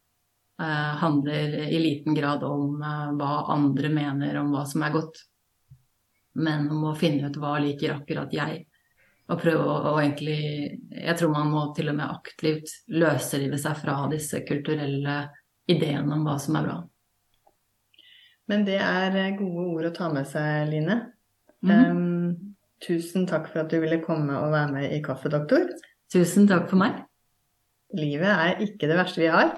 handler 1.02 1.54
i 1.68 1.78
liten 1.78 2.14
grad 2.14 2.42
om 2.44 2.82
eh, 2.82 3.10
hva 3.18 3.34
andre 3.54 3.90
mener 3.92 4.40
om 4.40 4.50
hva 4.54 4.64
som 4.66 4.82
er 4.82 4.94
godt, 4.94 5.20
men 6.38 6.66
om 6.70 6.90
å 6.90 6.96
finne 6.98 7.30
ut 7.30 7.38
hva 7.38 7.56
liker 7.62 7.94
akkurat 7.94 8.34
jeg. 8.34 8.64
Og 9.28 9.40
prøve 9.42 9.64
å, 9.64 9.74
å 9.90 9.96
egentlig 10.00 10.38
Jeg 10.88 11.14
tror 11.18 11.34
man 11.34 11.50
må 11.52 11.66
til 11.76 11.90
og 11.90 11.98
med 11.98 12.08
aktivt 12.08 12.70
løsrive 12.96 13.58
seg 13.60 13.76
fra 13.76 13.98
disse 14.08 14.40
kulturelle 14.48 15.18
ideene 15.68 16.16
om 16.16 16.24
hva 16.24 16.38
som 16.40 16.56
er 16.56 16.68
bra. 16.70 16.78
Men 18.48 18.64
det 18.64 18.78
er 18.80 19.36
gode 19.36 19.66
ord 19.74 19.90
å 19.90 19.94
ta 19.94 20.08
med 20.08 20.24
seg, 20.30 20.70
Line. 20.70 21.02
Mm. 21.60 21.74
Um, 21.74 22.54
Tusen 22.84 23.26
takk 23.26 23.48
for 23.50 23.64
at 23.64 23.72
du 23.72 23.80
ville 23.82 23.98
komme 24.04 24.36
og 24.38 24.52
være 24.54 24.72
med 24.72 24.92
i 24.94 25.00
Kaffedoktor. 25.04 25.66
Tusen 26.12 26.46
takk 26.48 26.68
for 26.70 26.80
meg. 26.80 27.02
Livet 27.98 28.30
er 28.30 28.62
ikke 28.64 28.88
det 28.88 28.98
verste 28.98 29.22
vi 29.22 29.30
har. 29.32 29.50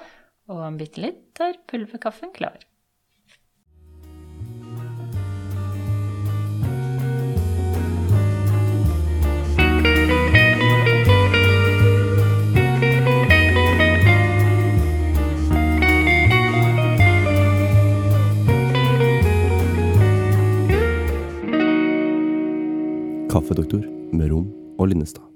Og 0.51 0.64
om 0.66 0.80
bitte 0.80 1.05
litt 1.05 1.40
er 1.44 1.55
pulverkaffen 1.70 2.34
klar. 2.34 2.59
Kaffedoktor 23.30 23.86
med 24.11 24.32
Rom 24.32 24.51
og 24.80 24.90
Linnestad. 24.90 25.29